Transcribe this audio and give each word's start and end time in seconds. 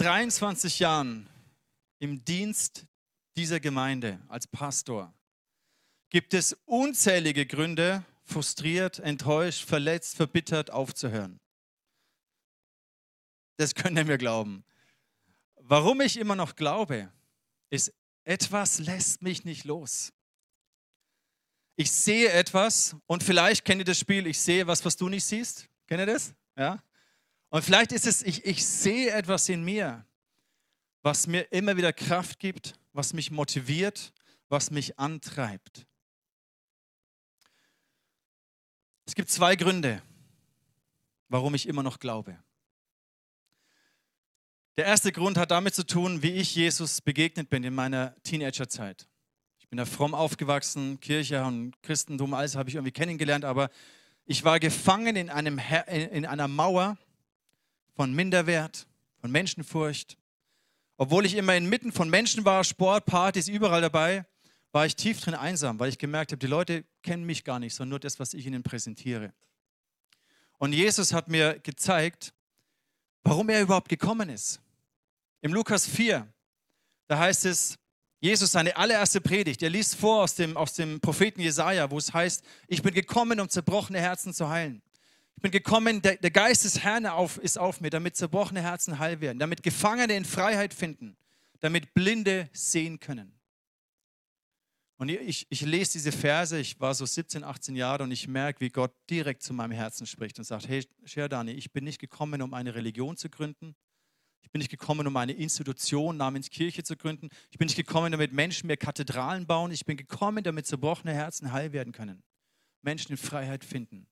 23 0.00 0.78
Jahren 0.78 1.28
im 1.98 2.24
Dienst 2.24 2.86
dieser 3.36 3.60
Gemeinde 3.60 4.18
als 4.28 4.46
Pastor 4.46 5.12
gibt 6.08 6.32
es 6.32 6.54
unzählige 6.64 7.44
Gründe, 7.44 8.02
frustriert, 8.24 8.98
enttäuscht, 9.00 9.68
verletzt, 9.68 10.16
verbittert 10.16 10.70
aufzuhören. 10.70 11.38
Das 13.58 13.74
könnt 13.74 13.98
ihr 13.98 14.06
mir 14.06 14.16
glauben. 14.16 14.64
Warum 15.56 16.00
ich 16.00 16.16
immer 16.16 16.34
noch 16.34 16.56
glaube, 16.56 17.12
ist, 17.68 17.92
etwas 18.24 18.78
lässt 18.78 19.20
mich 19.20 19.44
nicht 19.44 19.66
los. 19.66 20.14
Ich 21.76 21.92
sehe 21.92 22.32
etwas 22.32 22.96
und 23.06 23.22
vielleicht 23.22 23.66
kennt 23.66 23.82
ihr 23.82 23.84
das 23.84 23.98
Spiel, 23.98 24.26
ich 24.26 24.40
sehe 24.40 24.66
was, 24.66 24.82
was 24.82 24.96
du 24.96 25.10
nicht 25.10 25.24
siehst. 25.24 25.68
Kennt 25.86 26.00
ihr 26.00 26.06
das? 26.06 26.32
Ja? 26.56 26.82
Und 27.50 27.62
vielleicht 27.64 27.92
ist 27.92 28.06
es, 28.06 28.22
ich, 28.22 28.44
ich 28.44 28.64
sehe 28.64 29.10
etwas 29.10 29.48
in 29.48 29.64
mir, 29.64 30.06
was 31.02 31.26
mir 31.26 31.52
immer 31.52 31.76
wieder 31.76 31.92
Kraft 31.92 32.38
gibt, 32.38 32.78
was 32.92 33.12
mich 33.12 33.30
motiviert, 33.30 34.12
was 34.48 34.70
mich 34.70 34.98
antreibt. 34.98 35.86
Es 39.04 39.16
gibt 39.16 39.28
zwei 39.30 39.56
Gründe, 39.56 40.00
warum 41.28 41.54
ich 41.54 41.66
immer 41.66 41.82
noch 41.82 41.98
glaube. 41.98 42.38
Der 44.76 44.86
erste 44.86 45.10
Grund 45.10 45.36
hat 45.36 45.50
damit 45.50 45.74
zu 45.74 45.84
tun, 45.84 46.22
wie 46.22 46.30
ich 46.30 46.54
Jesus 46.54 47.00
begegnet 47.00 47.50
bin 47.50 47.64
in 47.64 47.74
meiner 47.74 48.14
Teenagerzeit. 48.22 49.08
Ich 49.58 49.68
bin 49.68 49.76
da 49.76 49.84
fromm 49.84 50.14
aufgewachsen, 50.14 51.00
Kirche 51.00 51.44
und 51.44 51.82
Christentum, 51.82 52.32
alles 52.34 52.54
habe 52.54 52.68
ich 52.68 52.76
irgendwie 52.76 52.92
kennengelernt, 52.92 53.44
aber 53.44 53.70
ich 54.24 54.44
war 54.44 54.60
gefangen 54.60 55.16
in, 55.16 55.28
einem, 55.28 55.60
in 55.88 56.24
einer 56.24 56.46
Mauer 56.46 56.96
von 57.94 58.12
Minderwert, 58.14 58.86
von 59.20 59.30
Menschenfurcht. 59.30 60.16
Obwohl 60.96 61.26
ich 61.26 61.34
immer 61.34 61.56
inmitten 61.56 61.92
von 61.92 62.10
Menschen 62.10 62.44
war, 62.44 62.62
Sport, 62.64 63.06
Partys, 63.06 63.48
überall 63.48 63.80
dabei, 63.80 64.26
war 64.72 64.86
ich 64.86 64.96
tief 64.96 65.20
drin 65.20 65.34
einsam, 65.34 65.78
weil 65.80 65.88
ich 65.88 65.98
gemerkt 65.98 66.32
habe, 66.32 66.38
die 66.38 66.46
Leute 66.46 66.84
kennen 67.02 67.24
mich 67.24 67.44
gar 67.44 67.58
nicht, 67.58 67.74
sondern 67.74 67.90
nur 67.90 68.00
das, 68.00 68.20
was 68.20 68.34
ich 68.34 68.46
ihnen 68.46 68.62
präsentiere. 68.62 69.32
Und 70.58 70.72
Jesus 70.72 71.12
hat 71.12 71.28
mir 71.28 71.58
gezeigt, 71.60 72.32
warum 73.22 73.48
er 73.48 73.62
überhaupt 73.62 73.88
gekommen 73.88 74.28
ist. 74.28 74.60
Im 75.40 75.54
Lukas 75.54 75.86
4, 75.86 76.30
da 77.08 77.18
heißt 77.18 77.46
es, 77.46 77.78
Jesus, 78.20 78.52
seine 78.52 78.76
allererste 78.76 79.22
Predigt, 79.22 79.62
er 79.62 79.70
liest 79.70 79.94
vor 79.96 80.24
aus 80.24 80.34
dem, 80.34 80.54
aus 80.58 80.74
dem 80.74 81.00
Propheten 81.00 81.40
Jesaja, 81.40 81.90
wo 81.90 81.96
es 81.96 82.12
heißt: 82.12 82.44
Ich 82.68 82.82
bin 82.82 82.92
gekommen, 82.92 83.40
um 83.40 83.48
zerbrochene 83.48 83.98
Herzen 83.98 84.34
zu 84.34 84.50
heilen. 84.50 84.82
Ich 85.40 85.42
bin 85.42 85.52
gekommen, 85.52 86.02
der, 86.02 86.16
der 86.16 86.30
Geist 86.30 86.66
des 86.66 86.80
Herrn 86.80 87.06
auf, 87.06 87.38
ist 87.38 87.58
auf 87.58 87.80
mir, 87.80 87.88
damit 87.88 88.14
zerbrochene 88.14 88.60
Herzen 88.60 88.98
heil 88.98 89.22
werden, 89.22 89.38
damit 89.38 89.62
Gefangene 89.62 90.14
in 90.14 90.26
Freiheit 90.26 90.74
finden, 90.74 91.16
damit 91.60 91.94
Blinde 91.94 92.50
sehen 92.52 93.00
können. 93.00 93.32
Und 94.98 95.08
ich, 95.08 95.46
ich 95.48 95.62
lese 95.62 95.92
diese 95.92 96.12
Verse, 96.12 96.60
ich 96.60 96.78
war 96.78 96.92
so 96.92 97.06
17, 97.06 97.42
18 97.42 97.74
Jahre 97.74 98.02
und 98.02 98.10
ich 98.10 98.28
merke, 98.28 98.60
wie 98.60 98.68
Gott 98.68 98.92
direkt 99.08 99.42
zu 99.42 99.54
meinem 99.54 99.70
Herzen 99.70 100.06
spricht 100.06 100.38
und 100.38 100.44
sagt, 100.44 100.68
hey 100.68 100.86
Sherdani, 101.06 101.52
ich 101.52 101.72
bin 101.72 101.84
nicht 101.84 102.00
gekommen, 102.00 102.42
um 102.42 102.52
eine 102.52 102.74
Religion 102.74 103.16
zu 103.16 103.30
gründen. 103.30 103.74
Ich 104.42 104.50
bin 104.50 104.58
nicht 104.58 104.70
gekommen, 104.70 105.06
um 105.06 105.16
eine 105.16 105.32
Institution 105.32 106.18
namens 106.18 106.50
Kirche 106.50 106.82
zu 106.82 106.98
gründen. 106.98 107.30
Ich 107.50 107.56
bin 107.56 107.64
nicht 107.64 107.76
gekommen, 107.76 108.12
damit 108.12 108.34
Menschen 108.34 108.66
mehr 108.66 108.76
Kathedralen 108.76 109.46
bauen. 109.46 109.72
Ich 109.72 109.86
bin 109.86 109.96
gekommen, 109.96 110.44
damit 110.44 110.66
zerbrochene 110.66 111.14
Herzen 111.14 111.50
heil 111.50 111.72
werden 111.72 111.94
können. 111.94 112.22
Menschen 112.82 113.12
in 113.12 113.16
Freiheit 113.16 113.64
finden. 113.64 114.06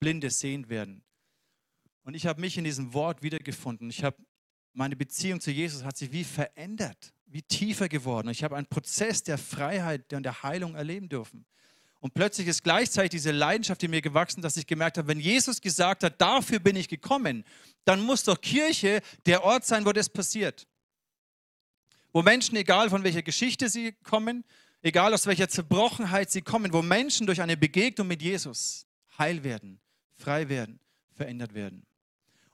Blinde 0.00 0.30
sehend 0.30 0.68
werden. 0.68 1.02
Und 2.02 2.14
ich 2.14 2.26
habe 2.26 2.40
mich 2.40 2.58
in 2.58 2.64
diesem 2.64 2.92
Wort 2.92 3.22
wiedergefunden. 3.22 3.88
Ich 3.90 4.04
habe 4.04 4.16
meine 4.72 4.96
Beziehung 4.96 5.40
zu 5.40 5.50
Jesus 5.50 5.84
hat 5.84 5.96
sich 5.96 6.12
wie 6.12 6.24
verändert 6.24 7.14
wie 7.34 7.42
tiefer 7.42 7.88
geworden. 7.88 8.28
Ich 8.28 8.44
habe 8.44 8.56
einen 8.56 8.66
Prozess 8.66 9.24
der 9.24 9.38
Freiheit 9.38 10.12
und 10.12 10.22
der 10.22 10.44
Heilung 10.44 10.76
erleben 10.76 11.08
dürfen. 11.08 11.44
Und 11.98 12.14
plötzlich 12.14 12.46
ist 12.46 12.62
gleichzeitig 12.62 13.10
diese 13.10 13.32
Leidenschaft 13.32 13.82
in 13.82 13.90
mir 13.90 14.02
gewachsen, 14.02 14.40
dass 14.40 14.56
ich 14.56 14.66
gemerkt 14.66 14.98
habe, 14.98 15.08
wenn 15.08 15.18
Jesus 15.18 15.60
gesagt 15.60 16.04
hat, 16.04 16.20
dafür 16.20 16.60
bin 16.60 16.76
ich 16.76 16.86
gekommen, 16.86 17.44
dann 17.84 18.00
muss 18.00 18.22
doch 18.22 18.40
Kirche 18.40 19.00
der 19.26 19.42
Ort 19.42 19.64
sein, 19.64 19.84
wo 19.84 19.92
das 19.92 20.08
passiert. 20.08 20.68
Wo 22.12 22.22
Menschen, 22.22 22.56
egal 22.56 22.88
von 22.88 23.02
welcher 23.02 23.22
Geschichte 23.22 23.68
sie 23.68 23.92
kommen, 24.04 24.44
egal 24.82 25.12
aus 25.12 25.26
welcher 25.26 25.48
Zerbrochenheit 25.48 26.30
sie 26.30 26.42
kommen, 26.42 26.72
wo 26.72 26.82
Menschen 26.82 27.26
durch 27.26 27.40
eine 27.40 27.56
Begegnung 27.56 28.06
mit 28.06 28.22
Jesus 28.22 28.86
heil 29.18 29.42
werden, 29.42 29.80
frei 30.16 30.48
werden, 30.48 30.80
verändert 31.12 31.54
werden. 31.54 31.86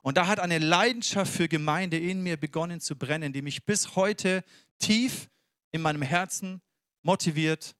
Und 0.01 0.17
da 0.17 0.27
hat 0.27 0.39
eine 0.39 0.57
Leidenschaft 0.57 1.31
für 1.31 1.47
Gemeinde 1.47 1.97
in 1.97 2.21
mir 2.23 2.37
begonnen 2.37 2.79
zu 2.79 2.95
brennen, 2.95 3.33
die 3.33 3.41
mich 3.41 3.65
bis 3.65 3.95
heute 3.95 4.43
tief 4.79 5.29
in 5.71 5.81
meinem 5.81 6.01
Herzen 6.01 6.61
motiviert 7.03 7.75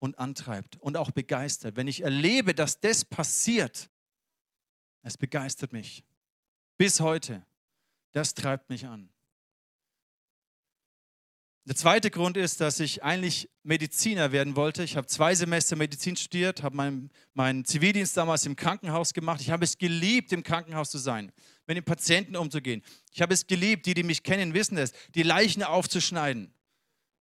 und 0.00 0.18
antreibt 0.18 0.76
und 0.78 0.96
auch 0.96 1.12
begeistert. 1.12 1.76
Wenn 1.76 1.86
ich 1.86 2.02
erlebe, 2.02 2.54
dass 2.54 2.80
das 2.80 3.04
passiert, 3.04 3.88
es 5.02 5.16
begeistert 5.16 5.72
mich. 5.72 6.04
Bis 6.76 7.00
heute. 7.00 7.44
Das 8.12 8.34
treibt 8.34 8.68
mich 8.68 8.86
an. 8.86 9.08
Der 11.70 11.76
zweite 11.76 12.10
Grund 12.10 12.36
ist, 12.36 12.60
dass 12.60 12.80
ich 12.80 13.04
eigentlich 13.04 13.48
Mediziner 13.62 14.32
werden 14.32 14.56
wollte. 14.56 14.82
Ich 14.82 14.96
habe 14.96 15.06
zwei 15.06 15.36
Semester 15.36 15.76
Medizin 15.76 16.16
studiert, 16.16 16.64
habe 16.64 16.74
meinen, 16.74 17.10
meinen 17.32 17.64
Zivildienst 17.64 18.16
damals 18.16 18.44
im 18.44 18.56
Krankenhaus 18.56 19.14
gemacht. 19.14 19.40
Ich 19.40 19.52
habe 19.52 19.62
es 19.62 19.78
geliebt, 19.78 20.32
im 20.32 20.42
Krankenhaus 20.42 20.90
zu 20.90 20.98
sein 20.98 21.30
mit 21.68 21.76
den 21.76 21.84
Patienten 21.84 22.34
umzugehen. 22.34 22.82
Ich 23.12 23.22
habe 23.22 23.32
es 23.32 23.46
geliebt, 23.46 23.86
die, 23.86 23.94
die 23.94 24.02
mich 24.02 24.24
kennen, 24.24 24.52
wissen 24.52 24.78
es, 24.78 24.90
die 25.14 25.22
Leichen 25.22 25.62
aufzuschneiden. 25.62 26.52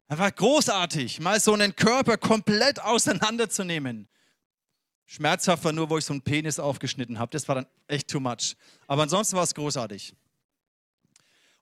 War 0.07 0.33
großartig, 0.33 1.21
mal 1.21 1.39
so 1.41 1.53
einen 1.53 1.77
Körper 1.77 2.17
komplett 2.17 2.81
auseinanderzunehmen. 2.81 4.09
Schmerzhaft 5.05 5.63
war 5.63 5.73
nur, 5.73 5.91
wo 5.91 5.99
ich 5.99 6.07
so 6.07 6.15
einen 6.15 6.23
Penis 6.23 6.59
aufgeschnitten 6.59 7.19
habe. 7.19 7.33
Das 7.33 7.47
war 7.49 7.57
dann 7.57 7.67
echt 7.87 8.09
too 8.09 8.19
much. 8.19 8.57
Aber 8.87 9.03
ansonsten 9.03 9.37
war 9.37 9.45
es 9.45 9.55
großartig. 9.55 10.15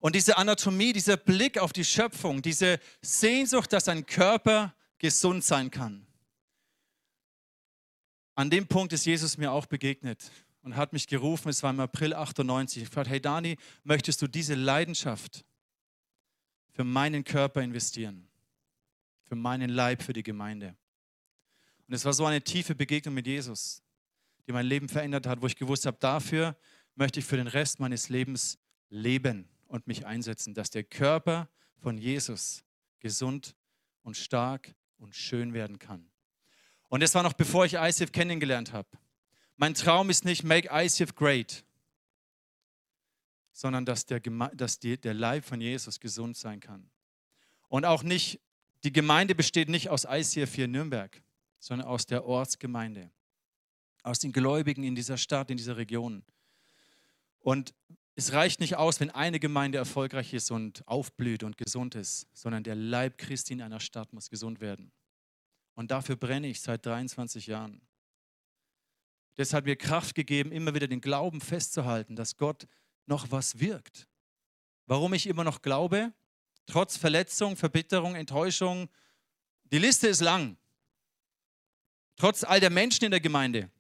Und 0.06 0.14
diese 0.14 0.36
Anatomie, 0.36 0.92
dieser 0.92 1.16
Blick 1.16 1.58
auf 1.58 1.72
die 1.72 1.84
Schöpfung, 1.84 2.40
diese 2.40 2.78
Sehnsucht, 3.02 3.72
dass 3.72 3.88
ein 3.88 4.06
Körper 4.06 4.72
gesund 4.98 5.42
sein 5.42 5.68
kann. 5.68 6.06
An 8.36 8.48
dem 8.48 8.68
Punkt 8.68 8.92
ist 8.92 9.04
Jesus 9.04 9.36
mir 9.36 9.50
auch 9.50 9.66
begegnet 9.66 10.30
und 10.62 10.76
hat 10.76 10.92
mich 10.92 11.08
gerufen, 11.08 11.48
es 11.48 11.60
war 11.64 11.70
im 11.70 11.80
April 11.80 12.14
98. 12.14 12.84
Ich 12.84 12.88
fragte, 12.88 13.10
hey 13.10 13.20
Dani, 13.20 13.56
möchtest 13.82 14.22
du 14.22 14.28
diese 14.28 14.54
Leidenschaft 14.54 15.44
für 16.70 16.84
meinen 16.84 17.24
Körper 17.24 17.60
investieren? 17.62 18.28
Für 19.24 19.34
meinen 19.34 19.70
Leib, 19.70 20.04
für 20.04 20.12
die 20.12 20.22
Gemeinde? 20.22 20.76
Und 21.88 21.94
es 21.94 22.04
war 22.04 22.12
so 22.12 22.26
eine 22.26 22.42
tiefe 22.42 22.76
Begegnung 22.76 23.14
mit 23.14 23.26
Jesus, 23.26 23.82
die 24.46 24.52
mein 24.52 24.66
Leben 24.66 24.88
verändert 24.88 25.26
hat, 25.26 25.42
wo 25.42 25.48
ich 25.48 25.56
gewusst 25.56 25.84
habe, 25.84 25.96
dafür 25.98 26.56
möchte 26.94 27.18
ich 27.18 27.26
für 27.26 27.38
den 27.38 27.48
Rest 27.48 27.80
meines 27.80 28.08
Lebens 28.08 28.56
leben 28.88 29.48
und 29.69 29.87
mich 29.87 30.06
einsetzen, 30.06 30.54
dass 30.54 30.71
der 30.71 30.84
Körper 30.84 31.49
von 31.78 31.99
Jesus 31.99 32.65
gesund 33.00 33.54
und 34.03 34.16
stark 34.16 34.75
und 34.99 35.15
schön 35.15 35.53
werden 35.53 35.78
kann. 35.78 36.09
Und 36.88 37.03
das 37.03 37.15
war 37.15 37.22
noch 37.22 37.32
bevor 37.32 37.65
ich 37.65 37.75
ICF 37.75 38.12
kennengelernt 38.12 38.72
habe. 38.72 38.88
Mein 39.56 39.75
Traum 39.75 40.10
ist 40.10 40.25
nicht 40.25 40.44
Make 40.44 40.69
ICF 40.71 41.15
great, 41.15 41.65
sondern 43.53 43.84
dass, 43.87 44.06
der, 44.06 44.21
dass 44.21 44.78
die, 44.78 44.99
der 44.99 45.15
Leib 45.15 45.44
von 45.44 45.60
Jesus 45.60 45.98
gesund 45.98 46.37
sein 46.37 46.60
kann. 46.60 46.91
Und 47.69 47.84
auch 47.84 48.03
nicht, 48.03 48.41
die 48.84 48.92
Gemeinde 48.92 49.34
besteht 49.34 49.69
nicht 49.69 49.89
aus 49.89 50.07
ICF 50.09 50.54
hier 50.54 50.66
in 50.66 50.72
Nürnberg, 50.72 51.22
sondern 51.59 51.89
aus 51.89 52.07
der 52.07 52.24
Ortsgemeinde, 52.24 53.10
aus 54.03 54.19
den 54.19 54.33
Gläubigen 54.33 54.84
in 54.84 54.95
dieser 54.95 55.16
Stadt, 55.16 55.51
in 55.51 55.57
dieser 55.57 55.77
Region. 55.77 56.22
Und 57.41 57.74
es 58.18 58.33
reicht 58.33 58.60
nicht 58.60 58.77
aus, 58.77 58.98
wenn 58.98 59.10
eine 59.10 59.39
Gemeinde 59.39 59.77
erfolgreich 59.77 60.33
ist 60.33 60.51
und 60.51 60.86
aufblüht 60.89 61.42
und 61.42 61.59
gesund 61.59 61.95
ist, 61.95 62.27
sondern 62.33 62.65
der 62.65 62.74
Leib 62.74 63.18
Christi 63.18 63.53
in 63.53 63.60
einer 63.60 63.78
Stadt 63.78 64.15
muss 64.15 64.30
gesund 64.30 64.60
werden. 64.60 64.91
Und 65.74 65.91
dafür 65.91 66.16
brenne 66.16 66.47
ich 66.47 66.63
seit 66.63 66.86
23 66.86 67.47
Jahren. 67.47 67.83
Das 69.34 69.53
hat 69.53 69.66
mir 69.66 69.77
Kraft 69.77 70.15
gegeben, 70.15 70.51
immer 70.51 70.74
wieder 70.74 70.89
den 70.89 71.03
Glauben 71.03 71.42
festzuhalten, 71.42 72.16
dass 72.16 72.39
Gott 72.39 72.66
noch 73.04 73.30
was 73.30 73.60
wirkt. 73.60 74.09
Warum 74.86 75.12
ich 75.12 75.27
immer 75.27 75.45
noch 75.45 75.60
glaube, 75.60 76.15
trotz 76.65 76.97
Verletzung, 76.97 77.54
Verbitterung, 77.54 78.15
Enttäuschung, 78.15 78.89
die 79.65 79.78
Liste 79.78 80.09
ist 80.09 80.22
lang. 80.22 80.57
Trotz 82.16 82.45
all 82.45 82.60
der 82.60 82.71
Menschen 82.71 83.04
in 83.04 83.10
der 83.10 83.21
Gemeinde. 83.21 83.71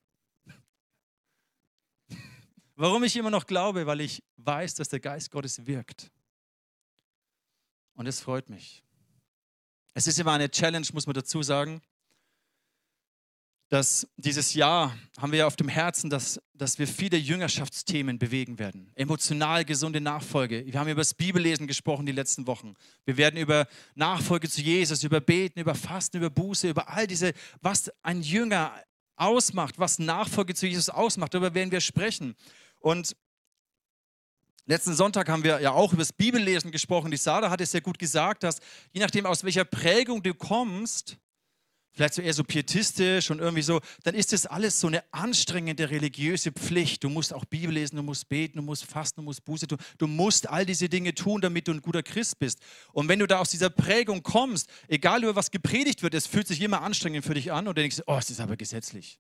Warum 2.76 3.04
ich 3.04 3.16
immer 3.16 3.30
noch 3.30 3.46
glaube, 3.46 3.86
weil 3.86 4.02
ich 4.02 4.22
weiß, 4.36 4.74
dass 4.74 4.90
der 4.90 5.00
Geist 5.00 5.30
Gottes 5.30 5.66
wirkt. 5.66 6.10
Und 7.94 8.06
es 8.06 8.20
freut 8.20 8.50
mich. 8.50 8.84
Es 9.94 10.06
ist 10.06 10.18
immer 10.18 10.32
eine 10.32 10.50
Challenge, 10.50 10.86
muss 10.92 11.06
man 11.06 11.14
dazu 11.14 11.42
sagen. 11.42 11.80
dass 13.68 14.06
dieses 14.16 14.54
Jahr 14.54 14.96
haben 15.18 15.32
wir 15.32 15.40
ja 15.40 15.46
auf 15.46 15.56
dem 15.56 15.68
Herzen, 15.68 16.08
dass, 16.08 16.40
dass 16.54 16.78
wir 16.78 16.86
viele 16.86 17.16
Jüngerschaftsthemen 17.16 18.18
bewegen 18.18 18.58
werden. 18.60 18.92
Emotional 18.94 19.64
gesunde 19.64 20.00
Nachfolge. 20.00 20.64
Wir 20.66 20.78
haben 20.78 20.88
über 20.88 21.00
das 21.00 21.14
Bibellesen 21.14 21.66
gesprochen 21.66 22.06
die 22.06 22.12
letzten 22.12 22.46
Wochen. 22.46 22.74
Wir 23.04 23.16
werden 23.16 23.40
über 23.40 23.66
Nachfolge 23.96 24.48
zu 24.48 24.60
Jesus, 24.60 25.02
über 25.02 25.20
Beten, 25.20 25.58
über 25.58 25.74
Fasten, 25.74 26.18
über 26.18 26.30
Buße, 26.30 26.68
über 26.68 26.88
all 26.90 27.08
diese, 27.08 27.32
was 27.60 27.90
ein 28.02 28.22
Jünger 28.22 28.72
ausmacht, 29.16 29.78
was 29.78 29.98
Nachfolge 29.98 30.54
zu 30.54 30.66
Jesus 30.66 30.88
ausmacht, 30.88 31.34
darüber 31.34 31.54
werden 31.54 31.72
wir 31.72 31.80
sprechen. 31.80 32.36
Und 32.86 33.16
letzten 34.66 34.94
Sonntag 34.94 35.28
haben 35.28 35.42
wir 35.42 35.60
ja 35.60 35.72
auch 35.72 35.92
über 35.92 36.02
das 36.02 36.12
Bibellesen 36.12 36.70
gesprochen. 36.70 37.10
Die 37.10 37.16
Sada 37.16 37.50
hat 37.50 37.60
es 37.60 37.72
sehr 37.72 37.80
gut 37.80 37.98
gesagt, 37.98 38.44
dass 38.44 38.60
je 38.92 39.00
nachdem, 39.00 39.26
aus 39.26 39.42
welcher 39.42 39.64
Prägung 39.64 40.22
du 40.22 40.32
kommst, 40.34 41.16
vielleicht 41.90 42.14
so 42.14 42.22
eher 42.22 42.32
so 42.32 42.44
pietistisch 42.44 43.32
und 43.32 43.40
irgendwie 43.40 43.62
so, 43.62 43.80
dann 44.04 44.14
ist 44.14 44.32
das 44.32 44.46
alles 44.46 44.78
so 44.78 44.86
eine 44.86 45.02
anstrengende 45.12 45.90
religiöse 45.90 46.52
Pflicht. 46.52 47.02
Du 47.02 47.08
musst 47.08 47.34
auch 47.34 47.44
Bibel 47.44 47.74
lesen, 47.74 47.96
du 47.96 48.04
musst 48.04 48.28
beten, 48.28 48.58
du 48.58 48.62
musst 48.62 48.84
fasten, 48.84 49.20
du 49.20 49.24
musst 49.24 49.44
Buße 49.44 49.66
tun. 49.66 49.78
Du 49.98 50.06
musst 50.06 50.48
all 50.48 50.64
diese 50.64 50.88
Dinge 50.88 51.12
tun, 51.12 51.40
damit 51.40 51.66
du 51.66 51.72
ein 51.72 51.82
guter 51.82 52.04
Christ 52.04 52.38
bist. 52.38 52.60
Und 52.92 53.08
wenn 53.08 53.18
du 53.18 53.26
da 53.26 53.40
aus 53.40 53.50
dieser 53.50 53.68
Prägung 53.68 54.22
kommst, 54.22 54.70
egal 54.86 55.24
über 55.24 55.34
was 55.34 55.50
gepredigt 55.50 56.04
wird, 56.04 56.14
es 56.14 56.28
fühlt 56.28 56.46
sich 56.46 56.60
immer 56.60 56.82
anstrengend 56.82 57.24
für 57.24 57.34
dich 57.34 57.50
an 57.50 57.66
und 57.66 57.76
du 57.76 57.82
denkst, 57.82 58.02
oh, 58.06 58.16
es 58.16 58.30
ist 58.30 58.38
aber 58.38 58.56
gesetzlich. 58.56 59.18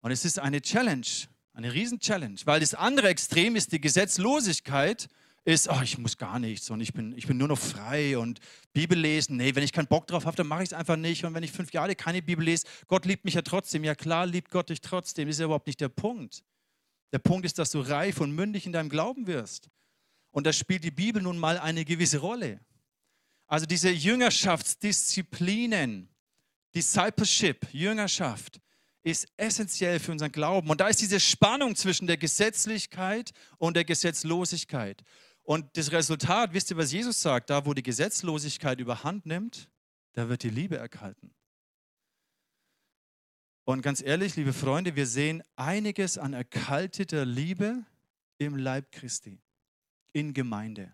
Und 0.00 0.12
es 0.12 0.24
ist 0.24 0.38
eine 0.38 0.62
Challenge, 0.62 1.26
eine 1.56 1.72
Riesen-Challenge, 1.72 2.38
weil 2.44 2.60
das 2.60 2.74
andere 2.74 3.08
Extrem 3.08 3.56
ist 3.56 3.72
die 3.72 3.80
Gesetzlosigkeit 3.80 5.08
ist, 5.46 5.70
oh, 5.70 5.80
ich 5.82 5.96
muss 5.96 6.18
gar 6.18 6.38
nichts 6.40 6.68
und 6.70 6.80
ich 6.80 6.92
bin, 6.92 7.16
ich 7.16 7.28
bin 7.28 7.38
nur 7.38 7.48
noch 7.48 7.58
frei 7.58 8.18
und 8.18 8.40
Bibel 8.72 8.98
lesen. 8.98 9.36
Nee, 9.36 9.54
wenn 9.54 9.62
ich 9.62 9.72
keinen 9.72 9.86
Bock 9.86 10.08
drauf 10.08 10.26
habe, 10.26 10.36
dann 10.36 10.48
mache 10.48 10.64
ich 10.64 10.70
es 10.70 10.72
einfach 10.72 10.96
nicht. 10.96 11.24
Und 11.24 11.34
wenn 11.34 11.44
ich 11.44 11.52
fünf 11.52 11.72
Jahre 11.72 11.94
keine 11.94 12.20
Bibel 12.20 12.44
lese, 12.44 12.66
Gott 12.88 13.06
liebt 13.06 13.24
mich 13.24 13.34
ja 13.34 13.42
trotzdem. 13.42 13.84
Ja 13.84 13.94
klar, 13.94 14.26
liebt 14.26 14.50
Gott 14.50 14.70
dich 14.70 14.80
trotzdem. 14.80 15.28
Das 15.28 15.36
ist 15.36 15.40
ja 15.40 15.44
überhaupt 15.44 15.68
nicht 15.68 15.80
der 15.80 15.88
Punkt. 15.88 16.42
Der 17.12 17.20
Punkt 17.20 17.46
ist, 17.46 17.60
dass 17.60 17.70
du 17.70 17.78
reif 17.78 18.20
und 18.20 18.32
mündig 18.32 18.66
in 18.66 18.72
deinem 18.72 18.88
Glauben 18.88 19.28
wirst. 19.28 19.70
Und 20.32 20.48
da 20.48 20.52
spielt 20.52 20.82
die 20.82 20.90
Bibel 20.90 21.22
nun 21.22 21.38
mal 21.38 21.58
eine 21.58 21.84
gewisse 21.84 22.18
Rolle. 22.18 22.58
Also 23.46 23.66
diese 23.66 23.90
Jüngerschaftsdisziplinen, 23.90 26.08
Discipleship, 26.74 27.72
Jüngerschaft, 27.72 28.60
ist 29.06 29.28
essentiell 29.36 30.00
für 30.00 30.10
unseren 30.10 30.32
Glauben. 30.32 30.68
Und 30.68 30.80
da 30.80 30.88
ist 30.88 31.00
diese 31.00 31.20
Spannung 31.20 31.76
zwischen 31.76 32.08
der 32.08 32.16
Gesetzlichkeit 32.16 33.30
und 33.56 33.76
der 33.76 33.84
Gesetzlosigkeit. 33.84 35.04
Und 35.44 35.76
das 35.76 35.92
Resultat, 35.92 36.52
wisst 36.52 36.72
ihr, 36.72 36.76
was 36.76 36.90
Jesus 36.90 37.22
sagt? 37.22 37.50
Da, 37.50 37.64
wo 37.64 37.72
die 37.72 37.84
Gesetzlosigkeit 37.84 38.80
überhand 38.80 39.24
nimmt, 39.24 39.70
da 40.14 40.28
wird 40.28 40.42
die 40.42 40.50
Liebe 40.50 40.76
erkalten. 40.76 41.32
Und 43.62 43.82
ganz 43.82 44.02
ehrlich, 44.02 44.34
liebe 44.34 44.52
Freunde, 44.52 44.96
wir 44.96 45.06
sehen 45.06 45.40
einiges 45.54 46.18
an 46.18 46.32
erkalteter 46.32 47.24
Liebe 47.24 47.84
im 48.38 48.56
Leib 48.56 48.90
Christi, 48.90 49.40
in 50.12 50.34
Gemeinde. 50.34 50.92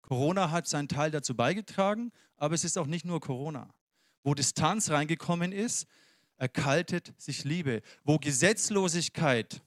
Corona 0.00 0.50
hat 0.50 0.66
seinen 0.66 0.88
Teil 0.88 1.10
dazu 1.10 1.36
beigetragen, 1.36 2.10
aber 2.38 2.54
es 2.54 2.64
ist 2.64 2.78
auch 2.78 2.86
nicht 2.86 3.04
nur 3.04 3.20
Corona. 3.20 3.74
Wo 4.22 4.32
Distanz 4.32 4.88
reingekommen 4.88 5.52
ist, 5.52 5.86
erkaltet 6.40 7.12
sich 7.18 7.44
Liebe. 7.44 7.82
Wo 8.04 8.18
Gesetzlosigkeit 8.18 9.62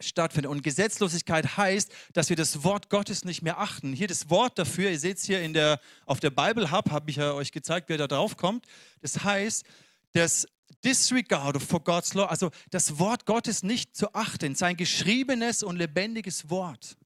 stattfindet. 0.00 0.50
Und 0.50 0.62
Gesetzlosigkeit 0.62 1.56
heißt, 1.56 1.92
dass 2.12 2.28
wir 2.28 2.36
das 2.36 2.64
Wort 2.64 2.90
Gottes 2.90 3.24
nicht 3.24 3.42
mehr 3.42 3.58
achten. 3.58 3.92
Hier 3.92 4.08
das 4.08 4.30
Wort 4.30 4.58
dafür, 4.58 4.90
ihr 4.90 4.98
seht 4.98 5.18
es 5.18 5.24
hier 5.24 5.42
in 5.42 5.52
der, 5.52 5.80
auf 6.06 6.20
der 6.20 6.30
Bible 6.30 6.70
Hub, 6.70 6.90
habe 6.90 7.10
ich 7.10 7.16
ja 7.16 7.32
euch 7.32 7.52
gezeigt, 7.52 7.88
wer 7.88 7.98
da 7.98 8.06
drauf 8.06 8.36
kommt. 8.36 8.66
Das 9.02 9.22
heißt, 9.24 9.64
das 10.12 10.46
Disregard 10.82 11.62
for 11.62 11.84
God's 11.84 12.14
Law, 12.14 12.26
also 12.26 12.50
das 12.70 12.98
Wort 12.98 13.26
Gottes 13.26 13.62
nicht 13.62 13.94
zu 13.94 14.14
achten, 14.14 14.54
sein 14.54 14.76
geschriebenes 14.76 15.62
und 15.62 15.76
lebendiges 15.76 16.48
Wort 16.48 16.96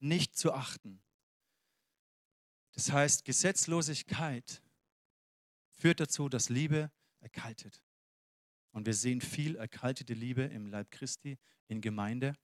nicht 0.00 0.36
zu 0.36 0.52
achten. 0.52 1.00
Das 2.72 2.90
heißt, 2.90 3.24
Gesetzlosigkeit 3.24 4.60
führt 5.70 6.00
dazu, 6.00 6.28
dass 6.28 6.48
Liebe 6.48 6.90
erkaltet. 7.24 7.82
Und 8.70 8.86
wir 8.86 8.94
sehen 8.94 9.20
viel 9.20 9.56
erkaltete 9.56 10.14
Liebe 10.14 10.42
im 10.42 10.66
Leib 10.66 10.90
Christi, 10.90 11.38
in 11.68 11.80
Gemeinde. 11.80 12.34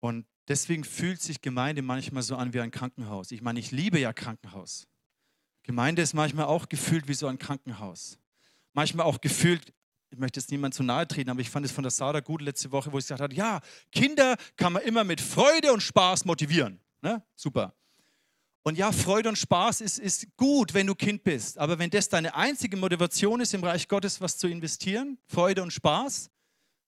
Und 0.00 0.26
deswegen 0.48 0.84
fühlt 0.84 1.20
sich 1.22 1.40
Gemeinde 1.40 1.82
manchmal 1.82 2.22
so 2.22 2.36
an 2.36 2.52
wie 2.52 2.60
ein 2.60 2.70
Krankenhaus. 2.70 3.30
Ich 3.30 3.42
meine, 3.42 3.60
ich 3.60 3.70
liebe 3.70 3.98
ja 3.98 4.12
Krankenhaus. 4.12 4.86
Gemeinde 5.62 6.02
ist 6.02 6.14
manchmal 6.14 6.46
auch 6.46 6.68
gefühlt 6.68 7.08
wie 7.08 7.14
so 7.14 7.26
ein 7.26 7.38
Krankenhaus. 7.38 8.18
Manchmal 8.72 9.06
auch 9.06 9.20
gefühlt, 9.20 9.72
ich 10.10 10.18
möchte 10.18 10.38
jetzt 10.40 10.50
niemand 10.50 10.74
zu 10.74 10.82
nahe 10.82 11.08
treten, 11.08 11.30
aber 11.30 11.40
ich 11.40 11.50
fand 11.50 11.64
es 11.64 11.72
von 11.72 11.82
der 11.84 11.90
Sada 11.90 12.20
gut 12.20 12.42
letzte 12.42 12.70
Woche, 12.70 12.92
wo 12.92 13.00
sie 13.00 13.04
gesagt 13.04 13.20
hat, 13.20 13.32
ja, 13.32 13.60
Kinder 13.90 14.36
kann 14.56 14.74
man 14.74 14.82
immer 14.82 15.04
mit 15.04 15.20
Freude 15.20 15.72
und 15.72 15.80
Spaß 15.80 16.24
motivieren. 16.24 16.80
Ne? 17.00 17.22
Super. 17.34 17.74
Und 18.66 18.78
ja, 18.78 18.92
Freude 18.92 19.28
und 19.28 19.36
Spaß 19.36 19.82
ist, 19.82 19.98
ist 19.98 20.26
gut, 20.38 20.72
wenn 20.72 20.86
du 20.86 20.94
Kind 20.94 21.22
bist. 21.22 21.58
Aber 21.58 21.78
wenn 21.78 21.90
das 21.90 22.08
deine 22.08 22.34
einzige 22.34 22.78
Motivation 22.78 23.42
ist, 23.42 23.52
im 23.52 23.62
Reich 23.62 23.86
Gottes 23.86 24.22
was 24.22 24.38
zu 24.38 24.48
investieren, 24.48 25.18
Freude 25.26 25.62
und 25.62 25.70
Spaß, 25.70 26.30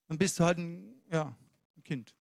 dann 0.08 0.17
bist 0.17 0.40
du 0.40 0.44
halt 0.44 0.56
ein, 0.56 0.94
ja, 1.12 1.37
ein 1.76 1.84
Kind. 1.84 2.14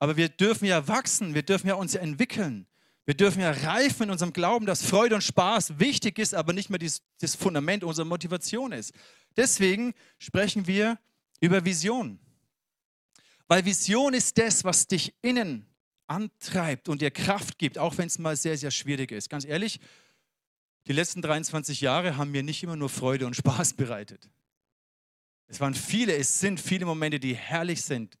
Aber 0.00 0.16
wir 0.16 0.28
dürfen 0.28 0.64
ja 0.64 0.88
wachsen, 0.88 1.32
wir 1.34 1.44
dürfen 1.44 1.68
ja 1.68 1.74
uns 1.74 1.94
entwickeln. 1.94 2.66
Wir 3.06 3.14
dürfen 3.14 3.40
ja 3.40 3.52
reifen 3.52 4.04
in 4.04 4.10
unserem 4.10 4.32
Glauben, 4.32 4.66
dass 4.66 4.84
Freude 4.84 5.14
und 5.14 5.22
Spaß 5.22 5.78
wichtig 5.78 6.18
ist, 6.18 6.34
aber 6.34 6.52
nicht 6.52 6.70
mehr 6.70 6.80
dies, 6.80 7.02
das 7.20 7.36
Fundament 7.36 7.84
unserer 7.84 8.06
Motivation 8.06 8.72
ist. 8.72 8.92
Deswegen 9.36 9.94
sprechen 10.18 10.66
wir 10.66 10.98
über 11.38 11.64
Vision. 11.64 12.18
Weil 13.46 13.64
Vision 13.64 14.12
ist 14.12 14.38
das, 14.38 14.64
was 14.64 14.88
dich 14.88 15.14
innen 15.22 15.69
antreibt 16.10 16.88
und 16.88 17.00
dir 17.00 17.10
Kraft 17.10 17.58
gibt, 17.58 17.78
auch 17.78 17.96
wenn 17.96 18.08
es 18.08 18.18
mal 18.18 18.36
sehr, 18.36 18.58
sehr 18.58 18.72
schwierig 18.72 19.12
ist. 19.12 19.30
Ganz 19.30 19.44
ehrlich, 19.44 19.80
die 20.86 20.92
letzten 20.92 21.22
23 21.22 21.80
Jahre 21.80 22.16
haben 22.16 22.32
mir 22.32 22.42
nicht 22.42 22.62
immer 22.62 22.76
nur 22.76 22.88
Freude 22.88 23.26
und 23.26 23.36
Spaß 23.36 23.74
bereitet. 23.74 24.28
Es 25.46 25.60
waren 25.60 25.74
viele, 25.74 26.14
es 26.16 26.40
sind 26.40 26.60
viele 26.60 26.84
Momente, 26.84 27.20
die 27.20 27.34
herrlich 27.34 27.82
sind, 27.82 28.18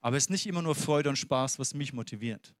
aber 0.00 0.16
es 0.16 0.24
ist 0.24 0.30
nicht 0.30 0.46
immer 0.46 0.62
nur 0.62 0.74
Freude 0.74 1.08
und 1.08 1.16
Spaß, 1.16 1.58
was 1.58 1.74
mich 1.74 1.92
motiviert, 1.92 2.54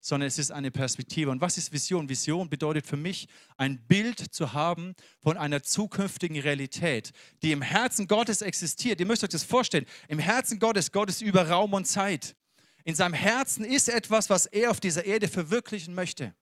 sondern 0.00 0.26
es 0.26 0.38
ist 0.38 0.50
eine 0.50 0.70
Perspektive. 0.70 1.30
Und 1.30 1.40
was 1.40 1.58
ist 1.58 1.72
Vision? 1.72 2.08
Vision 2.08 2.48
bedeutet 2.48 2.86
für 2.86 2.96
mich, 2.96 3.28
ein 3.56 3.86
Bild 3.86 4.18
zu 4.18 4.52
haben 4.52 4.94
von 5.20 5.36
einer 5.36 5.62
zukünftigen 5.62 6.38
Realität, 6.40 7.12
die 7.42 7.52
im 7.52 7.62
Herzen 7.62 8.06
Gottes 8.06 8.40
existiert. 8.42 9.00
Ihr 9.00 9.06
müsst 9.06 9.24
euch 9.24 9.30
das 9.30 9.44
vorstellen. 9.44 9.86
Im 10.08 10.18
Herzen 10.18 10.58
Gottes, 10.58 10.92
Gott 10.92 11.10
ist 11.10 11.22
über 11.22 11.48
Raum 11.48 11.74
und 11.74 11.86
Zeit. 11.86 12.34
In 12.86 12.94
seinem 12.94 13.14
Herzen 13.14 13.64
ist 13.64 13.88
etwas, 13.88 14.30
was 14.30 14.46
er 14.46 14.70
auf 14.70 14.78
dieser 14.78 15.04
Erde 15.04 15.26
verwirklichen 15.26 15.92
möchte. 15.92 16.36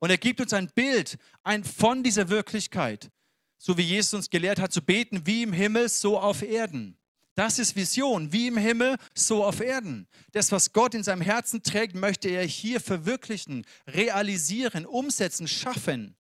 Und 0.00 0.10
er 0.10 0.18
gibt 0.18 0.42
uns 0.42 0.52
ein 0.52 0.68
Bild 0.68 1.16
ein, 1.44 1.64
von 1.64 2.02
dieser 2.02 2.28
Wirklichkeit, 2.28 3.10
so 3.56 3.78
wie 3.78 3.82
Jesus 3.82 4.12
uns 4.12 4.28
gelehrt 4.28 4.60
hat, 4.60 4.70
zu 4.70 4.82
beten, 4.82 5.26
wie 5.26 5.42
im 5.42 5.54
Himmel, 5.54 5.88
so 5.88 6.20
auf 6.20 6.42
Erden. 6.42 6.98
Das 7.34 7.58
ist 7.58 7.74
Vision, 7.74 8.30
wie 8.34 8.48
im 8.48 8.58
Himmel, 8.58 8.98
so 9.14 9.46
auf 9.46 9.60
Erden. 9.60 10.06
Das, 10.32 10.52
was 10.52 10.74
Gott 10.74 10.94
in 10.94 11.04
seinem 11.04 11.22
Herzen 11.22 11.62
trägt, 11.62 11.94
möchte 11.94 12.28
er 12.28 12.44
hier 12.44 12.78
verwirklichen, 12.78 13.64
realisieren, 13.86 14.84
umsetzen, 14.84 15.48
schaffen. 15.48 16.14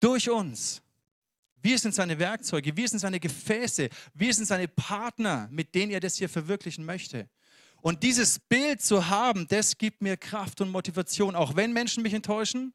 Durch 0.00 0.30
uns. 0.30 0.80
Wir 1.60 1.78
sind 1.78 1.94
seine 1.94 2.18
Werkzeuge, 2.18 2.74
wir 2.78 2.88
sind 2.88 3.00
seine 3.00 3.20
Gefäße, 3.20 3.90
wir 4.14 4.32
sind 4.32 4.46
seine 4.46 4.68
Partner, 4.68 5.48
mit 5.50 5.74
denen 5.74 5.92
er 5.92 6.00
das 6.00 6.16
hier 6.16 6.30
verwirklichen 6.30 6.86
möchte. 6.86 7.28
Und 7.80 8.02
dieses 8.02 8.40
Bild 8.40 8.82
zu 8.82 9.08
haben, 9.08 9.46
das 9.48 9.78
gibt 9.78 10.02
mir 10.02 10.16
Kraft 10.16 10.60
und 10.60 10.70
Motivation, 10.70 11.36
auch 11.36 11.54
wenn 11.56 11.72
Menschen 11.72 12.02
mich 12.02 12.12
enttäuschen, 12.12 12.74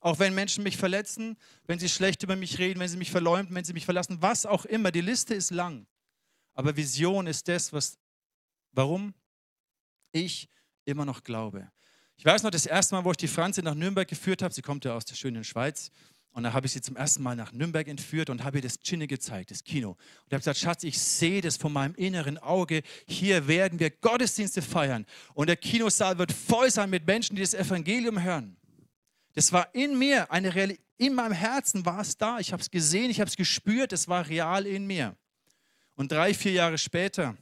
auch 0.00 0.18
wenn 0.18 0.34
Menschen 0.34 0.62
mich 0.62 0.76
verletzen, 0.76 1.36
wenn 1.64 1.78
sie 1.78 1.88
schlecht 1.88 2.22
über 2.22 2.36
mich 2.36 2.58
reden, 2.58 2.78
wenn 2.78 2.88
sie 2.88 2.96
mich 2.96 3.10
verleumden, 3.10 3.54
wenn 3.56 3.64
sie 3.64 3.72
mich 3.72 3.84
verlassen, 3.84 4.18
was 4.20 4.46
auch 4.46 4.64
immer. 4.64 4.92
Die 4.92 5.00
Liste 5.00 5.34
ist 5.34 5.50
lang. 5.50 5.86
Aber 6.54 6.76
Vision 6.76 7.26
ist 7.26 7.48
das, 7.48 7.72
was, 7.72 7.98
warum 8.72 9.14
ich 10.12 10.48
immer 10.84 11.04
noch 11.04 11.24
glaube. 11.24 11.70
Ich 12.16 12.24
weiß 12.24 12.44
noch, 12.44 12.50
das 12.50 12.66
erste 12.66 12.94
Mal, 12.94 13.04
wo 13.04 13.10
ich 13.10 13.16
die 13.16 13.28
Franzi 13.28 13.62
nach 13.62 13.74
Nürnberg 13.74 14.08
geführt 14.08 14.42
habe, 14.42 14.54
sie 14.54 14.62
kommt 14.62 14.84
ja 14.84 14.94
aus 14.94 15.04
der 15.04 15.16
schönen 15.16 15.44
Schweiz, 15.44 15.90
und 16.36 16.42
dann 16.42 16.52
habe 16.52 16.66
ich 16.66 16.72
sie 16.74 16.82
zum 16.82 16.96
ersten 16.96 17.22
Mal 17.22 17.34
nach 17.34 17.52
Nürnberg 17.52 17.88
entführt 17.88 18.28
und 18.28 18.44
habe 18.44 18.58
ihr 18.58 18.62
das 18.62 18.78
Chinne 18.82 19.06
gezeigt, 19.06 19.50
das 19.50 19.64
Kino. 19.64 19.92
Und 19.92 20.32
habe 20.32 20.36
gesagt, 20.36 20.58
Schatz, 20.58 20.84
ich 20.84 20.98
sehe 20.98 21.40
das 21.40 21.56
von 21.56 21.72
meinem 21.72 21.94
inneren 21.94 22.36
Auge. 22.36 22.82
Hier 23.08 23.48
werden 23.48 23.80
wir 23.80 23.88
Gottesdienste 23.88 24.60
feiern. 24.60 25.06
Und 25.32 25.46
der 25.46 25.56
Kinosaal 25.56 26.18
wird 26.18 26.32
voll 26.32 26.70
sein 26.70 26.90
mit 26.90 27.06
Menschen, 27.06 27.36
die 27.36 27.40
das 27.40 27.54
Evangelium 27.54 28.22
hören. 28.22 28.58
Das 29.32 29.50
war 29.50 29.74
in 29.74 29.98
mir, 29.98 30.30
eine 30.30 30.54
Real 30.54 30.76
in 30.98 31.14
meinem 31.14 31.32
Herzen 31.32 31.86
war 31.86 32.02
es 32.02 32.18
da. 32.18 32.38
Ich 32.38 32.52
habe 32.52 32.60
es 32.60 32.70
gesehen, 32.70 33.10
ich 33.10 33.18
habe 33.18 33.30
es 33.30 33.36
gespürt, 33.36 33.94
es 33.94 34.06
war 34.06 34.28
real 34.28 34.66
in 34.66 34.86
mir. 34.86 35.16
Und 35.94 36.12
drei, 36.12 36.34
vier 36.34 36.52
Jahre 36.52 36.76
später 36.76 37.34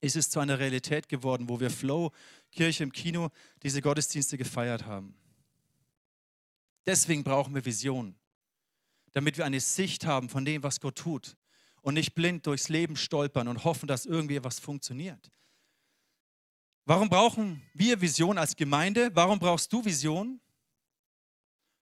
ist 0.00 0.14
es 0.14 0.30
zu 0.30 0.38
einer 0.38 0.60
Realität 0.60 1.08
geworden, 1.08 1.48
wo 1.48 1.58
wir 1.58 1.70
Flow 1.70 2.12
Kirche 2.52 2.84
im 2.84 2.92
Kino 2.92 3.30
diese 3.64 3.82
Gottesdienste 3.82 4.38
gefeiert 4.38 4.86
haben. 4.86 5.16
Deswegen 6.86 7.24
brauchen 7.24 7.54
wir 7.54 7.64
Vision. 7.64 8.14
damit 9.12 9.38
wir 9.38 9.46
eine 9.46 9.60
Sicht 9.60 10.04
haben 10.04 10.28
von 10.28 10.44
dem, 10.44 10.62
was 10.62 10.78
Gott 10.78 10.96
tut 10.96 11.38
und 11.80 11.94
nicht 11.94 12.14
blind 12.14 12.46
durchs 12.46 12.68
Leben 12.68 12.96
stolpern 12.96 13.48
und 13.48 13.64
hoffen, 13.64 13.86
dass 13.86 14.04
irgendwie 14.04 14.44
was 14.44 14.58
funktioniert. 14.58 15.30
Warum 16.84 17.08
brauchen 17.08 17.62
wir 17.72 18.00
Vision 18.02 18.36
als 18.36 18.56
Gemeinde? 18.56 19.10
Warum 19.14 19.38
brauchst 19.38 19.72
du 19.72 19.82
Vision? 19.82 20.38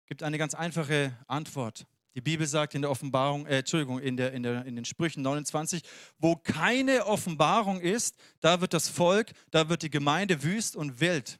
Gibt 0.06 0.22
eine 0.22 0.38
ganz 0.38 0.54
einfache 0.54 1.18
Antwort. 1.26 1.88
Die 2.16 2.22
Bibel 2.22 2.46
sagt 2.46 2.76
in 2.76 2.84
der 2.84 2.92
Offenbarung, 2.92 3.48
äh, 3.48 3.60
Entschuldigung, 3.60 4.00
in, 4.00 4.16
der, 4.16 4.34
in, 4.34 4.44
der, 4.44 4.66
in 4.66 4.76
den 4.76 4.86
Sprüchen 4.86 5.24
29, 5.24 5.82
wo 6.20 6.36
keine 6.36 7.08
Offenbarung 7.08 7.82
ist, 7.82 8.16
da 8.42 8.62
wird 8.62 8.74
das 8.74 8.90
Volk, 8.90 9.32
da 9.50 9.70
wird 9.70 9.82
die 9.82 9.90
Gemeinde 9.90 10.44
wüst 10.44 10.76
und 10.76 11.00
wild. 11.00 11.40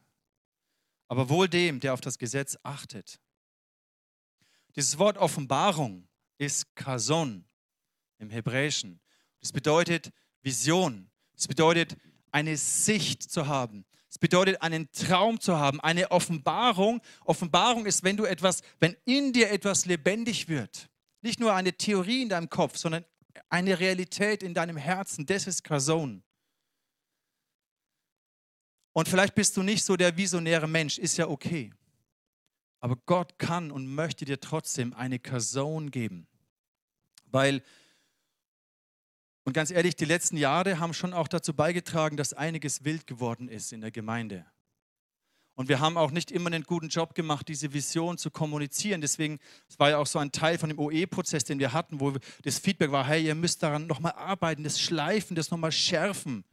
Aber 1.08 1.30
wohl 1.30 1.48
dem, 1.48 1.80
der 1.80 1.94
auf 1.94 2.02
das 2.02 2.18
Gesetz 2.18 2.58
achtet. 2.64 3.20
Dieses 4.76 4.98
Wort 4.98 5.18
Offenbarung 5.18 6.08
ist 6.38 6.76
Kason 6.76 7.46
im 8.18 8.30
Hebräischen. 8.30 9.00
Das 9.40 9.52
bedeutet 9.52 10.12
Vision. 10.42 11.10
Es 11.36 11.48
bedeutet 11.48 11.96
eine 12.32 12.58
Sicht 12.58 13.24
zu 13.24 13.48
haben. 13.48 13.86
Es 14.10 14.18
bedeutet 14.18 14.62
einen 14.62 14.92
Traum 14.92 15.40
zu 15.40 15.58
haben, 15.58 15.80
eine 15.80 16.12
Offenbarung. 16.12 17.02
Offenbarung 17.26 17.86
ist, 17.86 18.04
wenn 18.04 18.18
du 18.18 18.26
etwas, 18.26 18.62
wenn 18.80 18.96
in 19.06 19.34
dir 19.34 19.52
etwas 19.52 19.86
lebendig 19.86 20.48
wird. 20.48 20.90
Nicht 21.22 21.40
nur 21.40 21.54
eine 21.54 21.74
Theorie 21.74 22.22
in 22.22 22.30
deinem 22.30 22.50
Kopf, 22.50 22.78
sondern 22.78 23.06
eine 23.50 23.80
Realität 23.80 24.44
in 24.44 24.54
deinem 24.54 24.78
Herzen. 24.78 25.26
Das 25.26 25.48
ist 25.48 25.64
Kason. 25.64 26.24
Und 28.94 29.10
vielleicht 29.10 29.34
bist 29.34 29.58
du 29.58 29.64
nicht 29.64 29.84
so 29.84 29.96
der 29.96 30.16
visionäre 30.16 30.68
Mensch, 30.68 31.00
ist 31.00 31.18
ja 31.18 31.28
okay. 31.28 31.72
Aber 32.84 32.98
Gott 33.06 33.40
kann 33.40 33.72
und 33.72 33.88
möchte 33.88 34.26
dir 34.26 34.42
trotzdem 34.42 34.94
eine 34.94 35.18
Kason 35.18 35.90
geben. 35.90 36.28
Weil 37.28 37.64
und 39.46 39.54
ganz 39.54 39.72
ehrlich, 39.72 39.96
die 39.96 40.04
letzten 40.04 40.36
Jahre 40.36 40.80
haben 40.82 40.94
schon 40.94 41.14
auch 41.14 41.30
dazu 41.30 41.54
beigetragen, 41.54 42.18
dass 42.18 42.34
einiges 42.34 42.84
wild 42.84 43.08
geworden 43.08 43.48
ist 43.48 43.72
in 43.72 43.80
der 43.80 43.92
Gemeinde. 43.92 44.46
Und 45.56 45.70
wir 45.70 45.80
haben 45.80 45.96
auch 45.96 46.12
nicht 46.12 46.30
immer 46.30 46.48
einen 46.48 46.64
guten 46.64 46.90
Job 46.90 47.16
gemacht, 47.16 47.48
diese 47.48 47.72
Vision 47.72 48.18
zu 48.18 48.30
kommunizieren. 48.30 49.00
Deswegen, 49.00 49.40
es 49.70 49.80
war 49.80 49.92
ja 49.92 49.98
auch 49.98 50.08
so 50.08 50.20
ein 50.20 50.34
Teil 50.34 50.58
von 50.58 50.68
dem 50.68 50.78
OE-Prozess, 50.78 51.46
den 51.46 51.60
wir 51.60 51.72
hatten, 51.72 52.02
wo 52.02 52.12
das 52.44 52.60
Feedback 52.60 52.92
war, 52.92 53.08
hey, 53.08 53.26
ihr 53.26 53.36
müsst 53.36 53.64
daran 53.64 53.88
nochmal 53.88 54.12
arbeiten, 54.12 54.66
das 54.66 54.82
schleifen, 54.82 55.38
das 55.38 55.52
nochmal 55.52 55.72
schärfen, 55.72 56.44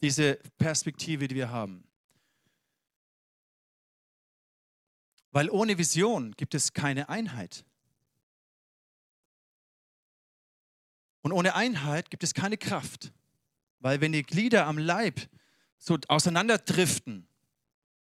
diese 0.00 0.36
Perspektive, 0.56 1.28
die 1.28 1.34
wir 1.34 1.50
haben. 1.50 1.84
Weil 5.34 5.50
ohne 5.50 5.76
Vision 5.78 6.30
gibt 6.36 6.54
es 6.54 6.74
keine 6.74 7.08
Einheit. 7.08 7.64
Und 11.22 11.32
ohne 11.32 11.56
Einheit 11.56 12.08
gibt 12.08 12.22
es 12.22 12.34
keine 12.34 12.56
Kraft. 12.56 13.12
Weil 13.80 14.00
wenn 14.00 14.12
die 14.12 14.22
Glieder 14.22 14.64
am 14.66 14.78
Leib 14.78 15.20
so 15.76 15.98
auseinanderdriften, 16.06 17.26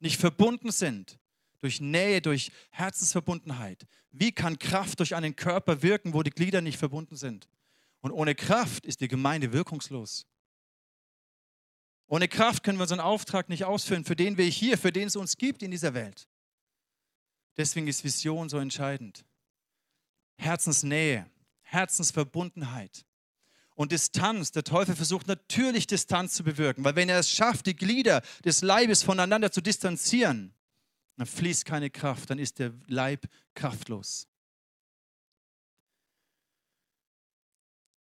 nicht 0.01 0.20
verbunden 0.20 0.70
sind, 0.74 1.18
durch 1.62 1.80
Nähe, 1.80 2.22
durch 2.22 2.51
Herzensverbundenheit, 2.72 3.88
wie 4.12 4.34
kann 4.34 4.60
Kraft 4.60 5.00
durch 5.00 5.15
einen 5.15 5.38
Körper 5.38 5.82
wirken, 5.82 6.13
wo 6.13 6.24
die 6.24 6.30
Glieder 6.30 6.60
nicht 6.60 6.77
verbunden 6.77 7.15
sind? 7.15 7.48
Und 8.01 8.12
ohne 8.12 8.36
Kraft 8.36 8.86
ist 8.86 9.00
die 9.00 9.08
Gemeinde 9.08 9.53
wirkungslos. 9.53 10.25
Ohne 12.08 12.27
Kraft 12.27 12.65
können 12.65 12.80
wir 12.80 12.84
unseren 12.84 13.00
Auftrag 13.00 13.48
nicht 13.48 13.63
ausführen, 13.63 14.03
für 14.03 14.18
den 14.18 14.36
wir 14.36 14.44
hier, 14.44 14.77
für 14.77 14.92
den 14.92 15.08
es 15.08 15.15
uns 15.15 15.38
gibt 15.38 15.63
in 15.63 15.72
dieser 15.72 15.94
Welt. 15.94 16.27
Deswegen 17.58 17.88
ist 17.88 18.04
Vision 18.04 18.50
so 18.50 18.58
entscheidend. 18.58 19.26
Herzensnähe, 20.38 21.30
Herzensverbundenheit. 21.62 23.06
Und 23.76 23.92
Distanz, 23.92 24.52
der 24.52 24.64
Teufel 24.64 24.96
versucht 24.96 25.28
natürlich 25.28 25.88
Distanz 25.88 26.34
zu 26.34 26.44
bewirken, 26.44 26.84
weil 26.84 26.96
wenn 26.96 27.10
er 27.10 27.20
es 27.20 27.30
schafft, 27.30 27.66
die 27.66 27.76
Glieder 27.76 28.22
des 28.46 28.62
Leibes 28.62 29.04
voneinander 29.04 29.52
zu 29.52 29.62
distanzieren, 29.62 30.54
dann 31.18 31.28
fließt 31.28 31.66
keine 31.66 31.90
Kraft, 31.90 32.30
dann 32.30 32.40
ist 32.40 32.60
der 32.60 32.74
Leib 32.88 33.28
kraftlos. 33.56 34.28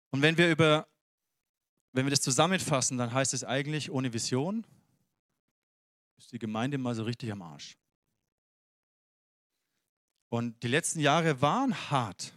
Und 0.10 0.22
wenn 0.22 0.38
wir 0.38 0.50
über 0.50 0.88
wenn 1.94 2.06
wir 2.06 2.12
das 2.12 2.22
zusammenfassen, 2.22 2.98
dann 2.98 3.14
heißt 3.14 3.34
es 3.34 3.44
eigentlich, 3.44 3.92
ohne 3.92 4.14
Vision 4.14 4.66
ist 6.18 6.32
die 6.32 6.40
Gemeinde 6.40 6.78
mal 6.78 6.96
so 6.96 7.04
richtig 7.04 7.32
am 7.32 7.42
Arsch. 7.42 7.78
Und 10.32 10.64
die 10.64 10.70
letzten 10.70 11.02
Jahre 11.02 11.42
waren 11.42 11.76
hart. 11.92 12.32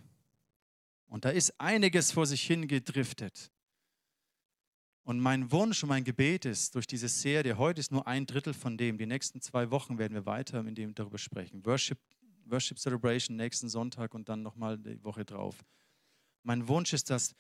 Und 1.07 1.25
da 1.25 1.31
ist 1.31 1.61
einiges 1.61 2.11
vor 2.11 2.27
sich 2.27 2.43
hingedriftet. 2.43 3.53
Und 5.05 5.21
mein 5.21 5.53
Wunsch 5.53 5.81
und 5.85 5.91
mein 5.91 6.03
Gebet 6.03 6.45
ist, 6.45 6.75
durch 6.75 6.89
diese 6.89 7.07
Serie, 7.07 7.57
heute 7.57 7.79
ist 7.79 7.93
nur 7.93 8.05
ein 8.09 8.27
Drittel 8.27 8.53
von 8.53 8.77
dem, 8.77 8.99
die 8.99 9.07
nächsten 9.07 9.41
zwei 9.41 9.71
Wochen 9.71 9.97
werden 9.97 10.13
wir 10.13 10.27
weiter 10.27 10.59
in 10.59 10.75
dem 10.75 10.93
darüber 10.93 11.19
sprechen. 11.19 11.65
Worship, 11.65 12.01
Worship 12.47 12.81
Celebration 12.81 13.37
nächsten 13.37 13.69
Sonntag 13.69 14.13
und 14.13 14.29
dann 14.29 14.43
nochmal 14.43 14.77
die 14.77 15.05
Woche 15.05 15.25
drauf. 15.25 15.65
Mein 16.43 16.67
Wunsch 16.67 16.95
ist, 16.95 17.11
dass, 17.11 17.37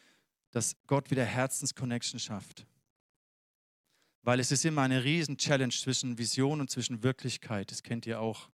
dass 0.52 0.76
Gott 0.87 1.11
wieder 1.11 1.25
Herzensconnection 1.25 2.20
schafft. 2.20 2.64
Weil 4.23 4.38
es 4.38 4.52
ist 4.52 4.64
immer 4.64 4.82
eine 4.82 5.02
riesen 5.02 5.37
Challenge 5.37 5.75
zwischen 5.75 6.16
Vision 6.16 6.61
und 6.61 6.70
zwischen 6.70 7.02
Wirklichkeit. 7.02 7.73
Das 7.73 7.82
kennt 7.82 8.06
ihr 8.06 8.20
auch. 8.20 8.50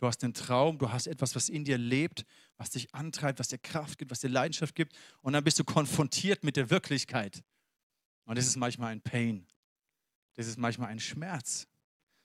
Du 0.00 0.06
hast 0.06 0.24
einen 0.24 0.32
Traum, 0.32 0.78
du 0.78 0.90
hast 0.90 1.06
etwas, 1.06 1.36
was 1.36 1.50
in 1.50 1.62
dir 1.62 1.76
lebt, 1.76 2.24
was 2.56 2.70
dich 2.70 2.92
antreibt, 2.94 3.38
was 3.38 3.48
dir 3.48 3.58
Kraft 3.58 3.98
gibt, 3.98 4.10
was 4.10 4.20
dir 4.20 4.30
Leidenschaft 4.30 4.74
gibt. 4.74 4.96
Und 5.20 5.34
dann 5.34 5.44
bist 5.44 5.58
du 5.58 5.64
konfrontiert 5.64 6.42
mit 6.42 6.56
der 6.56 6.70
Wirklichkeit. 6.70 7.44
Und 8.24 8.38
das 8.38 8.46
ist 8.46 8.56
manchmal 8.56 8.92
ein 8.92 9.02
Pain. 9.02 9.46
Das 10.36 10.46
ist 10.46 10.58
manchmal 10.58 10.88
ein 10.88 11.00
Schmerz. 11.00 11.68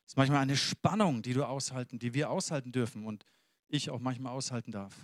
Das 0.03 0.13
ist 0.13 0.17
manchmal 0.17 0.39
eine 0.39 0.55
Spannung, 0.55 1.21
die 1.21 1.33
du 1.33 1.45
aushalten, 1.45 1.99
die 1.99 2.13
wir 2.13 2.29
aushalten 2.29 2.71
dürfen 2.71 3.05
und 3.05 3.25
ich 3.67 3.89
auch 3.89 3.99
manchmal 3.99 4.31
aushalten 4.31 4.71
darf. 4.71 4.95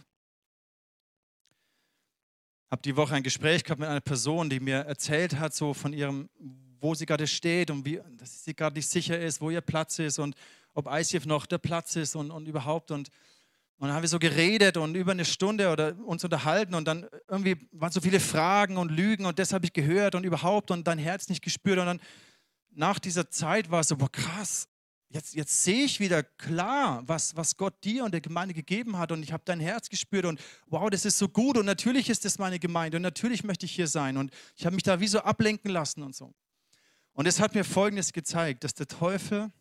Ich 2.67 2.71
habe 2.71 2.81
die 2.83 2.95
Woche 2.95 3.15
ein 3.15 3.23
Gespräch 3.23 3.65
gehabt 3.65 3.81
mit 3.81 3.89
einer 3.89 3.99
Person, 3.99 4.49
die 4.49 4.61
mir 4.61 4.77
erzählt 4.77 5.37
hat, 5.37 5.53
so 5.53 5.73
von 5.73 5.91
ihrem, 5.91 6.29
wo 6.79 6.95
sie 6.95 7.05
gerade 7.05 7.27
steht 7.27 7.69
und 7.69 7.83
wie, 7.83 7.99
dass 8.11 8.45
sie 8.45 8.55
gerade 8.55 8.77
nicht 8.77 8.87
sicher 8.87 9.19
ist, 9.19 9.41
wo 9.41 9.49
ihr 9.49 9.59
Platz 9.59 9.99
ist 9.99 10.19
und 10.19 10.35
ob 10.73 10.87
ICF 10.87 11.25
noch 11.25 11.45
der 11.45 11.57
Platz 11.57 11.95
ist 11.95 12.15
und, 12.15 12.31
und 12.31 12.47
überhaupt. 12.47 12.91
Und, 12.91 13.09
und 13.77 13.87
dann 13.87 13.93
haben 13.93 14.03
wir 14.03 14.09
so 14.09 14.19
geredet 14.19 14.77
und 14.77 14.95
über 14.95 15.11
eine 15.11 15.25
Stunde 15.25 15.69
oder 15.71 15.95
uns 16.05 16.23
unterhalten 16.23 16.75
und 16.75 16.85
dann 16.85 17.07
irgendwie 17.27 17.67
waren 17.71 17.91
so 17.91 18.01
viele 18.01 18.19
Fragen 18.19 18.77
und 18.77 18.91
Lügen 18.91 19.25
und 19.25 19.39
das 19.39 19.53
habe 19.53 19.65
ich 19.65 19.73
gehört 19.73 20.15
und 20.15 20.23
überhaupt 20.23 20.71
und 20.71 20.87
dein 20.87 20.99
Herz 20.99 21.29
nicht 21.29 21.43
gespürt. 21.43 21.79
Und 21.79 21.85
dann 21.85 22.01
nach 22.71 22.99
dieser 22.99 23.29
Zeit 23.29 23.71
war 23.71 23.81
es 23.81 23.87
so, 23.87 23.97
boah, 23.97 24.11
krass, 24.11 24.67
jetzt, 25.09 25.33
jetzt 25.33 25.63
sehe 25.63 25.83
ich 25.83 25.99
wieder 25.99 26.23
klar, 26.23 27.03
was, 27.05 27.35
was 27.35 27.57
Gott 27.57 27.83
dir 27.83 28.03
und 28.03 28.11
der 28.11 28.21
Gemeinde 28.21 28.53
gegeben 28.53 28.97
hat 28.97 29.11
und 29.11 29.23
ich 29.23 29.33
habe 29.33 29.43
dein 29.45 29.59
Herz 29.59 29.89
gespürt 29.89 30.25
und 30.25 30.39
wow, 30.67 30.89
das 30.89 31.05
ist 31.05 31.17
so 31.17 31.27
gut 31.27 31.57
und 31.57 31.65
natürlich 31.65 32.09
ist 32.09 32.25
das 32.25 32.39
meine 32.39 32.59
Gemeinde 32.59 32.97
und 32.97 33.03
natürlich 33.03 33.43
möchte 33.43 33.65
ich 33.65 33.73
hier 33.73 33.87
sein 33.87 34.17
und 34.17 34.31
ich 34.55 34.65
habe 34.65 34.75
mich 34.75 34.83
da 34.83 34.99
wie 34.99 35.07
so 35.07 35.19
ablenken 35.19 35.71
lassen 35.71 36.03
und 36.03 36.15
so. 36.15 36.33
Und 37.13 37.27
es 37.27 37.39
hat 37.39 37.55
mir 37.55 37.65
Folgendes 37.65 38.13
gezeigt, 38.13 38.63
dass 38.63 38.73
der 38.73 38.87
Teufel 38.87 39.51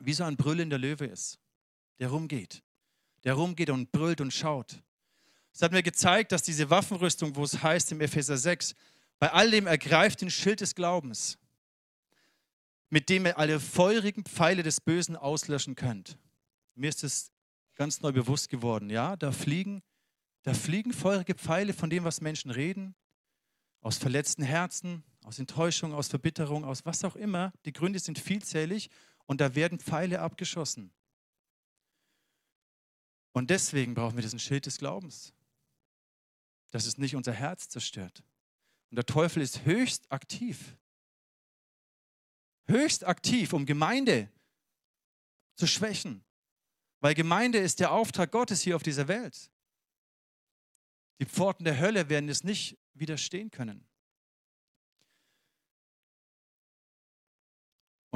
wie 0.00 0.12
so 0.12 0.24
ein 0.24 0.36
brüllender 0.36 0.78
Löwe 0.78 1.06
ist, 1.06 1.38
der 1.98 2.08
rumgeht, 2.08 2.62
der 3.24 3.34
rumgeht 3.34 3.70
und 3.70 3.92
brüllt 3.92 4.20
und 4.20 4.32
schaut. 4.32 4.82
Es 5.52 5.62
hat 5.62 5.72
mir 5.72 5.82
gezeigt, 5.82 6.32
dass 6.32 6.42
diese 6.42 6.68
Waffenrüstung, 6.68 7.34
wo 7.34 7.44
es 7.44 7.62
heißt 7.62 7.92
im 7.92 8.00
Epheser 8.00 8.36
6, 8.36 8.74
bei 9.18 9.32
all 9.32 9.50
dem 9.50 9.66
ergreift 9.66 10.20
den 10.20 10.30
Schild 10.30 10.60
des 10.60 10.74
Glaubens, 10.74 11.38
mit 12.90 13.08
dem 13.08 13.26
ihr 13.26 13.38
alle 13.38 13.58
feurigen 13.58 14.24
Pfeile 14.24 14.62
des 14.62 14.80
Bösen 14.80 15.16
auslöschen 15.16 15.74
könnt. 15.74 16.18
Mir 16.74 16.90
ist 16.90 17.02
es 17.02 17.32
ganz 17.74 18.02
neu 18.02 18.12
bewusst 18.12 18.50
geworden, 18.50 18.90
ja, 18.90 19.16
da 19.16 19.32
fliegen, 19.32 19.82
da 20.42 20.52
fliegen 20.52 20.92
feurige 20.92 21.34
Pfeile 21.34 21.72
von 21.72 21.88
dem, 21.88 22.04
was 22.04 22.20
Menschen 22.20 22.50
reden, 22.50 22.94
aus 23.80 23.98
verletzten 23.98 24.42
Herzen, 24.42 25.04
aus 25.24 25.38
Enttäuschung, 25.38 25.92
aus 25.94 26.08
Verbitterung, 26.08 26.64
aus 26.64 26.84
was 26.84 27.04
auch 27.04 27.16
immer. 27.16 27.52
Die 27.64 27.72
Gründe 27.72 27.98
sind 27.98 28.18
vielzählig 28.18 28.90
und 29.26 29.40
da 29.40 29.54
werden 29.54 29.78
Pfeile 29.78 30.20
abgeschossen. 30.20 30.92
Und 33.32 33.50
deswegen 33.50 33.94
brauchen 33.94 34.16
wir 34.16 34.22
diesen 34.22 34.38
Schild 34.38 34.66
des 34.66 34.78
Glaubens, 34.78 35.34
dass 36.70 36.86
es 36.86 36.96
nicht 36.96 37.14
unser 37.14 37.32
Herz 37.32 37.68
zerstört. 37.68 38.24
Und 38.90 38.96
der 38.96 39.06
Teufel 39.06 39.42
ist 39.42 39.64
höchst 39.64 40.10
aktiv. 40.10 40.76
Höchst 42.66 43.04
aktiv, 43.04 43.52
um 43.52 43.66
Gemeinde 43.66 44.30
zu 45.54 45.66
schwächen. 45.66 46.24
Weil 47.00 47.14
Gemeinde 47.14 47.58
ist 47.58 47.80
der 47.80 47.92
Auftrag 47.92 48.32
Gottes 48.32 48.62
hier 48.62 48.74
auf 48.74 48.82
dieser 48.82 49.06
Welt. 49.08 49.50
Die 51.20 51.26
Pforten 51.26 51.64
der 51.64 51.78
Hölle 51.78 52.08
werden 52.08 52.28
es 52.28 52.44
nicht 52.44 52.78
widerstehen 52.94 53.50
können. 53.50 53.86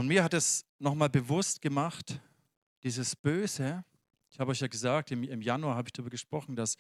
Und 0.01 0.09
mir 0.09 0.25
hat 0.25 0.33
es 0.33 0.65
nochmal 0.79 1.11
bewusst 1.11 1.61
gemacht, 1.61 2.23
dieses 2.85 3.15
Böse, 3.15 3.85
ich 4.31 4.41
habe 4.41 4.51
euch 4.51 4.61
ja 4.61 4.67
gesagt, 4.67 5.11
im, 5.11 5.43
Januar 5.43 5.77
habe 5.77 5.89
ich 5.89 5.93
darüber 5.93 6.09
gesprochen, 6.09 6.57
dass 6.57 6.77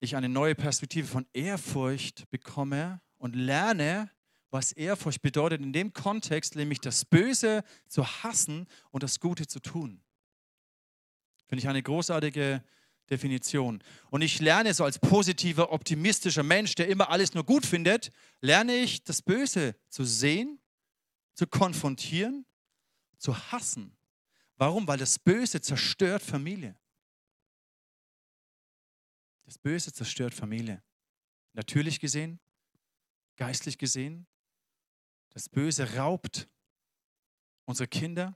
ich 0.00 0.16
eine 0.16 0.28
neue 0.28 0.56
Perspektive 0.56 1.06
von 1.06 1.28
Ehrfurcht 1.32 2.28
bekomme 2.32 3.00
und 3.18 3.36
lerne, 3.36 4.10
was 4.50 4.72
Ehrfurcht 4.72 5.22
bedeutet 5.22 5.60
in 5.60 5.72
dem 5.72 5.92
Kontext, 5.92 6.56
nämlich 6.56 6.80
das 6.80 7.04
Böse 7.04 7.62
zu 7.86 8.04
hassen 8.04 8.66
und 8.90 9.04
das 9.04 9.20
Gute 9.20 9.46
zu 9.46 9.60
tun. 9.60 10.02
Finde 11.46 11.60
ich 11.60 11.68
eine 11.68 11.84
großartige 11.84 12.64
Definition. 13.10 13.80
Und 14.10 14.22
ich 14.22 14.40
lerne 14.40 14.74
so 14.74 14.82
als 14.82 14.98
positiver, 14.98 15.70
optimistischer 15.70 16.42
Mensch, 16.42 16.74
der 16.74 16.88
immer 16.88 17.10
alles 17.10 17.34
nur 17.34 17.44
gut 17.44 17.64
findet, 17.64 18.10
lerne 18.40 18.74
ich 18.74 19.04
das 19.04 19.22
Böse 19.22 19.76
zu 19.88 20.02
sehen, 20.02 20.58
zu 21.36 21.46
konfrontieren, 21.46 22.46
zu 23.18 23.36
hassen. 23.52 23.94
Warum? 24.56 24.88
Weil 24.88 24.98
das 24.98 25.18
Böse 25.18 25.60
zerstört 25.60 26.22
Familie. 26.22 26.76
Das 29.44 29.58
Böse 29.58 29.92
zerstört 29.92 30.34
Familie. 30.34 30.82
Natürlich 31.52 32.00
gesehen, 32.00 32.40
geistlich 33.36 33.78
gesehen. 33.78 34.26
Das 35.28 35.48
Böse 35.48 35.94
raubt 35.94 36.48
unsere 37.66 37.86
Kinder. 37.86 38.34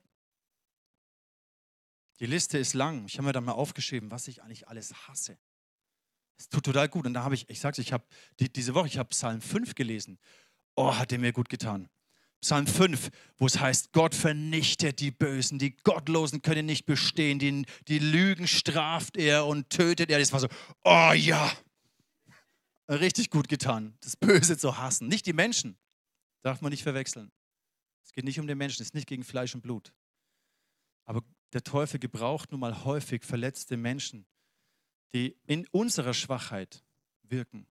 Die 2.21 2.27
Liste 2.27 2.59
ist 2.59 2.75
lang. 2.75 3.07
Ich 3.07 3.17
habe 3.17 3.27
mir 3.27 3.33
da 3.33 3.41
mal 3.41 3.53
aufgeschrieben, 3.53 4.11
was 4.11 4.29
ich 4.29 4.43
eigentlich 4.43 4.69
alles 4.69 5.09
hasse. 5.09 5.39
Es 6.37 6.51
tut 6.51 6.65
total 6.65 6.89
gut. 6.89 7.07
Und 7.07 7.15
da 7.15 7.25
habe 7.25 7.35
ich, 7.35 7.49
ich 7.49 7.61
sag's, 7.61 7.79
ich 7.79 7.95
habe 7.95 8.05
die, 8.39 8.53
diese 8.53 8.75
Woche, 8.75 8.89
ich 8.89 8.99
habe 8.99 9.09
Psalm 9.09 9.41
5 9.41 9.75
gelesen. 9.75 10.19
Oh, 10.75 10.95
hat 10.95 11.11
der 11.11 11.19
mir 11.19 11.33
gut 11.33 11.49
getan. 11.49 11.89
Psalm 12.41 12.67
5, 12.67 13.11
wo 13.37 13.47
es 13.47 13.61
heißt, 13.61 13.93
Gott 13.93 14.15
vernichtet 14.15 15.01
die 15.01 15.11
Bösen, 15.11 15.59
die 15.59 15.77
Gottlosen 15.77 16.41
können 16.41 16.67
nicht 16.67 16.87
bestehen, 16.87 17.39
die, 17.39 17.67
die 17.87 17.99
Lügen 17.99 18.49
straft 18.49 19.17
er 19.17 19.47
und 19.47 19.69
tötet 19.69 20.11
er. 20.11 20.19
Das 20.19 20.33
war 20.33 20.41
so, 20.41 20.49
oh 20.85 21.13
ja, 21.13 21.53
richtig 22.89 23.31
gut 23.31 23.49
getan, 23.49 23.97
das 24.01 24.17
Böse 24.17 24.57
zu 24.57 24.79
hassen. 24.79 25.09
Nicht 25.09 25.27
die 25.27 25.35
Menschen, 25.35 25.77
darf 26.43 26.63
man 26.63 26.71
nicht 26.71 26.83
verwechseln. 26.83 27.31
Es 28.05 28.13
geht 28.13 28.25
nicht 28.25 28.41
um 28.41 28.47
den 28.47 28.59
Menschen, 28.59 28.83
es 28.83 28.89
ist 28.89 28.95
nicht 28.95 29.07
gegen 29.07 29.23
Fleisch 29.23 29.55
und 29.55 29.61
Blut. 29.61 29.93
Aber 31.05 31.23
der 31.53 31.63
Teufel 31.63 32.01
gebraucht 32.01 32.53
nun 32.53 32.61
mal 32.61 32.85
häufig 32.85 33.25
verletzte 33.25 33.77
Menschen, 33.77 34.27
die 35.13 35.37
in 35.47 35.67
unserer 35.69 36.15
Schwachheit 36.15 36.83
wirken. 37.23 37.67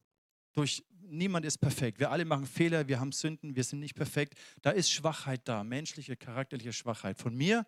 Durch 0.53 0.85
niemand 1.09 1.45
ist 1.45 1.57
perfekt. 1.57 1.99
Wir 1.99 2.11
alle 2.11 2.25
machen 2.25 2.45
Fehler, 2.45 2.87
wir 2.87 2.99
haben 2.99 3.11
Sünden, 3.11 3.55
wir 3.55 3.63
sind 3.63 3.79
nicht 3.79 3.95
perfekt. 3.95 4.35
Da 4.61 4.71
ist 4.71 4.91
Schwachheit 4.91 5.41
da, 5.45 5.63
menschliche, 5.63 6.15
charakterliche 6.15 6.73
Schwachheit. 6.73 7.17
Von 7.17 7.35
mir, 7.35 7.65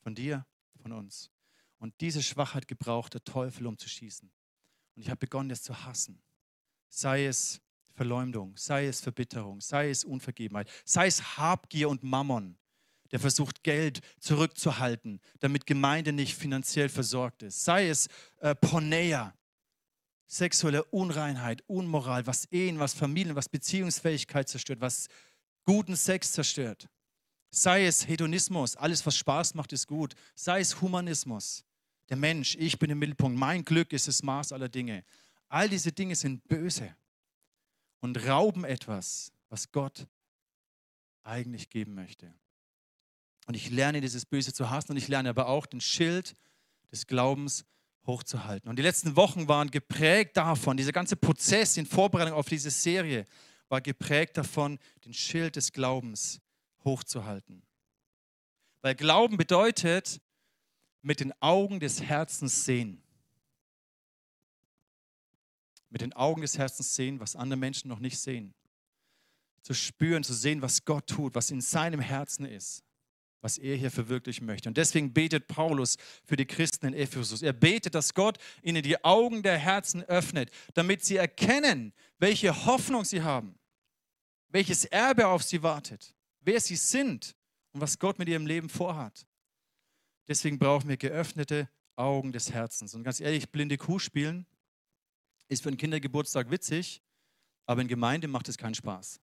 von 0.00 0.14
dir, 0.14 0.46
von 0.80 0.92
uns. 0.92 1.30
Und 1.78 2.00
diese 2.00 2.22
Schwachheit 2.22 2.68
gebraucht 2.68 3.14
der 3.14 3.24
Teufel, 3.24 3.66
um 3.66 3.78
zu 3.78 3.88
schießen. 3.88 4.30
Und 4.96 5.02
ich 5.02 5.10
habe 5.10 5.18
begonnen, 5.18 5.48
das 5.48 5.62
zu 5.62 5.84
hassen. 5.84 6.20
Sei 6.88 7.26
es 7.26 7.60
Verleumdung, 7.94 8.56
sei 8.56 8.86
es 8.86 9.00
Verbitterung, 9.00 9.60
sei 9.60 9.90
es 9.90 10.04
Unvergebenheit, 10.04 10.70
sei 10.84 11.06
es 11.06 11.36
Habgier 11.36 11.88
und 11.88 12.02
Mammon, 12.02 12.56
der 13.10 13.20
versucht, 13.20 13.62
Geld 13.62 14.00
zurückzuhalten, 14.20 15.20
damit 15.40 15.66
Gemeinde 15.66 16.12
nicht 16.12 16.36
finanziell 16.36 16.88
versorgt 16.88 17.42
ist. 17.42 17.64
Sei 17.64 17.88
es 17.88 18.08
äh, 18.40 18.54
Porneia, 18.54 19.34
sexuelle 20.28 20.84
Unreinheit, 20.84 21.64
Unmoral, 21.66 22.26
was 22.26 22.44
Ehen, 22.52 22.78
was 22.78 22.94
Familien, 22.94 23.34
was 23.34 23.48
Beziehungsfähigkeit 23.48 24.48
zerstört, 24.48 24.80
was 24.80 25.08
guten 25.64 25.96
Sex 25.96 26.32
zerstört. 26.32 26.88
Sei 27.50 27.86
es 27.86 28.06
Hedonismus, 28.06 28.76
alles, 28.76 29.04
was 29.06 29.16
Spaß 29.16 29.54
macht, 29.54 29.72
ist 29.72 29.86
gut. 29.86 30.14
Sei 30.34 30.60
es 30.60 30.80
Humanismus, 30.82 31.64
der 32.10 32.18
Mensch, 32.18 32.56
ich 32.56 32.78
bin 32.78 32.90
im 32.90 32.98
Mittelpunkt, 32.98 33.38
mein 33.38 33.64
Glück 33.64 33.92
ist 33.92 34.06
das 34.06 34.22
Maß 34.22 34.52
aller 34.52 34.68
Dinge. 34.68 35.02
All 35.48 35.68
diese 35.68 35.92
Dinge 35.92 36.14
sind 36.14 36.46
böse 36.46 36.94
und 38.00 38.28
rauben 38.28 38.64
etwas, 38.64 39.32
was 39.48 39.72
Gott 39.72 40.06
eigentlich 41.22 41.70
geben 41.70 41.94
möchte. 41.94 42.32
Und 43.46 43.54
ich 43.54 43.70
lerne 43.70 44.02
dieses 44.02 44.26
Böse 44.26 44.52
zu 44.52 44.68
hassen 44.68 44.92
und 44.92 44.98
ich 44.98 45.08
lerne 45.08 45.30
aber 45.30 45.48
auch 45.48 45.64
den 45.64 45.80
Schild 45.80 46.34
des 46.92 47.06
Glaubens 47.06 47.64
hochzuhalten. 48.08 48.68
Und 48.68 48.76
die 48.76 48.82
letzten 48.82 49.14
Wochen 49.14 49.46
waren 49.46 49.70
geprägt 49.70 50.36
davon, 50.36 50.76
dieser 50.76 50.90
ganze 50.90 51.14
Prozess 51.14 51.76
in 51.76 51.86
Vorbereitung 51.86 52.34
auf 52.34 52.48
diese 52.48 52.70
Serie 52.70 53.24
war 53.68 53.80
geprägt 53.80 54.36
davon, 54.36 54.78
den 55.04 55.14
Schild 55.14 55.54
des 55.54 55.70
Glaubens 55.70 56.40
hochzuhalten. 56.84 57.62
Weil 58.80 58.96
Glauben 58.96 59.36
bedeutet, 59.36 60.20
mit 61.02 61.20
den 61.20 61.32
Augen 61.40 61.78
des 61.78 62.02
Herzens 62.02 62.64
sehen. 62.64 63.02
Mit 65.90 66.00
den 66.00 66.12
Augen 66.14 66.40
des 66.40 66.58
Herzens 66.58 66.94
sehen, 66.96 67.20
was 67.20 67.36
andere 67.36 67.58
Menschen 67.58 67.88
noch 67.88 68.00
nicht 68.00 68.18
sehen. 68.18 68.54
Zu 69.62 69.74
spüren, 69.74 70.24
zu 70.24 70.34
sehen, 70.34 70.62
was 70.62 70.84
Gott 70.84 71.06
tut, 71.06 71.34
was 71.34 71.50
in 71.50 71.60
seinem 71.60 72.00
Herzen 72.00 72.46
ist 72.46 72.84
was 73.40 73.58
er 73.58 73.76
hier 73.76 73.90
verwirklichen 73.90 74.46
möchte. 74.46 74.68
Und 74.68 74.76
deswegen 74.76 75.12
betet 75.12 75.46
Paulus 75.46 75.96
für 76.24 76.36
die 76.36 76.46
Christen 76.46 76.86
in 76.86 76.94
Ephesus. 76.94 77.42
Er 77.42 77.52
betet, 77.52 77.94
dass 77.94 78.14
Gott 78.14 78.38
ihnen 78.62 78.82
die 78.82 79.02
Augen 79.04 79.42
der 79.42 79.58
Herzen 79.58 80.02
öffnet, 80.04 80.50
damit 80.74 81.04
sie 81.04 81.16
erkennen, 81.16 81.92
welche 82.18 82.66
Hoffnung 82.66 83.04
sie 83.04 83.22
haben, 83.22 83.58
welches 84.48 84.84
Erbe 84.86 85.28
auf 85.28 85.42
sie 85.42 85.62
wartet, 85.62 86.14
wer 86.40 86.60
sie 86.60 86.76
sind 86.76 87.36
und 87.72 87.80
was 87.80 87.98
Gott 87.98 88.18
mit 88.18 88.28
ihrem 88.28 88.46
Leben 88.46 88.68
vorhat. 88.68 89.26
Deswegen 90.26 90.58
brauchen 90.58 90.88
wir 90.88 90.96
geöffnete 90.96 91.68
Augen 91.96 92.32
des 92.32 92.52
Herzens. 92.52 92.94
Und 92.94 93.04
ganz 93.04 93.20
ehrlich, 93.20 93.50
blinde 93.50 93.78
Kuh 93.78 93.98
spielen 93.98 94.46
ist 95.48 95.62
für 95.62 95.68
einen 95.68 95.78
Kindergeburtstag 95.78 96.50
witzig, 96.50 97.02
aber 97.66 97.82
in 97.82 97.88
Gemeinde 97.88 98.28
macht 98.28 98.48
es 98.48 98.58
keinen 98.58 98.74
Spaß. 98.74 99.20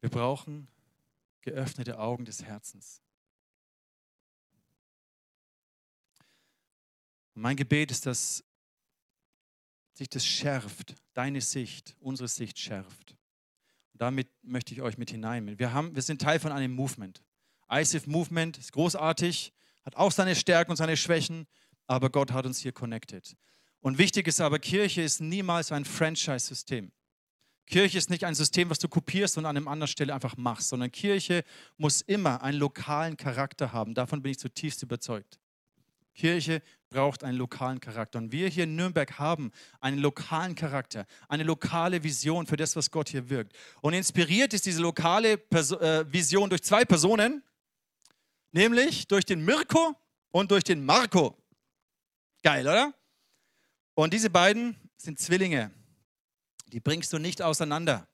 Wir 0.00 0.10
brauchen 0.10 0.66
geöffnete 1.42 1.98
Augen 1.98 2.24
des 2.24 2.42
Herzens. 2.42 3.02
Und 7.34 7.42
mein 7.42 7.56
Gebet 7.56 7.90
ist, 7.90 8.06
dass 8.06 8.44
sich 9.92 10.08
das 10.08 10.24
schärft, 10.24 10.94
deine 11.14 11.40
Sicht, 11.40 11.96
unsere 12.00 12.28
Sicht 12.28 12.58
schärft. 12.58 13.12
Und 13.92 14.00
damit 14.00 14.28
möchte 14.42 14.72
ich 14.72 14.82
euch 14.82 14.98
mit 14.98 15.10
hineinnehmen. 15.10 15.58
Wir, 15.58 15.72
wir 15.72 16.02
sind 16.02 16.22
Teil 16.22 16.40
von 16.40 16.52
einem 16.52 16.72
Movement. 16.72 17.22
ISIF 17.70 18.06
Movement 18.06 18.58
ist 18.58 18.72
großartig, 18.72 19.52
hat 19.84 19.96
auch 19.96 20.12
seine 20.12 20.34
Stärken 20.34 20.72
und 20.72 20.76
seine 20.76 20.96
Schwächen, 20.96 21.46
aber 21.86 22.10
Gott 22.10 22.32
hat 22.32 22.46
uns 22.46 22.58
hier 22.58 22.72
connected. 22.72 23.36
Und 23.80 23.98
wichtig 23.98 24.26
ist 24.26 24.40
aber, 24.40 24.58
Kirche 24.58 25.02
ist 25.02 25.20
niemals 25.20 25.72
ein 25.72 25.84
Franchise-System. 25.84 26.92
Kirche 27.70 27.98
ist 27.98 28.10
nicht 28.10 28.24
ein 28.24 28.34
System, 28.34 28.68
was 28.68 28.80
du 28.80 28.88
kopierst 28.88 29.38
und 29.38 29.46
an 29.46 29.56
einer 29.56 29.70
anderen 29.70 29.86
Stelle 29.86 30.12
einfach 30.12 30.36
machst, 30.36 30.70
sondern 30.70 30.90
Kirche 30.90 31.44
muss 31.78 32.00
immer 32.00 32.42
einen 32.42 32.58
lokalen 32.58 33.16
Charakter 33.16 33.72
haben. 33.72 33.94
Davon 33.94 34.22
bin 34.22 34.32
ich 34.32 34.40
zutiefst 34.40 34.82
überzeugt. 34.82 35.38
Kirche 36.14 36.62
braucht 36.90 37.22
einen 37.22 37.38
lokalen 37.38 37.78
Charakter. 37.78 38.18
Und 38.18 38.32
wir 38.32 38.48
hier 38.48 38.64
in 38.64 38.74
Nürnberg 38.74 39.20
haben 39.20 39.52
einen 39.80 39.98
lokalen 39.98 40.56
Charakter, 40.56 41.06
eine 41.28 41.44
lokale 41.44 42.02
Vision 42.02 42.48
für 42.48 42.56
das, 42.56 42.74
was 42.74 42.90
Gott 42.90 43.08
hier 43.08 43.30
wirkt. 43.30 43.56
Und 43.82 43.94
inspiriert 43.94 44.52
ist 44.52 44.66
diese 44.66 44.82
lokale 44.82 45.38
Perso 45.38 45.78
äh, 45.78 46.12
Vision 46.12 46.50
durch 46.50 46.64
zwei 46.64 46.84
Personen, 46.84 47.44
nämlich 48.50 49.06
durch 49.06 49.24
den 49.24 49.44
Mirko 49.44 49.94
und 50.32 50.50
durch 50.50 50.64
den 50.64 50.84
Marco. 50.84 51.36
Geil, 52.42 52.66
oder? 52.66 52.92
Und 53.94 54.12
diese 54.12 54.28
beiden 54.28 54.76
sind 54.96 55.20
Zwillinge 55.20 55.70
die 56.70 56.80
bringst 56.80 57.12
du 57.12 57.18
nicht 57.18 57.42
auseinander. 57.42 58.06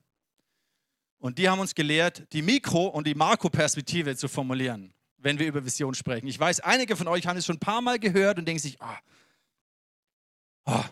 Und 1.19 1.39
die 1.39 1.49
haben 1.49 1.61
uns 1.61 1.75
gelehrt, 1.75 2.27
die 2.33 2.43
Mikro- 2.43 2.89
und 2.89 3.07
die 3.07 3.15
Makro-Perspektive 3.15 4.17
zu 4.17 4.29
formulieren, 4.29 4.93
wenn 5.19 5.39
wir 5.39 5.47
über 5.47 5.65
Vision 5.65 5.95
sprechen. 5.95 6.27
Ich 6.27 6.39
weiß, 6.39 6.61
einige 6.61 6.97
von 6.97 7.09
euch 7.09 7.27
haben 7.27 7.37
es 7.37 7.47
schon 7.47 7.57
ein 7.57 7.61
paar 7.61 7.81
Mal 7.81 7.99
gehört 7.99 8.39
und 8.39 8.47
denken 8.47 8.61
sich, 8.61 8.81
ah, 8.81 8.99
ah. 10.65 10.89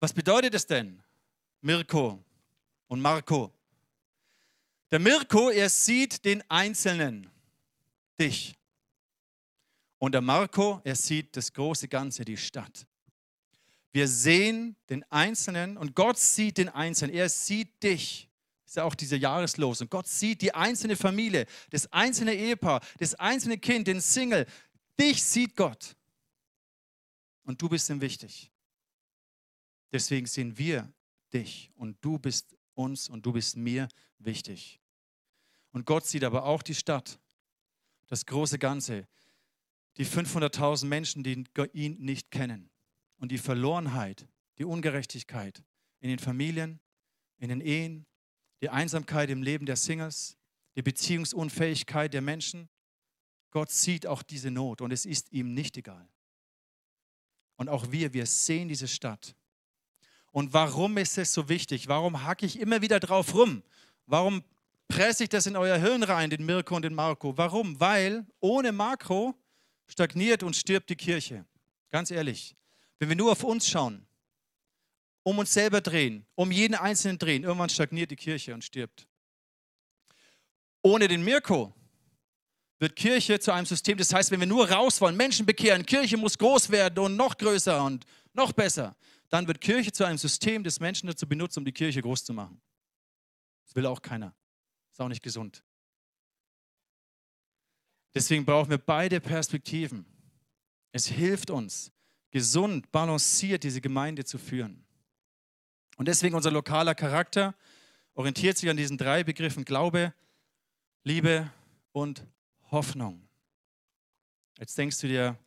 Was 0.00 0.12
bedeutet 0.12 0.54
es 0.54 0.66
denn, 0.66 1.02
Mirko 1.60 2.22
und 2.86 3.00
Marco? 3.00 3.52
Der 4.90 5.00
Mirko, 5.00 5.50
er 5.50 5.68
sieht 5.68 6.24
den 6.24 6.48
Einzelnen, 6.48 7.28
dich. 8.18 8.54
Und 9.98 10.12
der 10.12 10.20
Marco, 10.20 10.80
er 10.84 10.94
sieht 10.94 11.36
das 11.36 11.52
große 11.52 11.88
Ganze, 11.88 12.24
die 12.24 12.36
Stadt. 12.36 12.86
Wir 13.92 14.06
sehen 14.06 14.76
den 14.90 15.04
Einzelnen 15.10 15.76
und 15.76 15.94
Gott 15.94 16.18
sieht 16.18 16.58
den 16.58 16.68
Einzelnen. 16.68 17.14
Er 17.14 17.28
sieht 17.28 17.82
dich. 17.82 18.28
Das 18.64 18.72
ist 18.72 18.76
ja 18.76 18.84
auch 18.84 18.94
diese 18.94 19.16
Jahreslos. 19.16 19.80
Und 19.80 19.90
Gott 19.90 20.06
sieht 20.06 20.42
die 20.42 20.54
einzelne 20.54 20.94
Familie, 20.94 21.46
das 21.70 21.90
einzelne 21.92 22.34
Ehepaar, 22.34 22.82
das 22.98 23.14
einzelne 23.14 23.58
Kind, 23.58 23.88
den 23.88 24.00
Single. 24.00 24.46
Dich 25.00 25.22
sieht 25.22 25.56
Gott. 25.56 25.96
Und 27.44 27.62
du 27.62 27.68
bist 27.68 27.88
ihm 27.88 28.00
wichtig. 28.00 28.52
Deswegen 29.90 30.26
sehen 30.26 30.58
wir 30.58 30.92
dich 31.32 31.70
und 31.76 31.96
du 32.02 32.18
bist 32.18 32.54
uns 32.74 33.08
und 33.08 33.24
du 33.24 33.32
bist 33.32 33.56
mir 33.56 33.88
wichtig. 34.18 34.80
Und 35.72 35.86
Gott 35.86 36.04
sieht 36.06 36.24
aber 36.24 36.44
auch 36.44 36.62
die 36.62 36.74
Stadt, 36.74 37.18
das 38.06 38.26
große 38.26 38.58
Ganze, 38.58 39.06
die 39.96 40.04
500.000 40.06 40.86
Menschen, 40.86 41.22
die 41.22 41.44
ihn 41.72 41.96
nicht 42.00 42.30
kennen. 42.30 42.70
Und 43.18 43.30
die 43.30 43.38
Verlorenheit, 43.38 44.26
die 44.58 44.64
Ungerechtigkeit 44.64 45.62
in 46.00 46.08
den 46.08 46.18
Familien, 46.18 46.80
in 47.38 47.48
den 47.48 47.60
Ehen, 47.60 48.06
die 48.60 48.70
Einsamkeit 48.70 49.30
im 49.30 49.42
Leben 49.42 49.66
der 49.66 49.76
Singles, 49.76 50.36
die 50.76 50.82
Beziehungsunfähigkeit 50.82 52.12
der 52.12 52.22
Menschen. 52.22 52.68
Gott 53.50 53.70
sieht 53.70 54.06
auch 54.06 54.22
diese 54.22 54.50
Not 54.50 54.80
und 54.80 54.92
es 54.92 55.06
ist 55.06 55.32
ihm 55.32 55.54
nicht 55.54 55.76
egal. 55.76 56.08
Und 57.56 57.68
auch 57.68 57.90
wir, 57.90 58.12
wir 58.12 58.26
sehen 58.26 58.68
diese 58.68 58.86
Stadt. 58.86 59.34
Und 60.30 60.52
warum 60.52 60.96
ist 60.98 61.18
es 61.18 61.32
so 61.32 61.48
wichtig? 61.48 61.88
Warum 61.88 62.22
hacke 62.22 62.46
ich 62.46 62.60
immer 62.60 62.80
wieder 62.82 63.00
drauf 63.00 63.34
rum? 63.34 63.62
Warum 64.06 64.44
presse 64.86 65.24
ich 65.24 65.28
das 65.28 65.46
in 65.46 65.56
euer 65.56 65.78
Hirn 65.78 66.02
rein, 66.02 66.30
den 66.30 66.46
Mirko 66.46 66.76
und 66.76 66.82
den 66.82 66.94
Marco? 66.94 67.36
Warum? 67.36 67.80
Weil 67.80 68.26
ohne 68.40 68.70
Makro 68.70 69.34
stagniert 69.86 70.42
und 70.42 70.54
stirbt 70.54 70.90
die 70.90 70.96
Kirche. 70.96 71.44
Ganz 71.90 72.10
ehrlich. 72.10 72.54
Wenn 72.98 73.08
wir 73.08 73.16
nur 73.16 73.32
auf 73.32 73.44
uns 73.44 73.68
schauen, 73.68 74.06
um 75.22 75.38
uns 75.38 75.52
selber 75.52 75.80
drehen, 75.80 76.26
um 76.34 76.50
jeden 76.50 76.74
Einzelnen 76.74 77.18
drehen, 77.18 77.44
irgendwann 77.44 77.68
stagniert 77.68 78.10
die 78.10 78.16
Kirche 78.16 78.54
und 78.54 78.64
stirbt. 78.64 79.06
Ohne 80.82 81.06
den 81.06 81.22
Mirko 81.22 81.74
wird 82.78 82.96
Kirche 82.96 83.38
zu 83.40 83.52
einem 83.52 83.66
System, 83.66 83.98
das 83.98 84.12
heißt, 84.12 84.30
wenn 84.30 84.40
wir 84.40 84.46
nur 84.46 84.70
raus 84.70 85.00
wollen, 85.00 85.16
Menschen 85.16 85.44
bekehren, 85.44 85.84
Kirche 85.84 86.16
muss 86.16 86.38
groß 86.38 86.70
werden 86.70 86.98
und 86.98 87.16
noch 87.16 87.36
größer 87.36 87.84
und 87.84 88.04
noch 88.32 88.52
besser, 88.52 88.96
dann 89.28 89.46
wird 89.46 89.60
Kirche 89.60 89.92
zu 89.92 90.04
einem 90.04 90.18
System, 90.18 90.64
das 90.64 90.80
Menschen 90.80 91.08
dazu 91.08 91.28
benutzt, 91.28 91.58
um 91.58 91.64
die 91.64 91.72
Kirche 91.72 92.00
groß 92.00 92.24
zu 92.24 92.32
machen. 92.32 92.60
Das 93.66 93.74
will 93.74 93.86
auch 93.86 94.00
keiner. 94.00 94.34
Ist 94.90 95.00
auch 95.00 95.08
nicht 95.08 95.22
gesund. 95.22 95.62
Deswegen 98.14 98.44
brauchen 98.44 98.70
wir 98.70 98.78
beide 98.78 99.20
Perspektiven. 99.20 100.06
Es 100.92 101.06
hilft 101.06 101.50
uns, 101.50 101.92
gesund, 102.30 102.90
balanciert 102.92 103.64
diese 103.64 103.80
Gemeinde 103.80 104.24
zu 104.24 104.38
führen. 104.38 104.84
Und 105.96 106.06
deswegen 106.08 106.34
unser 106.34 106.50
lokaler 106.50 106.94
Charakter 106.94 107.54
orientiert 108.14 108.58
sich 108.58 108.68
an 108.68 108.76
diesen 108.76 108.98
drei 108.98 109.24
Begriffen 109.24 109.64
Glaube, 109.64 110.14
Liebe 111.04 111.50
und 111.92 112.24
Hoffnung. 112.70 113.28
Jetzt 114.58 114.76
denkst 114.76 114.98
du 115.00 115.08
dir, 115.08 115.38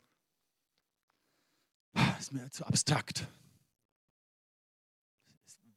das 1.93 2.19
ist 2.19 2.31
mir 2.31 2.49
zu 2.49 2.65
abstrakt. 2.65 3.27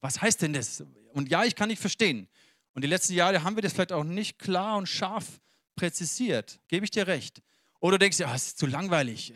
Was 0.00 0.20
heißt 0.20 0.42
denn 0.42 0.52
das? 0.52 0.84
Und 1.12 1.28
ja, 1.28 1.44
ich 1.44 1.54
kann 1.54 1.68
nicht 1.68 1.80
verstehen. 1.80 2.28
Und 2.74 2.82
die 2.82 2.88
letzten 2.88 3.14
Jahre 3.14 3.42
haben 3.42 3.56
wir 3.56 3.62
das 3.62 3.72
vielleicht 3.72 3.92
auch 3.92 4.04
nicht 4.04 4.38
klar 4.38 4.76
und 4.76 4.88
scharf 4.88 5.40
präzisiert. 5.76 6.60
Gebe 6.68 6.84
ich 6.84 6.90
dir 6.90 7.06
recht. 7.06 7.42
Oder 7.80 7.98
du 7.98 8.04
denkst, 8.04 8.18
ja, 8.18 8.34
es 8.34 8.48
ist 8.48 8.58
zu 8.58 8.66
langweilig. 8.66 9.34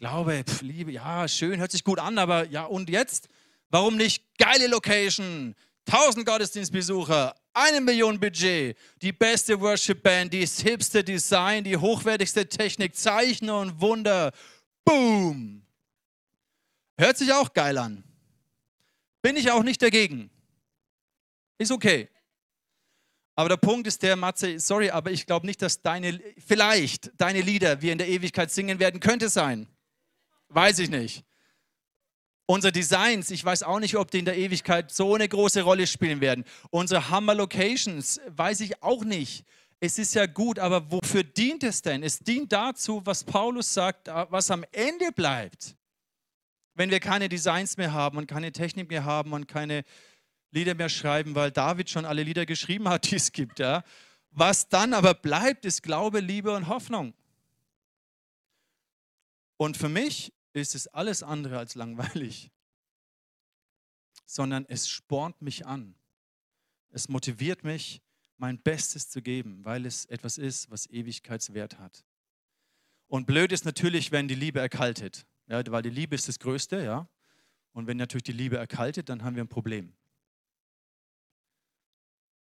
Glaube, 0.00 0.42
pf, 0.48 0.62
Liebe, 0.62 0.92
ja, 0.92 1.28
schön, 1.28 1.60
hört 1.60 1.72
sich 1.72 1.84
gut 1.84 1.98
an, 1.98 2.16
aber 2.16 2.46
ja, 2.46 2.64
und 2.64 2.88
jetzt? 2.88 3.28
Warum 3.68 3.98
nicht 3.98 4.24
geile 4.38 4.66
Location, 4.66 5.54
1000 5.86 6.24
Gottesdienstbesucher, 6.24 7.34
eine 7.52 7.82
Million 7.82 8.18
Budget, 8.18 8.78
die 9.02 9.12
beste 9.12 9.60
Worship 9.60 10.02
Band, 10.02 10.32
das 10.32 10.58
hipste 10.58 11.04
Design, 11.04 11.64
die 11.64 11.76
hochwertigste 11.76 12.48
Technik, 12.48 12.96
Zeichen 12.96 13.50
und 13.50 13.78
Wunder. 13.78 14.32
Boom! 14.86 15.66
Hört 16.96 17.18
sich 17.18 17.30
auch 17.34 17.52
geil 17.52 17.76
an. 17.76 18.02
Bin 19.20 19.36
ich 19.36 19.50
auch 19.50 19.62
nicht 19.62 19.82
dagegen. 19.82 20.30
Ist 21.58 21.72
okay. 21.72 22.08
Aber 23.34 23.50
der 23.50 23.58
Punkt 23.58 23.86
ist 23.86 24.02
der, 24.02 24.16
Matze, 24.16 24.58
sorry, 24.60 24.88
aber 24.88 25.10
ich 25.10 25.26
glaube 25.26 25.44
nicht, 25.44 25.60
dass 25.60 25.82
deine, 25.82 26.18
vielleicht 26.38 27.12
deine 27.18 27.42
Lieder 27.42 27.82
wir 27.82 27.92
in 27.92 27.98
der 27.98 28.08
Ewigkeit 28.08 28.50
singen 28.50 28.78
werden. 28.78 28.98
Könnte 28.98 29.28
sein. 29.28 29.68
Weiß 30.50 30.80
ich 30.80 30.90
nicht. 30.90 31.24
Unsere 32.46 32.72
Designs, 32.72 33.30
ich 33.30 33.44
weiß 33.44 33.62
auch 33.62 33.78
nicht, 33.78 33.96
ob 33.96 34.10
die 34.10 34.18
in 34.18 34.24
der 34.24 34.36
Ewigkeit 34.36 34.90
so 34.90 35.14
eine 35.14 35.28
große 35.28 35.62
Rolle 35.62 35.86
spielen 35.86 36.20
werden. 36.20 36.44
Unsere 36.70 37.08
Hammer 37.08 37.34
Locations, 37.34 38.20
weiß 38.26 38.60
ich 38.60 38.82
auch 38.82 39.04
nicht. 39.04 39.44
Es 39.78 39.98
ist 39.98 40.14
ja 40.16 40.26
gut, 40.26 40.58
aber 40.58 40.90
wofür 40.90 41.22
dient 41.22 41.62
es 41.62 41.80
denn? 41.80 42.02
Es 42.02 42.18
dient 42.18 42.52
dazu, 42.52 43.00
was 43.04 43.22
Paulus 43.22 43.72
sagt, 43.72 44.08
was 44.08 44.50
am 44.50 44.64
Ende 44.72 45.12
bleibt. 45.12 45.76
Wenn 46.74 46.90
wir 46.90 46.98
keine 46.98 47.28
Designs 47.28 47.76
mehr 47.76 47.92
haben 47.92 48.18
und 48.18 48.26
keine 48.26 48.50
Technik 48.50 48.90
mehr 48.90 49.04
haben 49.04 49.32
und 49.32 49.46
keine 49.46 49.84
Lieder 50.50 50.74
mehr 50.74 50.88
schreiben, 50.88 51.36
weil 51.36 51.52
David 51.52 51.88
schon 51.88 52.04
alle 52.04 52.24
Lieder 52.24 52.46
geschrieben 52.46 52.88
hat, 52.88 53.08
die 53.10 53.16
es 53.16 53.30
gibt. 53.30 53.60
Ja? 53.60 53.84
Was 54.32 54.68
dann 54.68 54.94
aber 54.94 55.14
bleibt, 55.14 55.64
ist 55.64 55.84
Glaube, 55.84 56.18
Liebe 56.18 56.52
und 56.52 56.66
Hoffnung. 56.66 57.14
Und 59.56 59.76
für 59.76 59.88
mich 59.88 60.32
ist 60.52 60.74
es 60.74 60.88
alles 60.88 61.22
andere 61.22 61.58
als 61.58 61.74
langweilig, 61.74 62.50
sondern 64.26 64.64
es 64.66 64.88
spornt 64.88 65.40
mich 65.42 65.66
an. 65.66 65.94
Es 66.90 67.08
motiviert 67.08 67.64
mich, 67.64 68.02
mein 68.36 68.58
Bestes 68.60 69.08
zu 69.08 69.22
geben, 69.22 69.64
weil 69.64 69.86
es 69.86 70.06
etwas 70.06 70.38
ist, 70.38 70.70
was 70.70 70.88
Ewigkeitswert 70.88 71.78
hat. 71.78 72.04
Und 73.06 73.26
blöd 73.26 73.52
ist 73.52 73.64
natürlich, 73.64 74.12
wenn 74.12 74.28
die 74.28 74.34
Liebe 74.34 74.60
erkaltet, 74.60 75.26
ja, 75.46 75.62
weil 75.70 75.82
die 75.82 75.90
Liebe 75.90 76.14
ist 76.14 76.28
das 76.28 76.38
Größte, 76.38 76.82
ja. 76.82 77.08
Und 77.72 77.86
wenn 77.86 77.96
natürlich 77.96 78.24
die 78.24 78.32
Liebe 78.32 78.56
erkaltet, 78.56 79.08
dann 79.08 79.22
haben 79.22 79.36
wir 79.36 79.44
ein 79.44 79.48
Problem. 79.48 79.92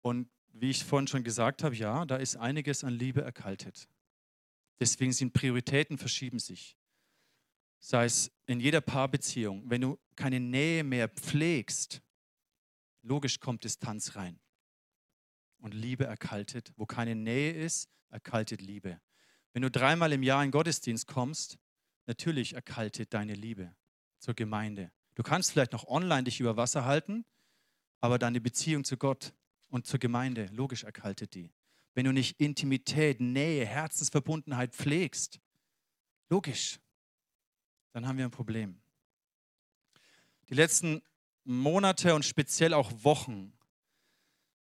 Und 0.02 0.30
wie 0.54 0.70
ich 0.70 0.84
vorhin 0.84 1.08
schon 1.08 1.24
gesagt 1.24 1.64
habe, 1.64 1.76
ja, 1.76 2.06
da 2.06 2.16
ist 2.16 2.36
einiges 2.36 2.84
an 2.84 2.94
Liebe 2.94 3.22
erkaltet. 3.22 3.88
Deswegen 4.80 5.14
sind 5.14 5.34
Prioritäten 5.34 5.98
verschieben 5.98 6.40
sich 6.40 6.78
sei 7.82 8.06
es 8.06 8.32
in 8.46 8.60
jeder 8.60 8.80
Paarbeziehung, 8.80 9.70
wenn 9.70 9.82
du 9.82 10.00
keine 10.16 10.40
Nähe 10.40 10.84
mehr 10.84 11.10
pflegst, 11.10 12.02
logisch 13.02 13.40
kommt 13.40 13.64
Distanz 13.64 14.16
rein. 14.16 14.40
Und 15.58 15.74
Liebe 15.74 16.06
erkaltet. 16.06 16.72
Wo 16.76 16.86
keine 16.86 17.16
Nähe 17.16 17.52
ist, 17.54 17.90
erkaltet 18.10 18.62
Liebe. 18.62 19.02
Wenn 19.54 19.64
du 19.64 19.70
dreimal 19.70 20.14
im 20.14 20.24
Jahr 20.24 20.44
in 20.44 20.52
Gottesdienst 20.52 21.08
kommst, 21.08 21.58
natürlich 22.06 22.54
erkaltet 22.54 23.14
deine 23.14 23.34
Liebe 23.34 23.76
zur 24.20 24.34
Gemeinde. 24.34 24.92
Du 25.16 25.24
kannst 25.24 25.52
vielleicht 25.52 25.74
noch 25.74 25.88
online 25.88 26.24
dich 26.24 26.40
über 26.40 26.58
Wasser 26.58 26.86
halten, 26.86 27.26
aber 28.00 28.18
deine 28.18 28.42
Beziehung 28.42 28.84
zu 28.84 28.98
Gott 28.98 29.34
und 29.70 29.86
zur 29.86 30.00
Gemeinde, 30.00 30.48
logisch 30.52 30.84
erkaltet 30.84 31.34
die. 31.34 31.52
Wenn 31.94 32.06
du 32.06 32.14
nicht 32.14 32.40
Intimität, 32.40 33.20
Nähe, 33.20 33.66
Herzensverbundenheit 33.66 34.74
pflegst, 34.74 35.40
logisch, 36.30 36.80
dann 37.94 38.08
haben 38.08 38.18
wir 38.18 38.26
ein 38.26 38.32
Problem. 38.32 38.80
Die 40.50 40.54
letzten 40.54 41.02
Monate 41.44 42.16
und 42.16 42.26
speziell 42.26 42.74
auch 42.74 42.92
Wochen 43.04 43.54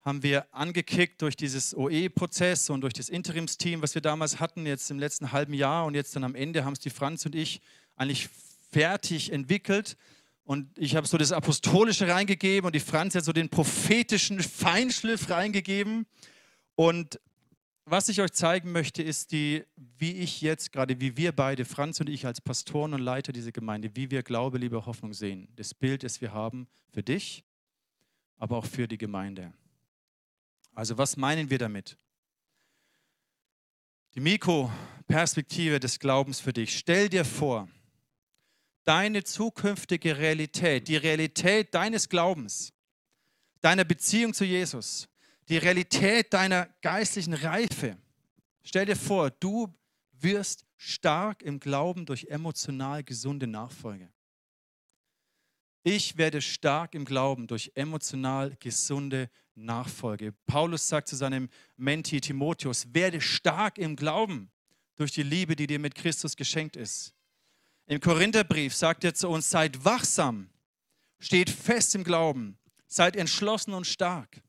haben 0.03 0.23
wir 0.23 0.53
angekickt 0.55 1.21
durch 1.21 1.37
dieses 1.37 1.77
OE-Prozess 1.77 2.71
und 2.71 2.81
durch 2.81 2.95
das 2.95 3.09
Interimsteam, 3.09 3.83
was 3.83 3.95
wir 3.95 4.03
damals 4.03 4.41
hatten, 4.41 4.65
jetzt 4.65 4.91
im 4.91 4.99
letzten 4.99 5.33
halben 5.33 5.53
Jahr 5.53 5.85
und 5.85 5.95
jetzt 5.95 6.17
dann 6.17 6.25
am 6.25 6.35
Ende 6.35 6.65
haben 6.65 6.73
es 6.73 6.79
die 6.79 6.91
Franz 6.91 7.27
und 7.27 7.35
ich 7.35 7.61
eigentlich 7.97 8.31
fertig 8.71 9.31
entwickelt. 9.33 9.97
Und 10.45 10.77
ich 10.79 10.97
habe 10.97 11.07
so 11.07 11.19
das 11.19 11.33
Apostolische 11.33 12.09
reingegeben 12.09 12.67
und 12.67 12.75
die 12.75 12.81
Franz 12.81 13.15
hat 13.15 13.25
so 13.25 13.33
den 13.33 13.51
prophetischen 13.51 14.41
Feinschliff 14.41 15.29
reingegeben. 15.29 16.07
Und 16.77 17.21
was 17.91 18.09
ich 18.09 18.21
euch 18.21 18.33
zeigen 18.33 18.73
möchte, 18.73 19.03
ist 19.03 19.33
die, 19.33 19.65
wie 19.99 20.13
ich 20.13 20.41
jetzt 20.41 20.73
gerade, 20.73 21.01
wie 21.01 21.17
wir 21.17 21.33
beide, 21.33 21.65
Franz 21.65 22.01
und 22.01 22.09
ich 22.09 22.25
als 22.25 22.41
Pastoren 22.41 22.95
und 22.95 23.01
Leiter 23.01 23.33
dieser 23.33 23.53
Gemeinde, 23.53 23.91
wie 23.95 24.11
wir 24.11 24.23
Glaube, 24.23 24.59
Liebe, 24.59 24.87
Hoffnung 24.87 25.13
sehen. 25.13 25.49
Das 25.57 25.75
Bild, 25.75 26.05
das 26.05 26.21
wir 26.21 26.33
haben 26.33 26.69
für 26.93 27.03
dich, 27.03 27.45
aber 28.37 28.57
auch 28.59 28.67
für 28.67 28.87
die 28.87 28.99
Gemeinde. 28.99 29.53
Also 30.75 30.97
was 30.97 31.17
meinen 31.17 31.51
wir 31.51 31.59
damit? 31.59 31.97
Die 34.15 34.21
Mikro-Perspektive 34.21 35.81
des 35.81 35.99
Glaubens 35.99 36.41
für 36.41 36.53
dich. 36.53 36.79
Stell 36.79 37.09
dir 37.09 37.25
vor, 37.25 37.69
deine 38.85 39.25
zukünftige 39.25 40.17
Realität, 40.17 40.89
die 40.89 40.97
Realität 40.97 41.75
deines 41.75 42.09
Glaubens, 42.09 42.73
deiner 43.61 43.85
Beziehung 43.85 44.33
zu 44.33 44.45
Jesus, 44.45 45.10
die 45.51 45.59
Realität 45.59 46.33
deiner 46.33 46.67
geistlichen 46.81 47.35
Reife. 47.35 47.99
Stell 48.63 48.87
dir 48.87 48.97
vor, 48.97 49.31
du 49.33 49.75
wirst 50.13 50.65
stark 50.77 51.43
im 51.43 51.59
Glauben 51.59 52.07
durch 52.07 52.27
emotional 52.29 53.03
gesunde 53.03 53.49
Nachfolge. 53.49 54.09
Ich 55.83 56.17
werde 56.17 56.41
stark 56.41 56.95
im 56.95 57.05
Glauben 57.05 57.49
durch 57.49 57.73
emotional 57.75 58.55
gesunde 58.61 59.29
Nachfolge. 59.57 60.33
Paulus 60.47 60.87
sagt 60.87 61.09
zu 61.09 61.17
seinem 61.17 61.49
Menti 61.77 62.21
Timotheus, 62.21 62.95
werde 62.95 63.21
stark 63.21 63.77
im 63.79 63.97
Glauben 63.97 64.53
durch 64.95 65.11
die 65.11 65.25
Liebe, 65.25 65.57
die 65.57 65.67
dir 65.67 65.81
mit 65.81 65.97
Christus 65.97 66.37
geschenkt 66.37 66.77
ist. 66.77 67.13
Im 67.87 67.99
Korintherbrief 67.99 68.73
sagt 68.75 69.03
er 69.03 69.15
zu 69.15 69.29
uns, 69.29 69.51
seid 69.51 69.85
wachsam, 69.85 70.49
steht 71.19 71.51
fest 71.51 71.97
im 71.97 72.05
Glauben, 72.05 72.57
seid 72.87 73.17
entschlossen 73.17 73.75
und 73.75 73.87
stark. 73.87 74.43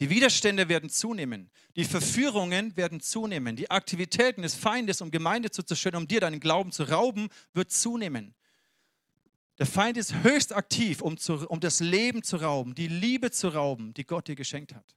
Die 0.00 0.08
Widerstände 0.08 0.68
werden 0.68 0.88
zunehmen. 0.88 1.50
Die 1.76 1.84
Verführungen 1.84 2.74
werden 2.76 3.00
zunehmen. 3.00 3.54
Die 3.54 3.70
Aktivitäten 3.70 4.42
des 4.42 4.54
Feindes, 4.54 5.02
um 5.02 5.10
Gemeinde 5.10 5.50
zu 5.50 5.62
zerstören, 5.62 5.96
um 5.96 6.08
dir 6.08 6.20
deinen 6.20 6.40
Glauben 6.40 6.72
zu 6.72 6.84
rauben, 6.84 7.28
wird 7.52 7.70
zunehmen. 7.70 8.34
Der 9.58 9.66
Feind 9.66 9.98
ist 9.98 10.14
höchst 10.22 10.56
aktiv, 10.56 11.02
um, 11.02 11.18
zu, 11.18 11.46
um 11.48 11.60
das 11.60 11.80
Leben 11.80 12.22
zu 12.22 12.38
rauben, 12.38 12.74
die 12.74 12.88
Liebe 12.88 13.30
zu 13.30 13.48
rauben, 13.48 13.92
die 13.92 14.04
Gott 14.04 14.26
dir 14.28 14.36
geschenkt 14.36 14.74
hat. 14.74 14.96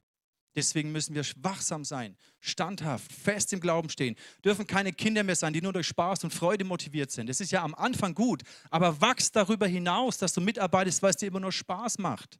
Deswegen 0.56 0.90
müssen 0.90 1.14
wir 1.14 1.24
wachsam 1.36 1.84
sein, 1.84 2.16
standhaft, 2.40 3.12
fest 3.12 3.52
im 3.52 3.60
Glauben 3.60 3.90
stehen, 3.90 4.16
dürfen 4.42 4.66
keine 4.66 4.92
Kinder 4.94 5.22
mehr 5.22 5.36
sein, 5.36 5.52
die 5.52 5.60
nur 5.60 5.74
durch 5.74 5.88
Spaß 5.88 6.24
und 6.24 6.32
Freude 6.32 6.64
motiviert 6.64 7.10
sind. 7.10 7.28
Das 7.28 7.40
ist 7.40 7.52
ja 7.52 7.62
am 7.62 7.74
Anfang 7.74 8.14
gut, 8.14 8.42
aber 8.70 9.00
wachst 9.02 9.36
darüber 9.36 9.66
hinaus, 9.66 10.16
dass 10.16 10.32
du 10.32 10.40
mitarbeitest, 10.40 11.02
weil 11.02 11.10
es 11.10 11.16
dir 11.16 11.26
immer 11.26 11.40
nur 11.40 11.52
Spaß 11.52 11.98
macht. 11.98 12.38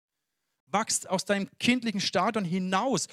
Wachst 0.74 1.08
aus 1.08 1.24
deinem 1.24 1.48
kindlichen 1.58 2.02
Stadion 2.02 2.44
hinaus. 2.44 3.06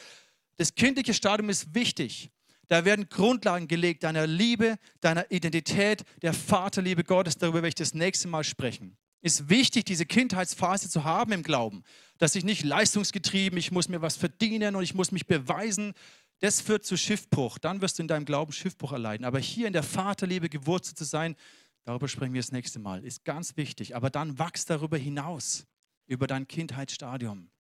Das 0.58 0.76
kindliche 0.76 1.13
Stadium 1.13 1.50
ist 1.50 1.74
wichtig. 1.74 2.30
Da 2.67 2.84
werden 2.84 3.08
Grundlagen 3.08 3.69
gelegt 3.69 4.04
deiner 4.04 4.28
Liebe, 4.28 4.78
deiner 5.00 5.32
Identität, 5.32 6.04
der 6.21 6.34
Vaterliebe 6.34 7.06
Gottes. 7.06 7.38
Darüber 7.38 7.60
werde 7.60 7.69
ich 7.69 7.76
das 7.76 7.93
nächste 7.93 8.28
Mal 8.28 8.43
sprechen 8.43 8.97
ist 9.21 9.50
wichtig, 9.50 9.86
diese 9.86 10.06
Kindheitsphase 10.06 10.89
zu 10.89 11.04
haben 11.04 11.32
im 11.32 11.43
Glauben. 11.43 11.84
Dass 12.17 12.36
ich 12.36 12.43
nicht 12.43 12.63
leistungsgetrieben, 12.63 13.58
ich 13.58 13.71
muss 13.71 13.88
mir 13.88 14.02
was 14.02 14.17
verdienen 14.17 14.76
und 14.76 14.84
ich 14.84 14.95
muss 14.95 15.12
mich 15.12 15.28
beweisen. 15.28 15.93
Das 16.39 16.60
führt 16.60 16.86
zu 16.86 16.97
Schiffbruch. 16.97 17.60
Dann 17.60 17.82
wirst 17.82 18.00
du 18.00 18.04
in 18.04 18.08
deinem 18.08 18.26
Glauben 18.26 18.52
Schiffbruch 18.52 18.93
erleiden. 18.93 19.26
Aber 19.26 19.39
hier 19.39 19.67
in 19.67 19.74
der 19.74 19.84
Vaterliebe 19.84 20.50
gewurzelt 20.50 20.97
zu 20.97 21.04
sein, 21.04 21.36
darüber 21.84 22.08
sprechen 22.08 22.34
wir 22.34 22.41
das 22.41 22.52
nächste 22.52 22.80
Mal, 22.80 23.06
ist 23.06 23.24
ganz 23.24 23.56
wichtig. 23.58 23.95
Aber 23.95 24.10
dann 24.10 24.39
wachst 24.39 24.69
darüber 24.69 24.97
hinaus, 24.97 25.65
über 26.08 26.26
dein 26.26 26.47
Kindheitsstadium. 26.47 27.51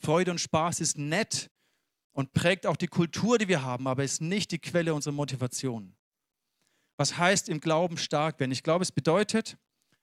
Freude 0.00 0.30
und 0.30 0.40
Spaß 0.40 0.80
ist 0.80 0.98
nett 0.98 1.50
und 2.12 2.32
prägt 2.32 2.66
auch 2.66 2.76
die 2.76 2.88
Kultur, 2.88 3.38
die 3.38 3.48
wir 3.48 3.62
haben, 3.62 3.86
aber 3.86 4.04
ist 4.04 4.20
nicht 4.20 4.50
die 4.50 4.58
Quelle 4.58 4.94
unserer 4.94 5.14
Motivation. 5.14 5.94
Was 6.96 7.16
heißt 7.16 7.48
im 7.48 7.60
Glauben 7.60 7.96
stark 7.96 8.40
werden? 8.40 8.52
Ich 8.52 8.62
glaube, 8.62 8.82
es 8.82 8.92
bedeutet, 8.92 9.56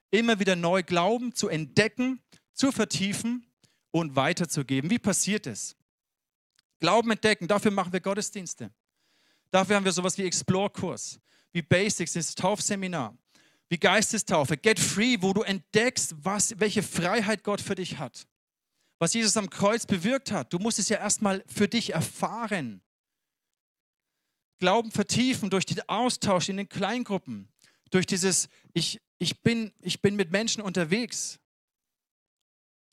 immer 0.10 0.39
wieder 0.39 0.55
neu 0.55 0.83
Glauben 0.83 1.36
zu 1.36 1.49
entdecken, 1.49 2.21
zu 2.53 2.71
vertiefen 2.71 3.45
und 3.91 4.15
weiterzugeben. 4.15 4.89
Wie 4.89 4.99
passiert 4.99 5.47
es? 5.47 5.75
Glauben 6.79 7.12
entdecken, 7.12 7.47
dafür 7.47 7.71
machen 7.71 7.93
wir 7.93 7.99
Gottesdienste. 7.99 8.71
Dafür 9.51 9.75
haben 9.75 9.86
wir 9.86 9.91
sowas 9.91 10.17
wie 10.17 10.25
Explore-Kurs, 10.25 11.19
wie 11.51 11.62
Basics, 11.62 12.13
das 12.13 12.36
Taufseminar, 12.36 13.17
wie 13.69 13.77
Geistestaufe, 13.77 14.57
Get 14.57 14.79
Free, 14.79 15.17
wo 15.19 15.33
du 15.33 15.41
entdeckst, 15.41 16.15
was, 16.17 16.60
welche 16.60 16.83
Freiheit 16.83 17.43
Gott 17.43 17.62
für 17.62 17.75
dich 17.75 17.97
hat. 17.97 18.27
Was 18.99 19.13
Jesus 19.13 19.38
am 19.38 19.49
Kreuz 19.49 19.86
bewirkt 19.86 20.31
hat. 20.31 20.51
Du 20.51 20.60
musst 20.60 20.79
es 20.79 20.89
ja 20.89 20.97
erstmal 20.97 21.43
für 21.47 21.67
dich 21.67 21.93
erfahren. 21.93 22.81
Glauben 24.60 24.91
vertiefen 24.91 25.49
durch 25.49 25.65
den 25.65 25.88
Austausch 25.88 26.49
in 26.49 26.57
den 26.57 26.67
Kleingruppen, 26.67 27.47
durch 27.91 28.07
dieses, 28.07 28.49
ich, 28.73 28.99
ich, 29.19 29.41
bin, 29.43 29.71
ich 29.81 30.01
bin 30.01 30.15
mit 30.15 30.31
Menschen 30.31 30.63
unterwegs. 30.63 31.39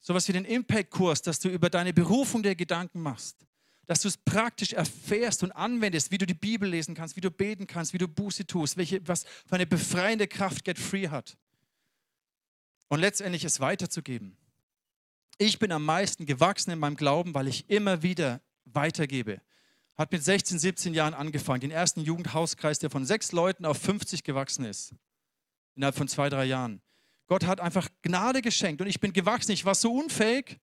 Sowas 0.00 0.28
wie 0.28 0.34
den 0.34 0.44
Impact-Kurs, 0.44 1.22
dass 1.22 1.40
du 1.40 1.48
über 1.48 1.70
deine 1.70 1.94
Berufung 1.94 2.42
der 2.42 2.54
Gedanken 2.54 3.00
machst. 3.00 3.46
Dass 3.86 4.02
du 4.02 4.08
es 4.08 4.18
praktisch 4.18 4.74
erfährst 4.74 5.42
und 5.42 5.52
anwendest, 5.52 6.10
wie 6.10 6.18
du 6.18 6.26
die 6.26 6.34
Bibel 6.34 6.68
lesen 6.68 6.94
kannst, 6.94 7.16
wie 7.16 7.22
du 7.22 7.30
beten 7.30 7.66
kannst, 7.66 7.94
wie 7.94 7.98
du 7.98 8.08
Buße 8.08 8.46
tust, 8.46 8.76
welche, 8.76 9.06
was 9.08 9.24
für 9.24 9.54
eine 9.54 9.66
befreiende 9.66 10.26
Kraft 10.26 10.64
Get 10.64 10.78
Free 10.78 11.08
hat. 11.08 11.38
Und 12.88 13.00
letztendlich 13.00 13.44
es 13.44 13.60
weiterzugeben. 13.60 14.36
Ich 15.38 15.59
bin 15.59 15.73
am 15.73 15.85
meisten 15.85 16.27
gewachsen 16.27 16.70
in 16.70 16.79
meinem 16.79 16.97
Glauben, 16.97 17.35
weil 17.35 17.49
ich 17.49 17.68
immer 17.68 18.03
wieder 18.03 18.40
weitergebe. 18.64 19.40
Hat 19.97 20.12
mit 20.12 20.23
16, 20.23 20.59
17 20.59 20.94
Jahren 20.94 21.14
angefangen, 21.14 21.61
den 21.61 21.70
ersten 21.70 22.01
Jugendhauskreis, 22.01 22.79
der 22.79 22.90
von 22.90 23.05
sechs 23.05 23.33
Leuten 23.33 23.64
auf 23.64 23.79
50 23.79 24.25
gewachsen 24.25 24.64
ist 24.64 24.94
innerhalb 25.75 25.97
von 25.97 26.09
zwei, 26.09 26.29
drei 26.29 26.44
Jahren. 26.44 26.81
Gott 27.27 27.47
hat 27.47 27.61
einfach 27.61 27.88
Gnade 28.03 28.42
geschenkt 28.42 28.81
und 28.81 28.87
ich 28.87 29.01
bin 29.01 29.12
gewachsen. 29.12 29.53
Ich 29.53 29.64
war 29.64 29.75
so 29.75 29.92
unfähig. 29.92 30.61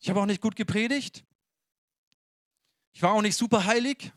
Ich 0.00 0.08
habe 0.08 0.20
auch 0.20 0.26
nicht 0.26 0.40
gut 0.40 0.56
gepredigt. 0.56 1.24
Ich 2.92 3.02
war 3.02 3.12
auch 3.12 3.22
nicht 3.22 3.36
super 3.36 3.64
heilig. 3.64 4.12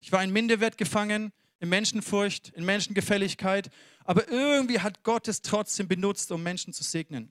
Ich 0.00 0.12
war 0.12 0.24
in 0.24 0.32
Minderwert 0.32 0.78
gefangen, 0.78 1.32
in 1.60 1.68
Menschenfurcht, 1.68 2.48
in 2.50 2.64
Menschengefälligkeit. 2.64 3.70
Aber 4.04 4.28
irgendwie 4.28 4.80
hat 4.80 5.02
Gott 5.02 5.28
es 5.28 5.42
trotzdem 5.42 5.88
benutzt, 5.88 6.32
um 6.32 6.42
Menschen 6.42 6.72
zu 6.72 6.82
segnen. 6.82 7.30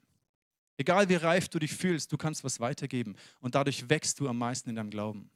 Egal 0.82 1.10
wie 1.10 1.15
reif 1.15 1.48
du 1.48 1.60
dich 1.60 1.74
fühlst, 1.74 2.12
du 2.12 2.17
kannst 2.17 2.44
was 2.44 2.60
weitergeben 2.60 3.15
und 3.39 3.54
dadurch 3.54 3.88
wächst 3.88 4.20
du 4.20 4.28
am 4.28 4.39
meisten 4.39 4.67
in 4.67 4.76
deinem 4.76 4.89
Glauben. 4.89 5.30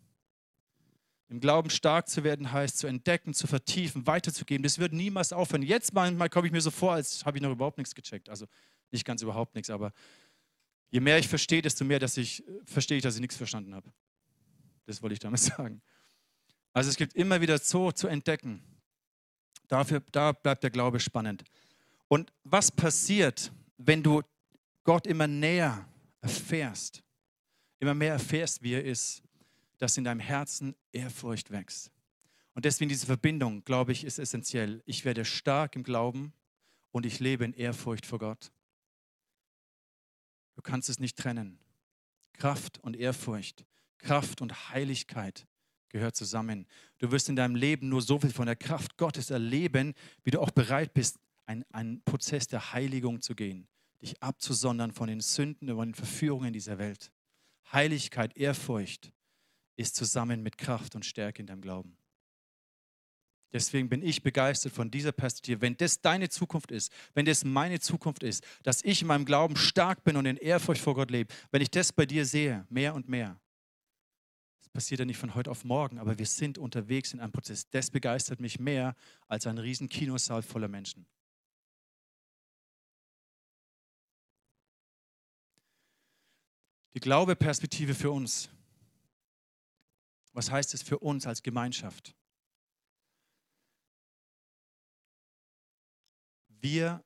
Im 1.30 1.40
Glauben 1.40 1.70
stark 1.70 2.10
zu 2.10 2.24
werden 2.24 2.52
heißt, 2.52 2.80
zu 2.80 2.88
entdecken, 2.88 3.36
zu 3.36 3.46
vertiefen, 3.46 4.08
weiterzugeben. 4.08 4.64
Das 4.64 4.80
wird 4.80 4.92
niemals 4.92 5.32
aufhören. 5.34 5.62
Jetzt 5.62 5.94
manchmal 5.94 6.30
komme 6.30 6.48
ich 6.48 6.52
mir 6.52 6.62
so 6.62 6.72
vor, 6.72 6.94
als 6.94 7.24
habe 7.26 7.38
ich 7.38 7.44
noch 7.44 7.52
überhaupt 7.52 7.78
nichts 7.78 7.94
gecheckt. 7.94 8.28
Also 8.28 8.48
nicht 8.90 9.06
ganz 9.06 9.22
überhaupt 9.22 9.54
nichts, 9.54 9.70
aber 9.70 9.94
je 10.90 11.00
mehr 11.00 11.20
ich 11.20 11.28
verstehe, 11.28 11.62
desto 11.62 11.86
mehr 11.86 12.00
dass 12.00 12.18
ich, 12.18 12.44
verstehe 12.66 12.98
ich, 12.98 13.04
dass 13.04 13.14
ich 13.14 13.22
nichts 13.22 13.38
verstanden 13.38 13.76
habe. 13.76 13.94
Das 14.88 15.04
wollte 15.04 15.14
ich 15.14 15.20
damit 15.20 15.40
sagen. 15.42 15.80
Also 16.74 16.90
es 16.90 16.96
gibt 16.96 17.14
immer 17.14 17.40
wieder 17.40 17.60
so 17.60 17.92
zu 17.92 18.08
entdecken. 18.08 18.64
Dafür, 19.68 20.02
da 20.12 20.32
bleibt 20.32 20.64
der 20.64 20.72
Glaube 20.72 21.00
spannend. 21.00 21.44
Und 22.08 22.34
was 22.44 22.72
passiert, 22.72 23.52
wenn 23.78 24.02
du 24.02 24.24
Gott 24.86 25.06
immer 25.06 25.28
näher 25.28 25.86
erfährst, 26.22 27.04
immer 27.80 27.94
mehr 27.94 28.14
erfährst, 28.14 28.64
wie 28.64 28.74
er 28.74 28.86
ist? 28.86 29.22
dass 29.78 29.98
in 29.98 30.04
deinem 30.04 30.20
Herzen 30.20 30.76
Ehrfurcht 30.92 31.52
wächst. 31.52 31.92
Und 32.54 32.66
deswegen 32.66 32.90
diese 32.90 33.06
Verbindung, 33.06 33.64
glaube 33.66 33.92
ich, 33.92 34.04
ist 34.06 34.20
essentiell. 34.20 34.82
Ich 34.86 35.04
werde 35.04 35.26
stark 35.26 35.76
im 35.76 35.84
Glauben 35.84 36.34
und 36.92 37.06
ich 37.06 37.20
lebe 37.20 37.44
in 37.44 37.54
Ehrfurcht 37.54 38.06
vor 38.06 38.20
Gott. 38.20 38.52
Du 40.56 40.62
kannst 40.62 40.90
es 40.90 41.00
nicht 41.00 41.18
trennen. 41.18 41.60
Kraft 42.34 42.80
und 42.80 42.96
Ehrfurcht, 42.96 43.66
Kraft 43.98 44.42
und 44.42 44.70
Heiligkeit 44.70 45.46
gehört 45.90 46.16
zusammen. 46.16 46.66
Du 46.98 47.12
wirst 47.12 47.30
in 47.30 47.36
deinem 47.36 47.56
Leben 47.56 47.90
nur 47.90 48.02
so 48.02 48.20
viel 48.20 48.32
von 48.32 48.46
der 48.46 48.56
Kraft 48.56 48.98
Gottes 48.98 49.30
erleben, 49.30 49.94
wie 50.24 50.32
du 50.32 50.42
auch 50.42 50.52
bereit 50.52 50.94
bist, 50.94 51.20
einen, 51.46 52.02
Prozess 52.04 52.48
der 52.48 52.74
Heiligung 52.74 53.22
zu 53.22 53.36
gehen, 53.36 53.68
dich 54.02 54.22
abzusondern 54.22 54.92
von 54.92 55.08
den 55.08 55.22
Sünden 55.22 55.70
und 55.70 55.88
den 55.88 55.96
Verführungen 55.96 56.54
dieser 56.54 56.78
Welt. 56.78 57.12
Heiligkeit, 57.72 58.38
Ehrfurcht 58.38 59.12
ist 59.76 59.96
zusammen 59.96 60.44
mit 60.44 60.58
Kraft 60.58 60.96
und 60.96 61.06
Stärke 61.06 61.42
in 61.42 61.48
deinem 61.48 61.62
Glauben. 61.62 61.98
Deswegen 63.56 63.88
bin 63.88 64.04
ich 64.04 64.22
begeistert 64.22 64.74
von 64.74 64.92
dieser 64.92 65.14
Perspektive. 65.14 65.62
Wenn 65.62 65.78
das 65.78 66.02
deine 66.02 66.28
Zukunft 66.28 66.72
ist, 66.72 66.92
wenn 67.14 67.26
das 67.26 67.46
meine 67.46 67.80
Zukunft 67.80 68.22
ist, 68.22 68.44
dass 68.64 68.84
ich 68.84 69.02
in 69.02 69.08
meinem 69.08 69.24
Glauben 69.24 69.56
stark 69.56 70.04
bin 70.04 70.18
und 70.18 70.26
in 70.26 70.36
Ehrfurcht 70.36 70.82
vor 70.82 70.94
Gott 70.94 71.10
lebe, 71.10 71.34
wenn 71.52 71.62
ich 71.62 71.72
das 71.72 71.94
bei 71.94 72.06
dir 72.06 72.26
sehe, 72.26 72.66
mehr 72.70 72.94
und 72.94 73.08
mehr, 73.08 73.40
das 74.60 74.70
passiert 74.70 75.00
ja 75.00 75.06
nicht 75.06 75.20
von 75.20 75.36
heute 75.36 75.52
auf 75.52 75.64
morgen, 75.64 76.00
aber 76.00 76.20
wir 76.20 76.26
sind 76.26 76.58
unterwegs 76.58 77.14
in 77.14 77.22
einem 77.22 77.32
Prozess. 77.32 77.70
Das 77.70 77.90
begeistert 77.90 78.42
mich 78.42 78.60
mehr 78.60 78.94
als 79.28 79.48
ein 79.48 79.58
riesen 79.58 79.88
Kinosaal 79.88 80.42
voller 80.42 80.68
Menschen. 80.68 81.06
Die 86.96 87.00
Glaubeperspektive 87.00 87.94
für 87.94 88.10
uns 88.10 88.50
was 90.36 90.52
heißt 90.52 90.74
es 90.74 90.84
für 90.84 91.00
uns 91.00 91.26
als 91.26 91.42
Gemeinschaft? 91.42 92.14
Wir 96.50 97.04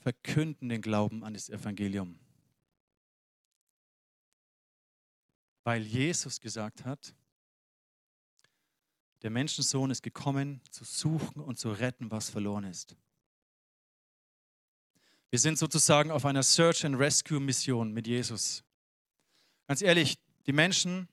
verkünden 0.00 0.70
den 0.70 0.80
Glauben 0.80 1.22
an 1.22 1.34
das 1.34 1.50
Evangelium. 1.50 2.18
Weil 5.64 5.82
Jesus 5.82 6.40
gesagt 6.40 6.86
hat, 6.86 7.14
der 9.20 9.30
Menschensohn 9.30 9.90
ist 9.90 10.02
gekommen, 10.02 10.62
zu 10.70 10.84
suchen 10.84 11.42
und 11.42 11.58
zu 11.58 11.70
retten, 11.70 12.10
was 12.10 12.30
verloren 12.30 12.64
ist. 12.64 12.96
Wir 15.28 15.38
sind 15.38 15.58
sozusagen 15.58 16.10
auf 16.10 16.24
einer 16.24 16.42
Search 16.42 16.86
and 16.86 16.98
Rescue 16.98 17.38
Mission 17.38 17.92
mit 17.92 18.06
Jesus. 18.06 18.64
Ganz 19.72 19.80
ehrlich, 19.80 20.18
die 20.44 20.52
Menschen 20.52 21.08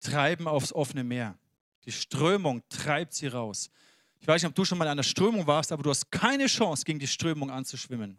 treiben 0.00 0.48
aufs 0.48 0.72
offene 0.72 1.04
Meer. 1.04 1.38
Die 1.84 1.92
Strömung 1.92 2.64
treibt 2.68 3.14
sie 3.14 3.28
raus. 3.28 3.70
Ich 4.18 4.26
weiß 4.26 4.42
nicht, 4.42 4.48
ob 4.48 4.56
du 4.56 4.64
schon 4.64 4.76
mal 4.76 4.86
in 4.86 4.90
einer 4.90 5.04
Strömung 5.04 5.46
warst, 5.46 5.70
aber 5.70 5.84
du 5.84 5.90
hast 5.90 6.10
keine 6.10 6.46
Chance, 6.46 6.84
gegen 6.84 6.98
die 6.98 7.06
Strömung 7.06 7.48
anzuschwimmen. 7.48 8.18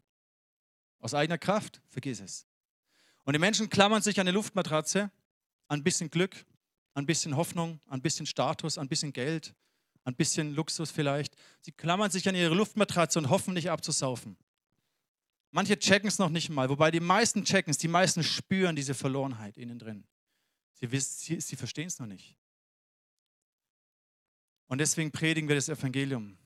Aus 0.99 1.13
eigener 1.13 1.37
Kraft, 1.37 1.81
vergiss 1.89 2.21
es. 2.21 2.47
Und 3.25 3.33
die 3.33 3.39
Menschen 3.39 3.69
klammern 3.69 4.01
sich 4.01 4.17
an 4.21 4.27
eine 4.29 4.35
Luftmatratze, 4.35 5.11
an 5.67 5.81
ein 5.81 5.83
bisschen 5.83 6.09
Glück, 6.09 6.45
an 6.93 7.03
ein 7.03 7.05
bisschen 7.05 7.35
Hoffnung, 7.35 7.81
an 7.87 7.99
ein 7.99 8.01
bisschen 8.01 8.25
Status, 8.25 8.77
an 8.77 8.85
ein 8.85 8.89
bisschen 8.89 9.11
Geld, 9.11 9.53
an 10.05 10.13
ein 10.13 10.15
bisschen 10.15 10.55
Luxus 10.55 10.91
vielleicht. 10.91 11.35
Sie 11.59 11.73
klammern 11.73 12.09
sich 12.09 12.29
an 12.29 12.35
ihre 12.35 12.55
Luftmatratze 12.55 13.19
und 13.19 13.29
hoffen 13.29 13.53
nicht 13.53 13.69
abzusaufen. 13.69 14.37
Manche 15.57 15.79
checken 15.79 16.07
es 16.07 16.19
noch 16.19 16.29
nicht 16.29 16.49
mal, 16.49 16.69
wobei 16.69 16.91
die 16.91 16.99
meisten 16.99 17.43
checken 17.43 17.71
es, 17.71 17.79
die 17.79 17.87
meisten 17.87 18.21
spüren 18.21 18.75
diese 18.75 18.93
Verlorenheit 18.93 19.57
innen 19.57 19.79
drin. 19.79 20.03
Sie, 20.75 20.87
sie, 20.99 21.41
sie 21.41 21.55
verstehen 21.55 21.87
es 21.87 21.97
noch 21.97 22.05
nicht. 22.05 22.37
Und 24.67 24.77
deswegen 24.77 25.11
predigen 25.11 25.49
wir 25.49 25.55
das 25.55 25.67
Evangelium. 25.67 26.37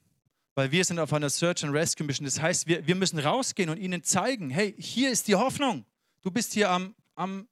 Weil 0.56 0.72
wir 0.72 0.86
sind 0.86 0.98
auf 0.98 1.12
einer 1.12 1.30
Search 1.30 1.66
and 1.66 1.74
Rescue 1.74 2.08
Mission. 2.08 2.24
Das 2.24 2.40
heißt, 2.40 2.68
wir, 2.68 2.88
wir 2.88 2.96
müssen 2.96 3.20
rausgehen 3.20 3.70
und 3.70 3.80
ihnen 3.80 4.02
zeigen, 4.02 4.50
hey, 4.50 4.74
hier 4.80 5.12
ist 5.12 5.28
die 5.28 5.36
Hoffnung. 5.36 5.86
Du 6.22 6.32
bist 6.32 6.54
hier 6.54 6.70
am, 6.70 6.96
am 7.16 7.50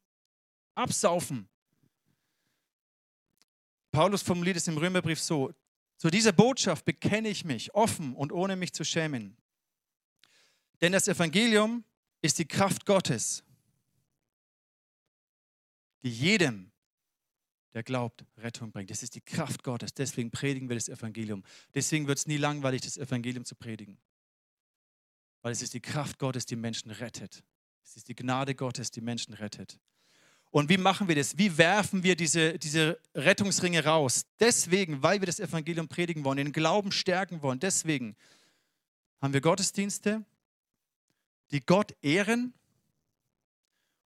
Absaufen. 0.76 1.50
Paulus 3.92 4.22
formuliert 4.22 4.56
es 4.56 4.70
im 4.70 4.78
Römerbrief 4.78 5.20
so, 5.20 5.54
zu 5.98 6.10
dieser 6.10 6.32
Botschaft 6.32 6.86
bekenne 6.86 7.28
ich 7.28 7.44
mich 7.44 7.76
offen 7.76 8.16
und 8.16 8.32
ohne 8.32 8.56
mich 8.56 8.72
zu 8.72 8.86
schämen. 8.86 9.36
Denn 10.82 10.92
das 10.92 11.08
Evangelium 11.08 11.84
ist 12.22 12.40
die 12.40 12.48
Kraft 12.48 12.86
Gottes, 12.86 13.44
die 16.04 16.10
jedem, 16.10 16.72
der 17.74 17.84
glaubt, 17.84 18.26
Rettung 18.38 18.72
bringt. 18.72 18.90
Das 18.90 19.04
ist 19.04 19.16
die 19.16 19.22
Kraft 19.22 19.64
Gottes. 19.64 19.94
Deswegen 19.94 20.32
predigen 20.32 20.70
wir 20.70 20.76
das 20.76 20.90
Evangelium. 20.90 21.44
Deswegen 21.74 22.08
wird 22.08 22.18
es 22.18 22.28
nie 22.28 22.38
langweilig, 22.38 22.82
das 22.82 22.98
Evangelium 22.98 23.46
zu 23.46 23.56
predigen. 23.56 23.98
Weil 25.42 25.52
es 25.52 25.62
ist 25.62 25.74
die 25.74 25.82
Kraft 25.82 26.18
Gottes, 26.20 26.46
die 26.46 26.56
Menschen 26.56 26.92
rettet. 26.92 27.44
Es 27.84 27.96
ist 27.96 28.08
die 28.08 28.16
Gnade 28.16 28.56
Gottes, 28.56 28.92
die 28.92 29.02
Menschen 29.02 29.34
rettet. 29.34 29.80
Und 30.52 30.70
wie 30.70 30.78
machen 30.78 31.08
wir 31.08 31.16
das? 31.16 31.38
Wie 31.38 31.58
werfen 31.58 32.02
wir 32.04 32.16
diese, 32.16 32.58
diese 32.58 33.00
Rettungsringe 33.14 33.84
raus? 33.84 34.26
Deswegen, 34.40 35.04
weil 35.04 35.22
wir 35.22 35.28
das 35.28 35.40
Evangelium 35.40 35.88
predigen 35.88 36.24
wollen, 36.24 36.38
den 36.38 36.52
Glauben 36.52 36.92
stärken 36.92 37.42
wollen. 37.44 37.60
Deswegen 37.60 38.16
haben 39.22 39.34
wir 39.34 39.42
Gottesdienste, 39.42 40.26
die 41.52 41.62
Gott 41.62 41.96
ehren 42.02 42.54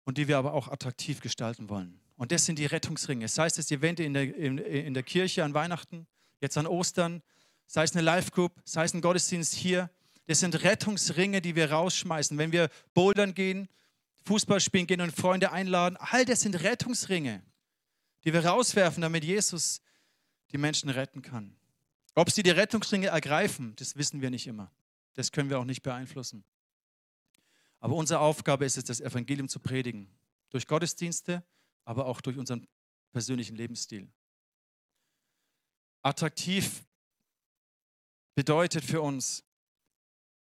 und 0.05 0.17
die 0.17 0.27
wir 0.27 0.37
aber 0.37 0.53
auch 0.53 0.69
attraktiv 0.69 1.21
gestalten 1.21 1.69
wollen. 1.69 1.99
Und 2.15 2.31
das 2.31 2.45
sind 2.45 2.59
die 2.59 2.65
Rettungsringe. 2.65 3.27
Sei 3.27 3.47
es 3.47 3.55
das 3.55 3.71
Event 3.71 3.99
in 3.99 4.13
der, 4.13 4.35
in, 4.35 4.57
in 4.57 4.93
der 4.93 5.03
Kirche 5.03 5.43
an 5.43 5.53
Weihnachten, 5.53 6.07
jetzt 6.39 6.57
an 6.57 6.67
Ostern, 6.67 7.21
sei 7.67 7.83
es 7.83 7.93
eine 7.93 8.01
Live-Group, 8.01 8.61
sei 8.63 8.83
es 8.83 8.93
ein 8.93 9.01
Gottesdienst 9.01 9.53
hier. 9.53 9.89
Das 10.27 10.39
sind 10.39 10.63
Rettungsringe, 10.63 11.41
die 11.41 11.55
wir 11.55 11.71
rausschmeißen. 11.71 12.37
Wenn 12.37 12.51
wir 12.51 12.69
bouldern 12.93 13.33
gehen, 13.33 13.67
Fußball 14.25 14.59
spielen 14.59 14.87
gehen 14.87 15.01
und 15.01 15.11
Freunde 15.11 15.51
einladen, 15.51 15.97
all 15.99 16.23
das 16.23 16.41
sind 16.41 16.61
Rettungsringe, 16.61 17.43
die 18.23 18.31
wir 18.31 18.45
rauswerfen, 18.45 19.01
damit 19.01 19.25
Jesus 19.25 19.81
die 20.51 20.57
Menschen 20.57 20.89
retten 20.89 21.21
kann. 21.21 21.55
Ob 22.15 22.29
sie 22.29 22.43
die 22.43 22.51
Rettungsringe 22.51 23.07
ergreifen, 23.07 23.75
das 23.77 23.97
wissen 23.97 24.21
wir 24.21 24.29
nicht 24.29 24.47
immer. 24.47 24.71
Das 25.15 25.31
können 25.31 25.49
wir 25.49 25.59
auch 25.59 25.65
nicht 25.65 25.81
beeinflussen. 25.81 26.43
Aber 27.83 27.95
unsere 27.97 28.21
Aufgabe 28.21 28.63
ist 28.63 28.77
es, 28.77 28.85
das 28.85 29.01
Evangelium 29.01 29.49
zu 29.49 29.59
predigen. 29.59 30.07
Durch 30.51 30.67
Gottesdienste, 30.67 31.43
aber 31.83 32.05
auch 32.05 32.21
durch 32.21 32.37
unseren 32.37 32.65
persönlichen 33.11 33.57
Lebensstil. 33.57 34.07
Attraktiv 36.01 36.85
bedeutet 38.35 38.85
für 38.85 39.01
uns, 39.01 39.43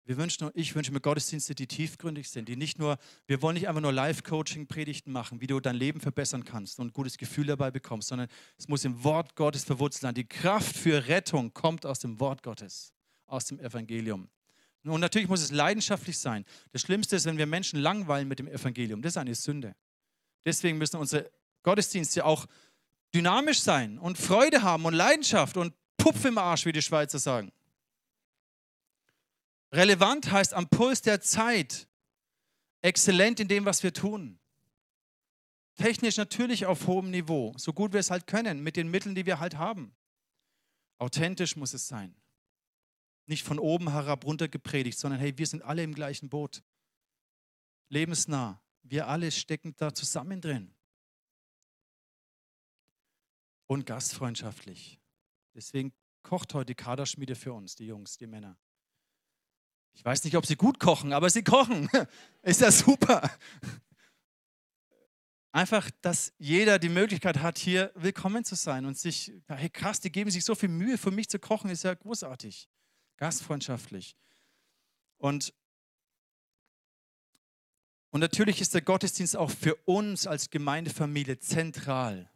wir 0.06 0.18
wünschen, 0.18 0.52
ich 0.54 0.76
wünsche 0.76 0.92
mir 0.92 1.02
Gottesdienste, 1.02 1.56
die 1.56 1.66
tiefgründig 1.66 2.30
sind, 2.30 2.48
die 2.48 2.56
nicht 2.56 2.78
nur, 2.78 3.00
wir 3.26 3.42
wollen 3.42 3.56
nicht 3.56 3.68
einfach 3.68 3.82
nur 3.82 3.92
Live-Coaching-Predigten 3.92 5.12
machen, 5.12 5.42
wie 5.42 5.48
du 5.48 5.60
dein 5.60 5.76
Leben 5.76 6.00
verbessern 6.00 6.46
kannst 6.46 6.80
und 6.80 6.90
ein 6.90 6.94
gutes 6.94 7.18
Gefühl 7.18 7.48
dabei 7.48 7.72
bekommst, 7.72 8.10
sondern 8.10 8.30
es 8.60 8.68
muss 8.68 8.86
im 8.86 9.04
Wort 9.04 9.36
Gottes 9.36 9.64
verwurzelt 9.64 10.02
sein. 10.04 10.14
Die 10.14 10.28
Kraft 10.28 10.78
für 10.78 11.08
Rettung 11.08 11.56
kommt 11.56 11.88
aus 11.88 11.98
dem 11.98 12.20
Wort 12.20 12.44
Gottes, 12.44 12.94
aus 13.26 13.46
dem 13.46 13.60
Evangelium. 13.60 14.30
Und 14.84 15.00
natürlich 15.00 15.28
muss 15.28 15.42
es 15.42 15.52
leidenschaftlich 15.52 16.18
sein. 16.18 16.46
Das 16.72 16.82
Schlimmste 16.82 17.16
ist, 17.16 17.26
wenn 17.26 17.38
wir 17.38 17.46
Menschen 17.46 17.80
langweilen 17.80 18.28
mit 18.28 18.40
dem 18.40 18.48
Evangelium. 18.48 19.02
Das 19.02 19.14
ist 19.14 19.18
eine 19.18 19.36
Sünde. 19.36 19.76
Deswegen 20.46 20.78
müssen 20.78 20.98
unsere 20.98 21.30
Gottesdienste 21.64 22.26
auch 22.26 22.48
dynamisch 23.14 23.62
sein 23.62 24.00
und 24.00 24.18
Freude 24.18 24.64
haben 24.64 24.86
und 24.86 24.94
Leidenschaft 24.94 25.58
und 25.58 25.76
Pupf 25.98 26.26
im 26.26 26.38
Arsch, 26.38 26.66
wie 26.66 26.72
die 26.72 26.82
Schweizer 26.82 27.20
sagen. 27.20 27.52
Relevant 29.72 30.32
heißt 30.32 30.54
am 30.54 30.68
Puls 30.68 31.02
der 31.02 31.22
Zeit, 31.22 31.88
exzellent 32.82 33.40
in 33.40 33.48
dem, 33.48 33.66
was 33.66 33.84
wir 33.84 33.94
tun. 33.94 34.40
Technisch 35.76 36.18
natürlich 36.18 36.66
auf 36.66 36.88
hohem 36.88 37.12
Niveau, 37.12 37.54
so 37.58 37.72
gut 37.72 37.94
wir 37.94 38.00
es 38.00 38.12
halt 38.12 38.28
können, 38.28 38.62
mit 38.62 38.76
den 38.76 38.90
Mitteln, 38.90 39.16
die 39.16 39.26
wir 39.26 39.40
halt 39.40 39.58
haben. 39.58 39.96
Authentisch 40.98 41.56
muss 41.56 41.74
es 41.74 41.88
sein. 41.88 42.16
Nicht 43.32 43.46
von 43.46 43.60
oben 43.60 43.94
herab 43.94 44.26
runter 44.26 44.50
gepredigt, 44.50 45.00
sondern 45.00 45.22
hey, 45.22 45.38
wir 45.38 45.48
sind 45.48 45.62
alle 45.62 45.84
im 45.84 45.96
gleichen 45.96 46.28
Boot. 46.28 46.62
Lebensnah. 47.88 48.62
Wir 48.84 49.08
alle 49.08 49.32
stecken 49.32 49.74
da 49.78 49.94
zusammen 49.94 50.42
drin. 50.42 50.76
Und 53.68 53.86
gastfreundschaftlich. 53.86 55.00
Deswegen 55.56 55.94
kocht 56.24 56.54
heute 56.54 56.76
Kaderschmiede 56.76 57.36
für 57.36 57.54
uns, 57.54 57.78
die 57.78 57.86
Jungs, 57.86 58.18
die 58.18 58.28
Männer. 58.28 58.58
Ich 59.94 60.04
weiß 60.04 60.26
nicht, 60.26 60.36
ob 60.36 60.46
sie 60.46 60.58
gut 60.58 60.78
kochen, 60.78 61.14
aber 61.14 61.30
sie 61.30 61.42
kochen. 61.42 61.88
Ist 62.42 62.62
das 62.62 62.80
super? 62.80 63.32
Einfach, 65.54 65.90
dass 66.02 66.34
jeder 66.38 66.80
die 66.80 66.90
Möglichkeit 66.90 67.38
hat, 67.38 67.58
hier 67.58 67.94
willkommen 67.96 68.44
zu 68.44 68.56
sein 68.56 68.86
und 68.86 68.98
sich, 68.98 69.32
hey 69.48 69.70
krass, 69.70 70.02
die 70.02 70.12
geben 70.12 70.32
sich 70.32 70.44
so 70.44 70.54
viel 70.54 70.68
Mühe, 70.68 70.98
für 70.98 71.12
mich 71.12 71.30
zu 71.30 71.40
kochen, 71.40 71.70
ist 71.70 71.84
ja 71.84 71.94
großartig 71.94 72.68
gastfreundschaftlich. 73.22 74.16
Und, 75.20 75.54
und 78.10 78.20
natürlich 78.20 78.60
ist 78.60 78.74
der 78.74 78.82
Gottesdienst 78.82 79.38
auch 79.38 79.52
für 79.52 79.76
uns 79.86 80.26
als 80.26 80.50
Gemeindefamilie 80.50 81.38
zentral. 81.38 82.32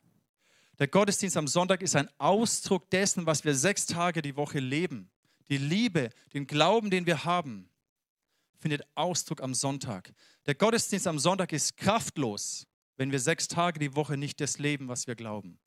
Der 0.77 0.87
Gottesdienst 0.87 1.37
am 1.37 1.47
Sonntag 1.47 1.81
ist 1.81 1.95
ein 1.95 2.07
Ausdruck 2.19 2.87
dessen, 2.91 3.25
was 3.25 3.43
wir 3.43 3.55
sechs 3.55 3.87
Tage 3.87 4.21
die 4.21 4.35
Woche 4.35 4.59
leben. 4.59 5.09
Die 5.49 5.57
Liebe, 5.57 6.11
den 6.35 6.45
Glauben, 6.45 6.91
den 6.91 7.07
wir 7.07 7.25
haben, 7.25 7.67
findet 8.59 8.83
Ausdruck 8.93 9.41
am 9.41 9.55
Sonntag. 9.55 10.13
Der 10.45 10.53
Gottesdienst 10.53 11.07
am 11.07 11.17
Sonntag 11.17 11.51
ist 11.51 11.77
kraftlos, 11.77 12.67
wenn 12.95 13.11
wir 13.11 13.19
sechs 13.19 13.47
Tage 13.47 13.79
die 13.79 13.95
Woche 13.95 14.17
nicht 14.17 14.39
das 14.39 14.59
leben, 14.59 14.87
was 14.87 15.07
wir 15.07 15.15
glauben. 15.15 15.57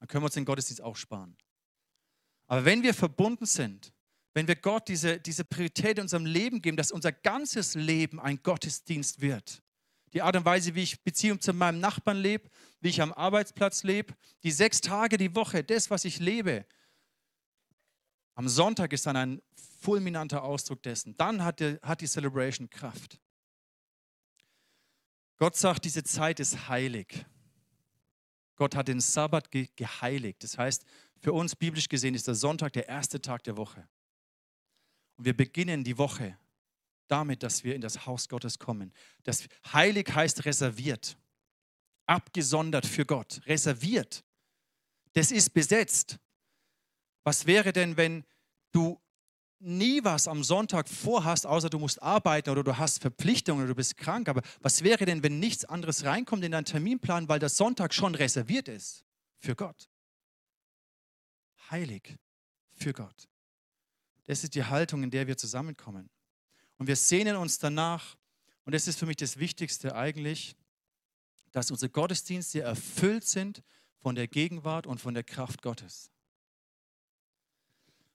Dann 0.00 0.08
können 0.08 0.22
wir 0.22 0.26
uns 0.26 0.34
den 0.34 0.44
Gottesdienst 0.44 0.82
auch 0.82 0.96
sparen. 0.96 1.36
Aber 2.48 2.64
wenn 2.64 2.82
wir 2.82 2.92
verbunden 2.92 3.46
sind, 3.46 3.92
wenn 4.34 4.48
wir 4.48 4.56
Gott 4.56 4.88
diese, 4.88 5.20
diese 5.20 5.44
Priorität 5.44 5.98
in 5.98 6.02
unserem 6.02 6.26
Leben 6.26 6.62
geben, 6.62 6.76
dass 6.76 6.90
unser 6.90 7.12
ganzes 7.12 7.74
Leben 7.74 8.18
ein 8.18 8.42
Gottesdienst 8.42 9.20
wird. 9.20 9.62
Die 10.14 10.22
Art 10.22 10.36
und 10.36 10.44
Weise, 10.44 10.74
wie 10.74 10.82
ich 10.82 11.02
Beziehung 11.02 11.40
zu 11.40 11.52
meinem 11.52 11.80
Nachbarn 11.80 12.18
lebe, 12.18 12.48
wie 12.80 12.88
ich 12.88 13.00
am 13.00 13.12
Arbeitsplatz 13.12 13.82
lebe, 13.82 14.14
die 14.42 14.50
sechs 14.50 14.80
Tage 14.80 15.16
die 15.16 15.34
Woche, 15.34 15.64
das, 15.64 15.90
was 15.90 16.04
ich 16.04 16.18
lebe. 16.18 16.66
Am 18.34 18.48
Sonntag 18.48 18.92
ist 18.92 19.06
dann 19.06 19.16
ein 19.16 19.42
fulminanter 19.80 20.42
Ausdruck 20.42 20.82
dessen. 20.82 21.16
Dann 21.16 21.44
hat 21.44 21.60
die, 21.60 21.78
hat 21.82 22.00
die 22.00 22.06
Celebration 22.06 22.68
Kraft. 22.70 23.18
Gott 25.38 25.56
sagt, 25.56 25.84
diese 25.84 26.04
Zeit 26.04 26.40
ist 26.40 26.68
heilig. 26.68 27.26
Gott 28.56 28.76
hat 28.76 28.88
den 28.88 29.00
Sabbat 29.00 29.50
geheiligt. 29.50 30.44
Das 30.44 30.56
heißt, 30.56 30.84
für 31.18 31.32
uns 31.32 31.56
biblisch 31.56 31.88
gesehen 31.88 32.14
ist 32.14 32.28
der 32.28 32.34
Sonntag 32.34 32.72
der 32.74 32.88
erste 32.88 33.20
Tag 33.20 33.42
der 33.44 33.56
Woche. 33.56 33.88
Und 35.16 35.24
wir 35.24 35.36
beginnen 35.36 35.84
die 35.84 35.98
Woche 35.98 36.38
damit, 37.08 37.42
dass 37.42 37.64
wir 37.64 37.74
in 37.74 37.80
das 37.80 38.06
Haus 38.06 38.28
Gottes 38.28 38.58
kommen. 38.58 38.92
Das 39.24 39.46
heilig 39.72 40.08
heißt 40.14 40.44
reserviert, 40.44 41.16
abgesondert 42.06 42.86
für 42.86 43.04
Gott, 43.04 43.40
reserviert. 43.46 44.24
Das 45.12 45.30
ist 45.30 45.52
besetzt. 45.52 46.18
Was 47.24 47.46
wäre 47.46 47.72
denn, 47.72 47.96
wenn 47.96 48.24
du 48.72 48.98
nie 49.62 50.02
was 50.02 50.28
am 50.28 50.42
Sonntag 50.42 50.88
vorhast, 50.88 51.46
außer 51.46 51.70
du 51.70 51.78
musst 51.78 52.02
arbeiten 52.02 52.50
oder 52.50 52.64
du 52.64 52.76
hast 52.76 53.00
Verpflichtungen 53.00 53.62
oder 53.62 53.68
du 53.68 53.74
bist 53.76 53.96
krank. 53.96 54.28
Aber 54.28 54.42
was 54.60 54.82
wäre 54.82 55.04
denn, 55.04 55.22
wenn 55.22 55.38
nichts 55.38 55.64
anderes 55.64 56.04
reinkommt 56.04 56.44
in 56.44 56.52
deinen 56.52 56.64
Terminplan, 56.64 57.28
weil 57.28 57.38
der 57.38 57.48
Sonntag 57.48 57.94
schon 57.94 58.14
reserviert 58.14 58.68
ist 58.68 59.04
für 59.38 59.54
Gott? 59.54 59.88
Heilig 61.70 62.18
für 62.72 62.92
Gott. 62.92 63.28
Das 64.26 64.44
ist 64.44 64.54
die 64.54 64.64
Haltung, 64.64 65.02
in 65.02 65.10
der 65.10 65.26
wir 65.26 65.36
zusammenkommen. 65.36 66.08
Und 66.78 66.86
wir 66.86 66.96
sehnen 66.96 67.36
uns 67.36 67.58
danach, 67.58 68.16
und 68.64 68.74
das 68.74 68.88
ist 68.88 68.98
für 68.98 69.06
mich 69.06 69.16
das 69.16 69.38
Wichtigste 69.38 69.94
eigentlich, 69.94 70.56
dass 71.50 71.70
unsere 71.70 71.90
Gottesdienste 71.90 72.62
erfüllt 72.62 73.24
sind 73.24 73.62
von 73.98 74.14
der 74.14 74.26
Gegenwart 74.26 74.86
und 74.86 75.00
von 75.00 75.14
der 75.14 75.22
Kraft 75.22 75.62
Gottes. 75.62 76.10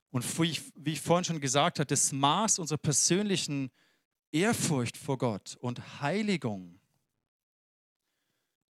Und 0.10 0.40
wie 0.40 0.92
ich, 0.92 1.02
vorhin 1.02 1.26
schon 1.26 1.40
gesagt 1.40 1.80
habe, 1.80 1.86
das 1.86 2.12
Maß 2.12 2.60
unserer 2.60 2.78
persönlichen 2.78 3.70
Ehrfurcht 4.32 4.98
vor 4.98 5.18
Gott 5.18 5.58
und 5.62 6.02
Heiligung, 6.02 6.80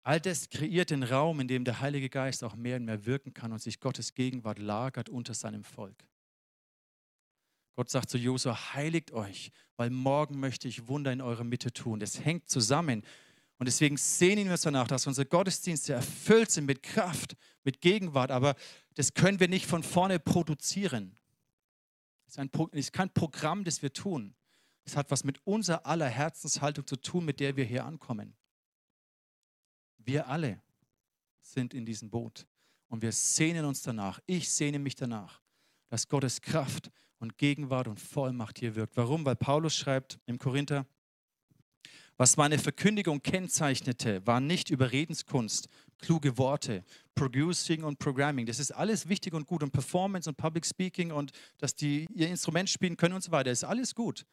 all 0.03 0.19
das 0.19 0.49
kreiert 0.49 0.89
den 0.89 1.03
Raum, 1.03 1.39
in 1.39 1.47
dem 1.47 1.63
der 1.63 1.79
Heilige 1.79 2.09
Geist 2.09 2.43
auch 2.43 2.55
mehr 2.55 2.77
und 2.77 2.85
mehr 2.85 3.05
wirken 3.05 3.33
kann 3.33 3.51
und 3.51 3.61
sich 3.61 3.79
Gottes 3.79 4.13
Gegenwart 4.13 4.59
lagert 4.59 5.09
unter 5.09 5.33
seinem 5.33 5.63
Volk. 5.63 6.05
Gott 7.77 7.91
sagt 7.91 8.09
zu 8.09 8.17
Josua, 8.17 8.73
heiligt 8.73 9.11
euch, 9.11 9.51
weil 9.75 9.91
morgen 9.91 10.39
möchte 10.39 10.67
ich 10.67 10.87
Wunder 10.87 11.13
in 11.13 11.21
eurer 11.21 11.43
Mitte 11.43 11.71
tun. 11.71 11.99
Das 11.99 12.25
hängt 12.25 12.49
zusammen. 12.49 13.03
Und 13.59 13.67
deswegen 13.67 13.97
sehnen 13.97 14.45
wir 14.45 14.53
uns 14.53 14.61
danach, 14.61 14.87
dass 14.87 15.05
unsere 15.05 15.27
Gottesdienste 15.27 15.93
erfüllt 15.93 16.49
sind 16.49 16.65
mit 16.65 16.81
Kraft, 16.81 17.37
mit 17.63 17.79
Gegenwart. 17.79 18.31
Aber 18.31 18.55
das 18.95 19.13
können 19.13 19.39
wir 19.39 19.47
nicht 19.47 19.67
von 19.67 19.83
vorne 19.83 20.17
produzieren. 20.17 21.15
Es 22.25 22.33
ist, 22.33 22.39
ein, 22.39 22.49
ist 22.71 22.93
kein 22.93 23.13
Programm, 23.13 23.63
das 23.63 23.83
wir 23.83 23.93
tun. 23.93 24.33
Es 24.83 24.97
hat 24.97 25.11
was 25.11 25.23
mit 25.23 25.45
unserer 25.45 25.85
aller 25.85 26.09
Herzenshaltung 26.09 26.87
zu 26.87 26.95
tun, 26.95 27.25
mit 27.25 27.39
der 27.39 27.57
wir 27.57 27.65
hier 27.65 27.85
ankommen. 27.85 28.35
Wir 29.99 30.27
alle 30.27 30.63
sind 31.43 31.75
in 31.75 31.85
diesem 31.85 32.09
Boot 32.09 32.47
und 32.87 33.03
wir 33.03 33.11
sehnen 33.11 33.65
uns 33.65 33.83
danach. 33.83 34.19
Ich 34.25 34.49
sehne 34.49 34.79
mich 34.79 34.95
danach, 34.95 35.43
dass 35.89 36.07
Gottes 36.07 36.41
Kraft 36.41 36.91
und 37.19 37.37
Gegenwart 37.37 37.87
und 37.87 37.99
Vollmacht 37.99 38.59
hier 38.59 38.75
wirkt. 38.75 38.97
Warum? 38.97 39.25
Weil 39.25 39.35
Paulus 39.35 39.75
schreibt 39.75 40.19
im 40.25 40.37
Korinther, 40.37 40.85
was 42.17 42.35
meine 42.35 42.57
Verkündigung 42.57 43.21
kennzeichnete, 43.21 44.25
war 44.25 44.39
nicht 44.39 44.71
Überredenskunst, 44.71 45.69
kluge 45.99 46.37
Worte, 46.37 46.83
Producing 47.13 47.83
und 47.83 47.99
Programming. 47.99 48.47
Das 48.47 48.59
ist 48.59 48.71
alles 48.71 49.07
wichtig 49.07 49.33
und 49.33 49.45
gut 49.45 49.61
und 49.61 49.71
Performance 49.71 50.27
und 50.27 50.35
Public 50.35 50.65
Speaking 50.65 51.11
und 51.11 51.31
dass 51.59 51.75
die 51.75 52.07
ihr 52.13 52.27
Instrument 52.27 52.69
spielen 52.69 52.97
können 52.97 53.13
und 53.13 53.23
so 53.23 53.31
weiter. 53.31 53.51
Das 53.51 53.59
ist 53.59 53.69
alles 53.69 53.93
gut. 53.93 54.25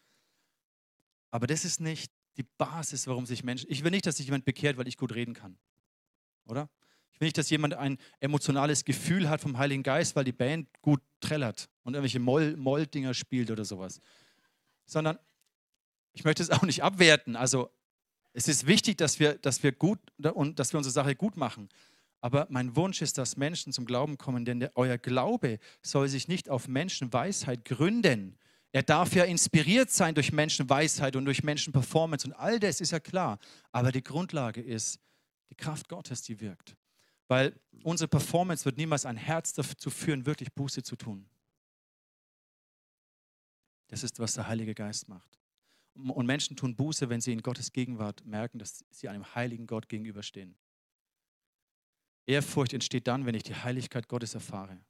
Aber 1.30 1.46
das 1.46 1.64
ist 1.64 1.80
nicht 1.80 2.10
die 2.36 2.42
Basis, 2.42 3.06
warum 3.06 3.26
sich 3.26 3.44
Menschen. 3.44 3.70
Ich 3.70 3.84
will 3.84 3.90
nicht, 3.90 4.06
dass 4.06 4.16
sich 4.16 4.26
jemand 4.26 4.44
bekehrt, 4.46 4.78
weil 4.78 4.88
ich 4.88 4.96
gut 4.96 5.14
reden 5.14 5.34
kann. 5.34 5.58
Oder? 6.46 6.70
Ich 7.14 7.20
will 7.20 7.26
nicht, 7.26 7.38
dass 7.38 7.48
jemand 7.48 7.74
ein 7.74 7.98
emotionales 8.20 8.84
Gefühl 8.84 9.30
hat 9.30 9.40
vom 9.40 9.56
Heiligen 9.56 9.84
Geist, 9.84 10.16
weil 10.16 10.24
die 10.24 10.32
Band 10.32 10.68
gut 10.82 11.00
trällert 11.20 11.68
und 11.84 11.94
irgendwelche 11.94 12.18
Moll-Dinger 12.18 13.14
spielt 13.14 13.50
oder 13.52 13.64
sowas. 13.64 14.00
Sondern 14.84 15.18
ich 16.12 16.24
möchte 16.24 16.42
es 16.42 16.50
auch 16.50 16.62
nicht 16.62 16.82
abwerten. 16.82 17.36
Also 17.36 17.70
es 18.32 18.48
ist 18.48 18.66
wichtig, 18.66 18.98
dass 18.98 19.20
wir, 19.20 19.34
dass 19.34 19.62
wir 19.62 19.70
gut 19.70 20.00
und 20.18 20.58
dass 20.58 20.72
wir 20.72 20.78
unsere 20.78 20.92
Sache 20.92 21.14
gut 21.14 21.36
machen. 21.36 21.68
Aber 22.20 22.46
mein 22.50 22.74
Wunsch 22.74 23.00
ist, 23.00 23.16
dass 23.18 23.36
Menschen 23.36 23.72
zum 23.72 23.84
Glauben 23.84 24.18
kommen, 24.18 24.44
denn 24.44 24.58
der, 24.58 24.72
euer 24.76 24.98
Glaube 24.98 25.58
soll 25.82 26.08
sich 26.08 26.26
nicht 26.26 26.48
auf 26.48 26.66
Menschenweisheit 26.66 27.64
gründen. 27.64 28.38
Er 28.72 28.82
darf 28.82 29.14
ja 29.14 29.22
inspiriert 29.22 29.90
sein 29.90 30.16
durch 30.16 30.32
Menschenweisheit 30.32 31.14
und 31.14 31.26
durch 31.26 31.44
Menschenperformance 31.44 32.26
und 32.26 32.32
all 32.32 32.58
das 32.58 32.80
ist 32.80 32.90
ja 32.90 32.98
klar. 32.98 33.38
Aber 33.70 33.92
die 33.92 34.02
Grundlage 34.02 34.60
ist 34.60 34.98
die 35.50 35.54
Kraft 35.54 35.88
Gottes, 35.88 36.22
die 36.22 36.40
wirkt. 36.40 36.74
Weil 37.28 37.58
unsere 37.82 38.08
Performance 38.08 38.64
wird 38.64 38.76
niemals 38.76 39.06
ein 39.06 39.16
Herz 39.16 39.52
dazu 39.52 39.90
führen, 39.90 40.26
wirklich 40.26 40.52
Buße 40.52 40.82
zu 40.82 40.96
tun. 40.96 41.26
Das 43.88 44.02
ist, 44.02 44.18
was 44.18 44.34
der 44.34 44.48
Heilige 44.48 44.74
Geist 44.74 45.08
macht. 45.08 45.38
Und 45.94 46.26
Menschen 46.26 46.56
tun 46.56 46.74
Buße, 46.74 47.08
wenn 47.08 47.20
sie 47.20 47.32
in 47.32 47.42
Gottes 47.42 47.72
Gegenwart 47.72 48.24
merken, 48.26 48.58
dass 48.58 48.84
sie 48.90 49.08
einem 49.08 49.34
heiligen 49.34 49.66
Gott 49.66 49.88
gegenüberstehen. 49.88 50.56
Ehrfurcht 52.26 52.72
entsteht 52.72 53.06
dann, 53.06 53.26
wenn 53.26 53.34
ich 53.34 53.42
die 53.42 53.54
Heiligkeit 53.54 54.08
Gottes 54.08 54.34
erfahre. 54.34 54.80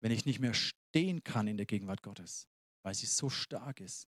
Wenn 0.00 0.12
ich 0.12 0.26
nicht 0.26 0.40
mehr 0.40 0.54
stehen 0.54 1.22
kann 1.24 1.46
in 1.46 1.56
der 1.56 1.66
Gegenwart 1.66 2.02
Gottes, 2.02 2.48
weil 2.82 2.94
sie 2.94 3.06
so 3.06 3.30
stark 3.30 3.80
ist. 3.80 4.08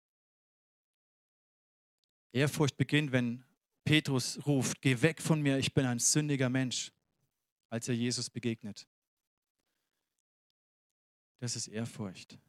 Ehrfurcht 2.34 2.78
beginnt, 2.78 3.12
wenn 3.12 3.46
Petrus 3.86 4.46
ruft, 4.46 4.82
geh 4.82 5.02
weg 5.02 5.22
von 5.22 5.42
mir, 5.42 5.58
ich 5.60 5.74
bin 5.74 5.86
ein 5.86 6.00
sündiger 6.00 6.50
Mensch, 6.50 6.92
als 7.70 7.88
er 7.88 7.96
Jesus 7.96 8.30
begegnet. 8.30 8.88
Das 11.40 11.56
ist 11.56 11.68
Ehrfurcht. 11.68 12.40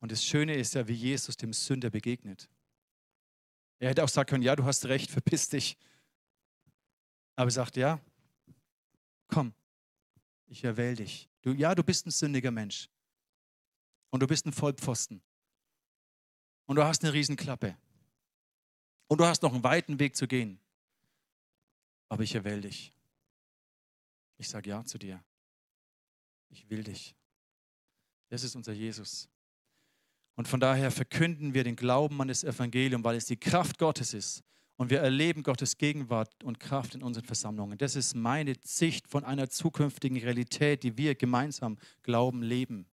Und 0.00 0.10
das 0.10 0.24
Schöne 0.24 0.54
ist 0.56 0.74
ja, 0.74 0.88
wie 0.88 0.94
Jesus 0.94 1.36
dem 1.36 1.52
Sünder 1.52 1.90
begegnet. 1.90 2.48
Er 3.78 3.90
hätte 3.90 4.02
auch 4.02 4.08
sagen 4.08 4.28
können, 4.28 4.42
ja, 4.42 4.56
du 4.56 4.64
hast 4.64 4.86
recht, 4.86 5.10
verpiss 5.10 5.48
dich. 5.48 5.76
Aber 7.36 7.48
er 7.48 7.52
sagt, 7.52 7.76
ja, 7.76 8.00
komm, 9.28 9.52
ich 10.46 10.64
erwähle 10.64 10.96
dich. 10.96 11.28
Du, 11.42 11.52
ja, 11.52 11.74
du 11.74 11.82
bist 11.82 12.06
ein 12.06 12.10
sündiger 12.10 12.50
Mensch. 12.50 12.88
Und 14.10 14.20
du 14.20 14.26
bist 14.26 14.46
ein 14.46 14.52
Vollpfosten. 14.52 15.22
Und 16.66 16.76
du 16.76 16.84
hast 16.84 17.02
eine 17.04 17.12
Riesenklappe. 17.12 17.76
Und 19.12 19.18
du 19.18 19.26
hast 19.26 19.42
noch 19.42 19.52
einen 19.52 19.62
weiten 19.62 19.98
Weg 19.98 20.16
zu 20.16 20.26
gehen. 20.26 20.58
Aber 22.08 22.22
ich 22.22 22.34
erwähle 22.34 22.62
dich. 22.62 22.94
Ich 24.38 24.48
sage 24.48 24.70
ja 24.70 24.82
zu 24.86 24.96
dir. 24.96 25.22
Ich 26.48 26.70
will 26.70 26.82
dich. 26.82 27.14
Das 28.30 28.42
ist 28.42 28.56
unser 28.56 28.72
Jesus. 28.72 29.28
Und 30.34 30.48
von 30.48 30.60
daher 30.60 30.90
verkünden 30.90 31.52
wir 31.52 31.62
den 31.62 31.76
Glauben 31.76 32.22
an 32.22 32.28
das 32.28 32.42
Evangelium, 32.42 33.04
weil 33.04 33.16
es 33.16 33.26
die 33.26 33.36
Kraft 33.36 33.76
Gottes 33.78 34.14
ist. 34.14 34.42
Und 34.76 34.88
wir 34.88 35.00
erleben 35.00 35.42
Gottes 35.42 35.76
Gegenwart 35.76 36.42
und 36.42 36.58
Kraft 36.58 36.94
in 36.94 37.02
unseren 37.02 37.26
Versammlungen. 37.26 37.76
Das 37.76 37.96
ist 37.96 38.14
meine 38.14 38.54
Sicht 38.62 39.06
von 39.06 39.24
einer 39.24 39.50
zukünftigen 39.50 40.16
Realität, 40.16 40.84
die 40.84 40.96
wir 40.96 41.16
gemeinsam 41.16 41.76
glauben, 42.02 42.42
leben. 42.42 42.86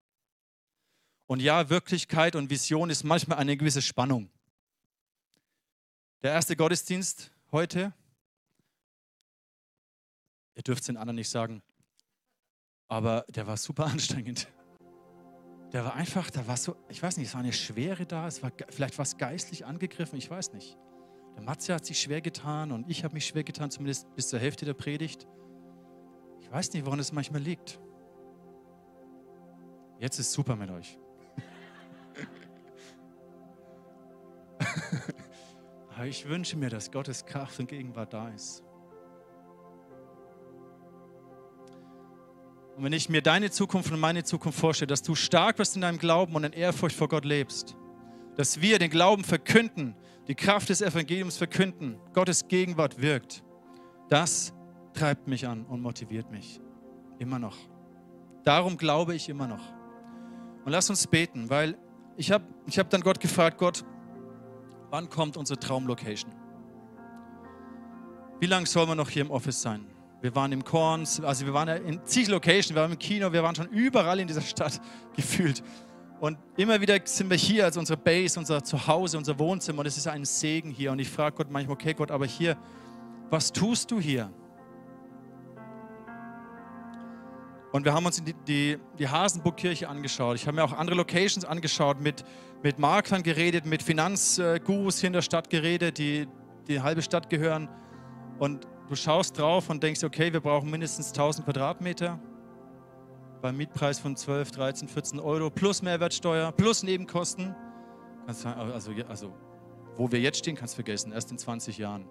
Und 1.28 1.42
ja, 1.42 1.70
Wirklichkeit 1.70 2.36
und 2.36 2.50
Vision 2.50 2.90
ist 2.90 3.06
manchmal 3.06 3.38
eine 3.38 3.56
gewisse 3.56 3.82
Spannung. 3.82 4.30
Der 6.22 6.34
erste 6.34 6.58
Gottesdienst 6.58 7.32
heute, 7.54 7.94
ihr 10.54 10.64
dürft 10.64 10.82
es 10.82 10.88
den 10.88 10.98
anderen 10.98 11.16
nicht 11.16 11.30
sagen, 11.30 11.62
aber 12.90 13.24
der 13.30 13.48
war 13.48 13.56
super 13.56 13.86
anstrengend. 13.94 14.50
Der 15.72 15.86
war 15.86 15.94
einfach, 15.96 16.30
da 16.30 16.46
war 16.46 16.58
so, 16.58 16.76
ich 16.90 17.02
weiß 17.02 17.16
nicht, 17.16 17.28
es 17.28 17.34
war 17.36 17.40
eine 17.40 17.54
Schwere 17.54 18.06
da, 18.06 18.28
es 18.28 18.44
war 18.44 18.52
vielleicht 18.70 18.98
was 18.98 19.18
geistlich 19.18 19.66
angegriffen, 19.66 20.18
ich 20.18 20.30
weiß 20.30 20.52
nicht. 20.52 20.78
Der 21.36 21.44
Matze 21.44 21.74
hat 21.74 21.86
sich 21.86 22.02
schwer 22.02 22.20
getan 22.20 22.74
und 22.74 22.90
ich 22.90 23.06
habe 23.06 23.14
mich 23.14 23.26
schwer 23.26 23.46
getan, 23.46 23.72
zumindest 23.72 24.14
bis 24.16 24.28
zur 24.28 24.40
Hälfte 24.40 24.66
der 24.66 24.74
Predigt. 24.74 25.26
Ich 26.42 26.52
weiß 26.52 26.74
nicht, 26.74 26.86
woran 26.86 27.00
es 27.00 27.14
manchmal 27.14 27.42
liegt. 27.42 27.80
Jetzt 30.00 30.20
ist 30.20 30.34
super 30.34 30.58
mit 30.58 30.70
euch. 30.70 31.00
Ich 36.06 36.28
wünsche 36.28 36.58
mir, 36.58 36.70
dass 36.70 36.92
Gottes 36.92 37.26
Kraft 37.26 37.60
und 37.60 37.68
Gegenwart 37.68 38.14
da 38.14 38.30
ist. 38.30 38.64
Und 42.78 42.86
wenn 42.86 42.94
ich 42.94 43.10
mir 43.10 43.22
deine 43.22 43.52
Zukunft 43.52 43.92
und 43.92 44.00
meine 44.00 44.24
Zukunft 44.24 44.58
vorstelle, 44.58 44.88
dass 44.88 45.02
du 45.02 45.14
stark 45.14 45.60
wirst 45.60 45.76
in 45.76 45.82
deinem 45.82 45.98
Glauben 45.98 46.34
und 46.36 46.46
in 46.46 46.54
Ehrfurcht 46.54 46.96
vor 46.96 47.10
Gott 47.10 47.26
lebst, 47.26 47.76
dass 48.38 48.62
wir 48.62 48.80
den 48.80 48.90
Glauben 48.90 49.26
verkünden, 49.26 49.96
die 50.30 50.36
Kraft 50.36 50.70
des 50.70 50.82
Evangeliums 50.82 51.36
verkünden, 51.36 52.00
Gottes 52.14 52.48
Gegenwart 52.48 53.02
wirkt, 53.02 53.44
das 54.08 54.54
treibt 54.94 55.28
mich 55.28 55.46
an 55.46 55.66
und 55.66 55.82
motiviert 55.82 56.32
mich. 56.32 56.62
Immer 57.18 57.40
noch. 57.40 57.58
Darum 58.46 58.78
glaube 58.78 59.14
ich 59.14 59.28
immer 59.28 59.48
noch. 59.48 59.74
Und 60.64 60.72
lass 60.72 60.90
uns 60.90 61.06
beten, 61.06 61.50
weil 61.50 61.78
ich 62.16 62.32
habe 62.32 62.46
ich 62.66 62.80
hab 62.80 62.90
dann 62.90 63.02
Gott 63.02 63.20
gefragt, 63.20 63.58
Gott, 63.58 63.84
wann 64.90 65.10
kommt 65.10 65.38
unsere 65.38 65.60
Traumlocation? 65.60 66.32
Wie 68.40 68.46
lange 68.46 68.66
sollen 68.66 68.88
wir 68.88 68.96
noch 68.96 69.10
hier 69.10 69.24
im 69.24 69.32
Office 69.32 69.62
sein? 69.62 69.86
Wir 70.22 70.36
waren 70.36 70.52
im 70.52 70.64
Korns, 70.64 71.22
also 71.22 71.46
wir 71.46 71.54
waren 71.54 71.70
in 71.86 72.06
zig 72.06 72.28
Locations, 72.28 72.70
wir 72.70 72.82
waren 72.82 72.92
im 72.92 73.00
Kino, 73.00 73.32
wir 73.32 73.42
waren 73.42 73.56
schon 73.56 73.68
überall 73.68 74.20
in 74.20 74.28
dieser 74.28 74.42
Stadt 74.42 74.82
gefühlt. 75.16 75.64
Und 76.20 76.38
immer 76.58 76.82
wieder 76.82 77.00
sind 77.06 77.30
wir 77.30 77.38
hier 77.38 77.64
als 77.66 77.78
unsere 77.78 77.98
Base, 77.98 78.38
unser 78.38 78.62
Zuhause, 78.64 79.18
unser 79.18 79.40
Wohnzimmer 79.40 79.80
und 79.80 79.86
es 79.86 79.96
ist 79.96 80.08
ein 80.08 80.26
Segen 80.26 80.70
hier. 80.70 80.92
Und 80.92 81.00
ich 81.00 81.10
frage 81.10 81.38
Gott 81.38 81.50
manchmal, 81.50 81.76
okay 81.76 81.94
Gott, 81.94 82.12
aber 82.12 82.26
hier, 82.26 82.58
was 83.30 83.54
tust 83.54 83.92
du 83.92 84.02
hier? 84.02 84.30
Und 87.72 87.86
wir 87.86 87.94
haben 87.94 88.06
uns 88.06 88.24
die, 88.24 88.34
die, 88.48 88.78
die 88.98 89.08
Hasenburg-Kirche 89.08 89.88
angeschaut. 89.88 90.36
Ich 90.36 90.48
habe 90.48 90.56
mir 90.56 90.64
auch 90.64 90.74
andere 90.74 90.96
Locations 90.98 91.46
angeschaut, 91.46 92.02
mit, 92.02 92.24
mit 92.64 92.80
Maklern 92.80 93.24
geredet, 93.24 93.66
mit 93.66 93.84
Finanzgurus 93.84 95.04
in 95.04 95.14
der 95.14 95.22
Stadt 95.22 95.50
geredet, 95.50 95.98
die 95.98 96.28
die 96.68 96.82
halbe 96.82 97.02
Stadt 97.02 97.30
gehören. 97.30 97.70
Und 98.40 98.68
Du 98.90 98.96
schaust 98.96 99.38
drauf 99.38 99.70
und 99.70 99.84
denkst, 99.84 100.04
okay, 100.04 100.34
wir 100.34 100.40
brauchen 100.40 100.72
mindestens 100.72 101.10
1000 101.10 101.46
Quadratmeter 101.46 102.20
beim 103.40 103.56
Mietpreis 103.56 104.00
von 104.00 104.16
12, 104.16 104.50
13, 104.50 104.88
14 104.88 105.20
Euro 105.20 105.52
plus 105.52 105.84
Mehrwertsteuer 105.84 106.52
plus 106.52 106.82
Nebenkosten. 106.82 107.56
Also, 108.26 108.50
also 109.08 109.32
wo 109.96 110.12
wir 110.12 110.20
jetzt 110.20 110.40
stehen, 110.40 110.56
kannst 110.56 110.74
du 110.74 110.78
vergessen, 110.78 111.12
erst 111.12 111.30
in 111.30 111.38
20 111.38 111.78
Jahren. 111.78 112.08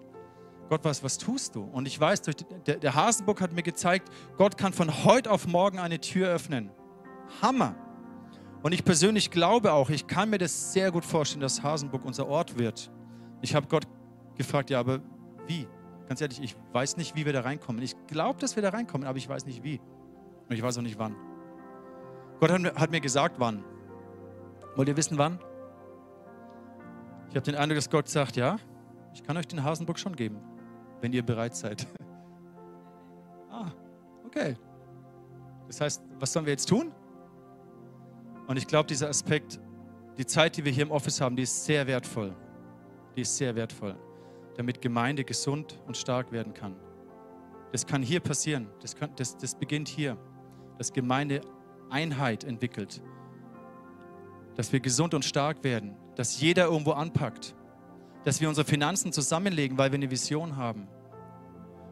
Gott, 0.69 0.83
was, 0.83 1.03
was 1.03 1.17
tust 1.17 1.55
du? 1.55 1.63
Und 1.63 1.87
ich 1.87 1.99
weiß, 1.99 2.21
durch, 2.21 2.37
der, 2.67 2.77
der 2.77 2.93
Hasenbock 2.93 3.41
hat 3.41 3.51
mir 3.51 3.63
gezeigt, 3.63 4.09
Gott 4.37 4.55
kann 4.55 4.71
von 4.71 5.03
heute 5.03 5.31
auf 5.31 5.47
morgen 5.47 5.79
eine 5.79 5.99
Tür 5.99 6.29
öffnen. 6.29 6.69
Hammer. 7.41 7.75
Und 8.61 8.73
ich 8.73 8.85
persönlich 8.85 9.31
glaube 9.31 9.73
auch, 9.73 9.89
ich 9.89 10.05
kann 10.05 10.29
mir 10.29 10.37
das 10.37 10.73
sehr 10.73 10.91
gut 10.91 11.05
vorstellen, 11.05 11.41
dass 11.41 11.63
Hasenburg 11.63 12.05
unser 12.05 12.27
Ort 12.27 12.59
wird. 12.59 12.91
Ich 13.41 13.55
habe 13.55 13.67
Gott 13.67 13.87
gefragt, 14.35 14.69
ja, 14.69 14.79
aber 14.79 14.99
wie? 15.47 15.67
Ganz 16.07 16.21
ehrlich, 16.21 16.41
ich 16.41 16.55
weiß 16.71 16.97
nicht, 16.97 17.15
wie 17.15 17.25
wir 17.25 17.33
da 17.33 17.41
reinkommen. 17.41 17.81
Ich 17.81 17.95
glaube, 18.07 18.39
dass 18.39 18.55
wir 18.55 18.63
da 18.63 18.69
reinkommen, 18.69 19.07
aber 19.07 19.17
ich 19.17 19.27
weiß 19.27 19.45
nicht 19.45 19.63
wie. 19.63 19.79
Und 20.47 20.55
ich 20.55 20.61
weiß 20.61 20.77
auch 20.77 20.81
nicht 20.83 20.99
wann. 20.99 21.15
Gott 22.39 22.51
hat, 22.51 22.91
mir 22.91 23.01
gesagt, 23.01 23.35
wann. 23.39 23.63
Wollt 24.75 24.87
ihr 24.87 24.97
wissen, 24.97 25.17
wann? 25.17 25.39
Ich 27.29 27.35
habe 27.35 27.41
den 27.41 27.55
Eindruck, 27.55 27.77
dass 27.77 27.89
Gott 27.89 28.07
sagt, 28.07 28.35
ja, 28.35 28.57
ich 29.13 29.23
kann 29.23 29.37
euch 29.37 29.47
den 29.47 29.63
Hasenbock 29.63 29.99
schon 29.99 30.15
geben, 30.15 30.37
wenn 31.01 31.13
ihr 31.13 31.23
bereit 31.23 31.55
seid. 31.55 31.87
ah, 33.51 33.71
okay. 34.25 34.55
Das 35.67 35.81
heißt, 35.81 36.01
was 36.19 36.33
sollen 36.33 36.45
wir 36.45 36.53
jetzt 36.53 36.67
tun? 36.67 36.91
Und 38.47 38.57
ich 38.57 38.65
glaube, 38.65 38.87
dieser 38.87 39.09
Aspekt, 39.09 39.59
die 40.17 40.25
Zeit, 40.25 40.57
die 40.57 40.65
wir 40.65 40.71
hier 40.71 40.83
im 40.83 40.91
Office 40.91 41.21
haben, 41.21 41.35
die 41.35 41.43
ist 41.43 41.65
sehr 41.65 41.85
wertvoll. 41.85 42.35
Die 43.15 43.21
ist 43.21 43.37
sehr 43.37 43.55
wertvoll, 43.55 43.95
damit 44.55 44.81
Gemeinde 44.81 45.23
gesund 45.23 45.79
und 45.85 45.95
stark 45.95 46.31
werden 46.31 46.53
kann. 46.53 46.75
Das 47.71 47.85
kann 47.85 48.01
hier 48.01 48.19
passieren. 48.19 48.67
Das, 48.81 48.95
kann, 48.95 49.11
das, 49.15 49.37
das 49.37 49.55
beginnt 49.55 49.87
hier. 49.87 50.17
Dass 50.77 50.91
Gemeinde 50.91 51.41
Einheit 51.89 52.43
entwickelt. 52.43 53.01
Dass 54.55 54.71
wir 54.71 54.79
gesund 54.79 55.13
und 55.13 55.23
stark 55.23 55.63
werden. 55.63 55.95
Dass 56.15 56.41
jeder 56.41 56.65
irgendwo 56.65 56.91
anpackt. 56.91 57.55
Dass 58.25 58.41
wir 58.41 58.49
unsere 58.49 58.65
Finanzen 58.65 59.11
zusammenlegen, 59.11 59.77
weil 59.77 59.91
wir 59.91 59.97
eine 59.97 60.11
Vision 60.11 60.57
haben. 60.57 60.87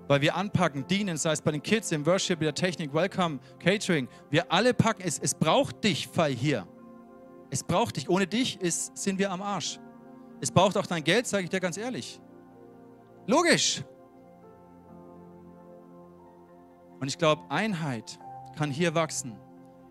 Weil 0.07 0.21
wir 0.21 0.36
anpacken, 0.36 0.88
dienen, 0.88 1.17
sei 1.17 1.32
es 1.34 1.41
bei 1.41 1.51
den 1.51 1.61
Kids, 1.61 1.91
im 1.91 2.05
Worship, 2.05 2.39
in 2.39 2.45
der 2.45 2.55
Technik, 2.55 2.93
Welcome, 2.93 3.39
Catering. 3.59 4.07
Wir 4.30 4.51
alle 4.51 4.73
packen. 4.73 5.01
Es, 5.03 5.19
es 5.19 5.36
braucht 5.36 5.84
dich, 5.84 6.07
Fall 6.07 6.32
hier. 6.32 6.67
Es 7.49 7.63
braucht 7.63 7.97
dich. 7.97 8.09
Ohne 8.09 8.28
dich 8.28 8.59
ist, 8.61 8.97
sind 8.97 9.19
wir 9.19 9.32
am 9.32 9.41
Arsch. 9.41 9.80
Es 10.39 10.51
braucht 10.51 10.78
auch 10.78 10.86
dein 10.86 11.03
Geld, 11.03 11.28
sage 11.28 11.45
ich 11.45 11.49
dir 11.49 11.59
ganz 11.59 11.78
ehrlich. 11.78 12.21
Logisch. 13.25 13.84
Und 16.99 17.07
ich 17.07 17.17
glaube, 17.17 17.43
Einheit 17.49 18.19
kann 18.55 18.71
hier 18.71 18.95
wachsen. 18.95 19.38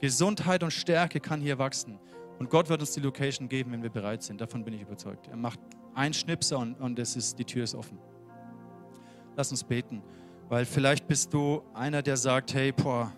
Gesundheit 0.00 0.62
und 0.62 0.72
Stärke 0.72 1.20
kann 1.20 1.40
hier 1.40 1.58
wachsen. 1.58 1.98
Und 2.38 2.50
Gott 2.50 2.68
wird 2.68 2.80
uns 2.80 2.92
die 2.92 3.00
Location 3.00 3.48
geben, 3.48 3.72
wenn 3.72 3.82
wir 3.82 3.90
bereit 3.90 4.22
sind. 4.22 4.40
Davon 4.40 4.64
bin 4.64 4.74
ich 4.74 4.82
überzeugt. 4.82 5.28
Er 5.28 5.36
macht 5.36 5.60
einen 5.96 6.14
Schnipser 6.14 6.58
und, 6.58 6.74
und 6.74 6.98
es 6.98 7.16
ist, 7.16 7.38
die 7.38 7.44
Tür 7.44 7.64
ist 7.64 7.74
offen. 7.74 7.98
Lass 9.34 9.50
uns 9.50 9.64
beten. 9.64 10.02
Weil 10.48 10.64
vielleicht 10.64 11.08
bist 11.08 11.34
du 11.34 11.62
einer, 11.74 12.02
der 12.02 12.16
sagt, 12.16 12.54
hey, 12.54 12.70
boah, 12.70 13.12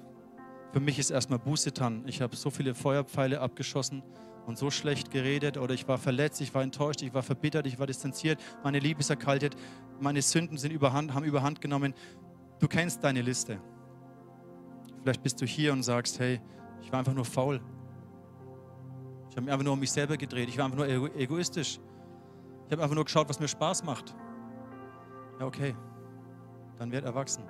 für 0.73 0.81
mich 0.81 0.99
ist 0.99 1.11
erstmal 1.11 1.39
Buße 1.39 1.73
dran. 1.73 2.05
Ich 2.07 2.23
habe 2.23 2.37
so 2.37 2.51
viele 2.51 2.75
Feuerpfeile 2.75 3.41
abgeschossen 3.41 4.03
und 4.47 4.57
so 4.57 4.71
schlecht 4.71 5.11
geredet 5.11 5.59
oder 5.59 5.75
ich 5.75 5.87
war 5.89 5.99
verletzt, 5.99 6.41
ich 6.41 6.55
war 6.55 6.63
enttäuscht, 6.63 7.03
ich 7.03 7.13
war 7.13 7.23
verbittert, 7.23 7.67
ich 7.67 7.79
war 7.79 7.87
distanziert, 7.87 8.41
meine 8.63 8.79
Liebe 8.79 9.01
ist 9.01 9.11
erkaltet, 9.11 9.57
meine 10.01 10.23
Sünden 10.23 10.57
sind 10.57 10.73
überhand, 10.73 11.13
haben 11.13 11.25
überhand 11.25 11.61
genommen. 11.61 11.95
Du 12.59 12.69
kennst 12.69 13.05
deine 13.05 13.21
Liste. 13.21 13.61
Vielleicht 15.03 15.23
bist 15.23 15.41
du 15.41 15.47
hier 15.47 15.73
und 15.73 15.83
sagst, 15.83 16.19
hey, 16.19 16.41
ich 16.81 16.91
war 16.93 17.01
einfach 17.01 17.15
nur 17.15 17.25
faul. 17.25 17.61
Ich 19.31 19.37
habe 19.37 19.43
mich 19.43 19.53
einfach 19.53 19.65
nur 19.65 19.75
um 19.75 19.81
mich 19.81 19.93
selber 19.93 20.17
gedreht. 20.17 20.49
Ich 20.49 20.57
war 20.57 20.65
einfach 20.65 20.79
nur 20.79 20.89
egoistisch. 21.17 21.79
Ich 22.69 22.73
habe 22.73 22.83
einfach 22.83 22.95
nur 22.95 23.05
geschaut, 23.05 23.31
was 23.31 23.41
mir 23.41 23.49
Spaß 23.49 23.83
macht. 23.83 24.15
Ja, 25.41 25.47
okay. 25.47 25.75
Dann 26.79 26.93
werd 26.93 27.07
erwachsen. 27.07 27.43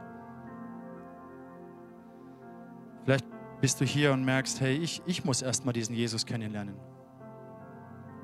Vielleicht 3.03 3.27
bist 3.61 3.81
du 3.81 3.85
hier 3.85 4.13
und 4.13 4.25
merkst, 4.25 4.61
hey, 4.61 4.77
ich, 4.77 5.03
ich 5.07 5.25
muss 5.25 5.43
erstmal 5.43 5.73
diesen 5.73 5.97
Jesus 5.97 6.25
kennenlernen. 6.25 6.77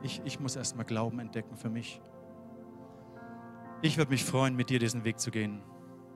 Ich, 0.04 0.22
ich 0.24 0.38
muss 0.38 0.54
erstmal 0.54 0.84
Glauben 0.84 1.18
entdecken 1.18 1.56
für 1.56 1.68
mich. 1.68 2.00
Ich 3.82 3.98
würde 3.98 4.12
mich 4.12 4.24
freuen, 4.24 4.54
mit 4.54 4.70
dir 4.70 4.78
diesen 4.78 5.02
Weg 5.04 5.18
zu 5.18 5.32
gehen. 5.32 5.62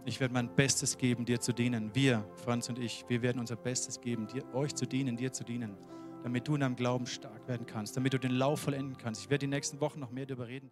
Ich 0.05 0.21
werde 0.21 0.33
mein 0.33 0.55
Bestes 0.55 0.97
geben, 0.97 1.25
dir 1.25 1.41
zu 1.41 1.53
dienen. 1.53 1.93
Wir, 1.93 2.25
Franz 2.37 2.69
und 2.69 2.79
ich, 2.79 3.05
wir 3.09 3.21
werden 3.21 3.41
unser 3.41 3.57
Bestes 3.57 4.01
geben, 4.01 4.29
dir, 4.29 4.45
euch 4.55 4.77
zu 4.77 4.87
dienen, 4.87 5.17
dir 5.17 5.33
zu 5.33 5.43
dienen, 5.43 5.77
damit 6.23 6.49
du 6.49 6.55
in 6.55 6.61
deinem 6.61 6.77
Glauben 6.77 7.07
stark 7.07 7.47
werden 7.49 7.67
kannst, 7.67 7.97
damit 7.97 8.13
du 8.13 8.19
den 8.19 8.33
Lauf 8.33 8.61
vollenden 8.61 8.97
kannst. 8.99 9.23
Ich 9.23 9.31
werde 9.31 9.47
die 9.47 9.51
nächsten 9.51 9.81
Wochen 9.81 10.01
noch 10.01 10.11
mehr 10.11 10.27
darüber 10.27 10.49
reden. 10.49 10.71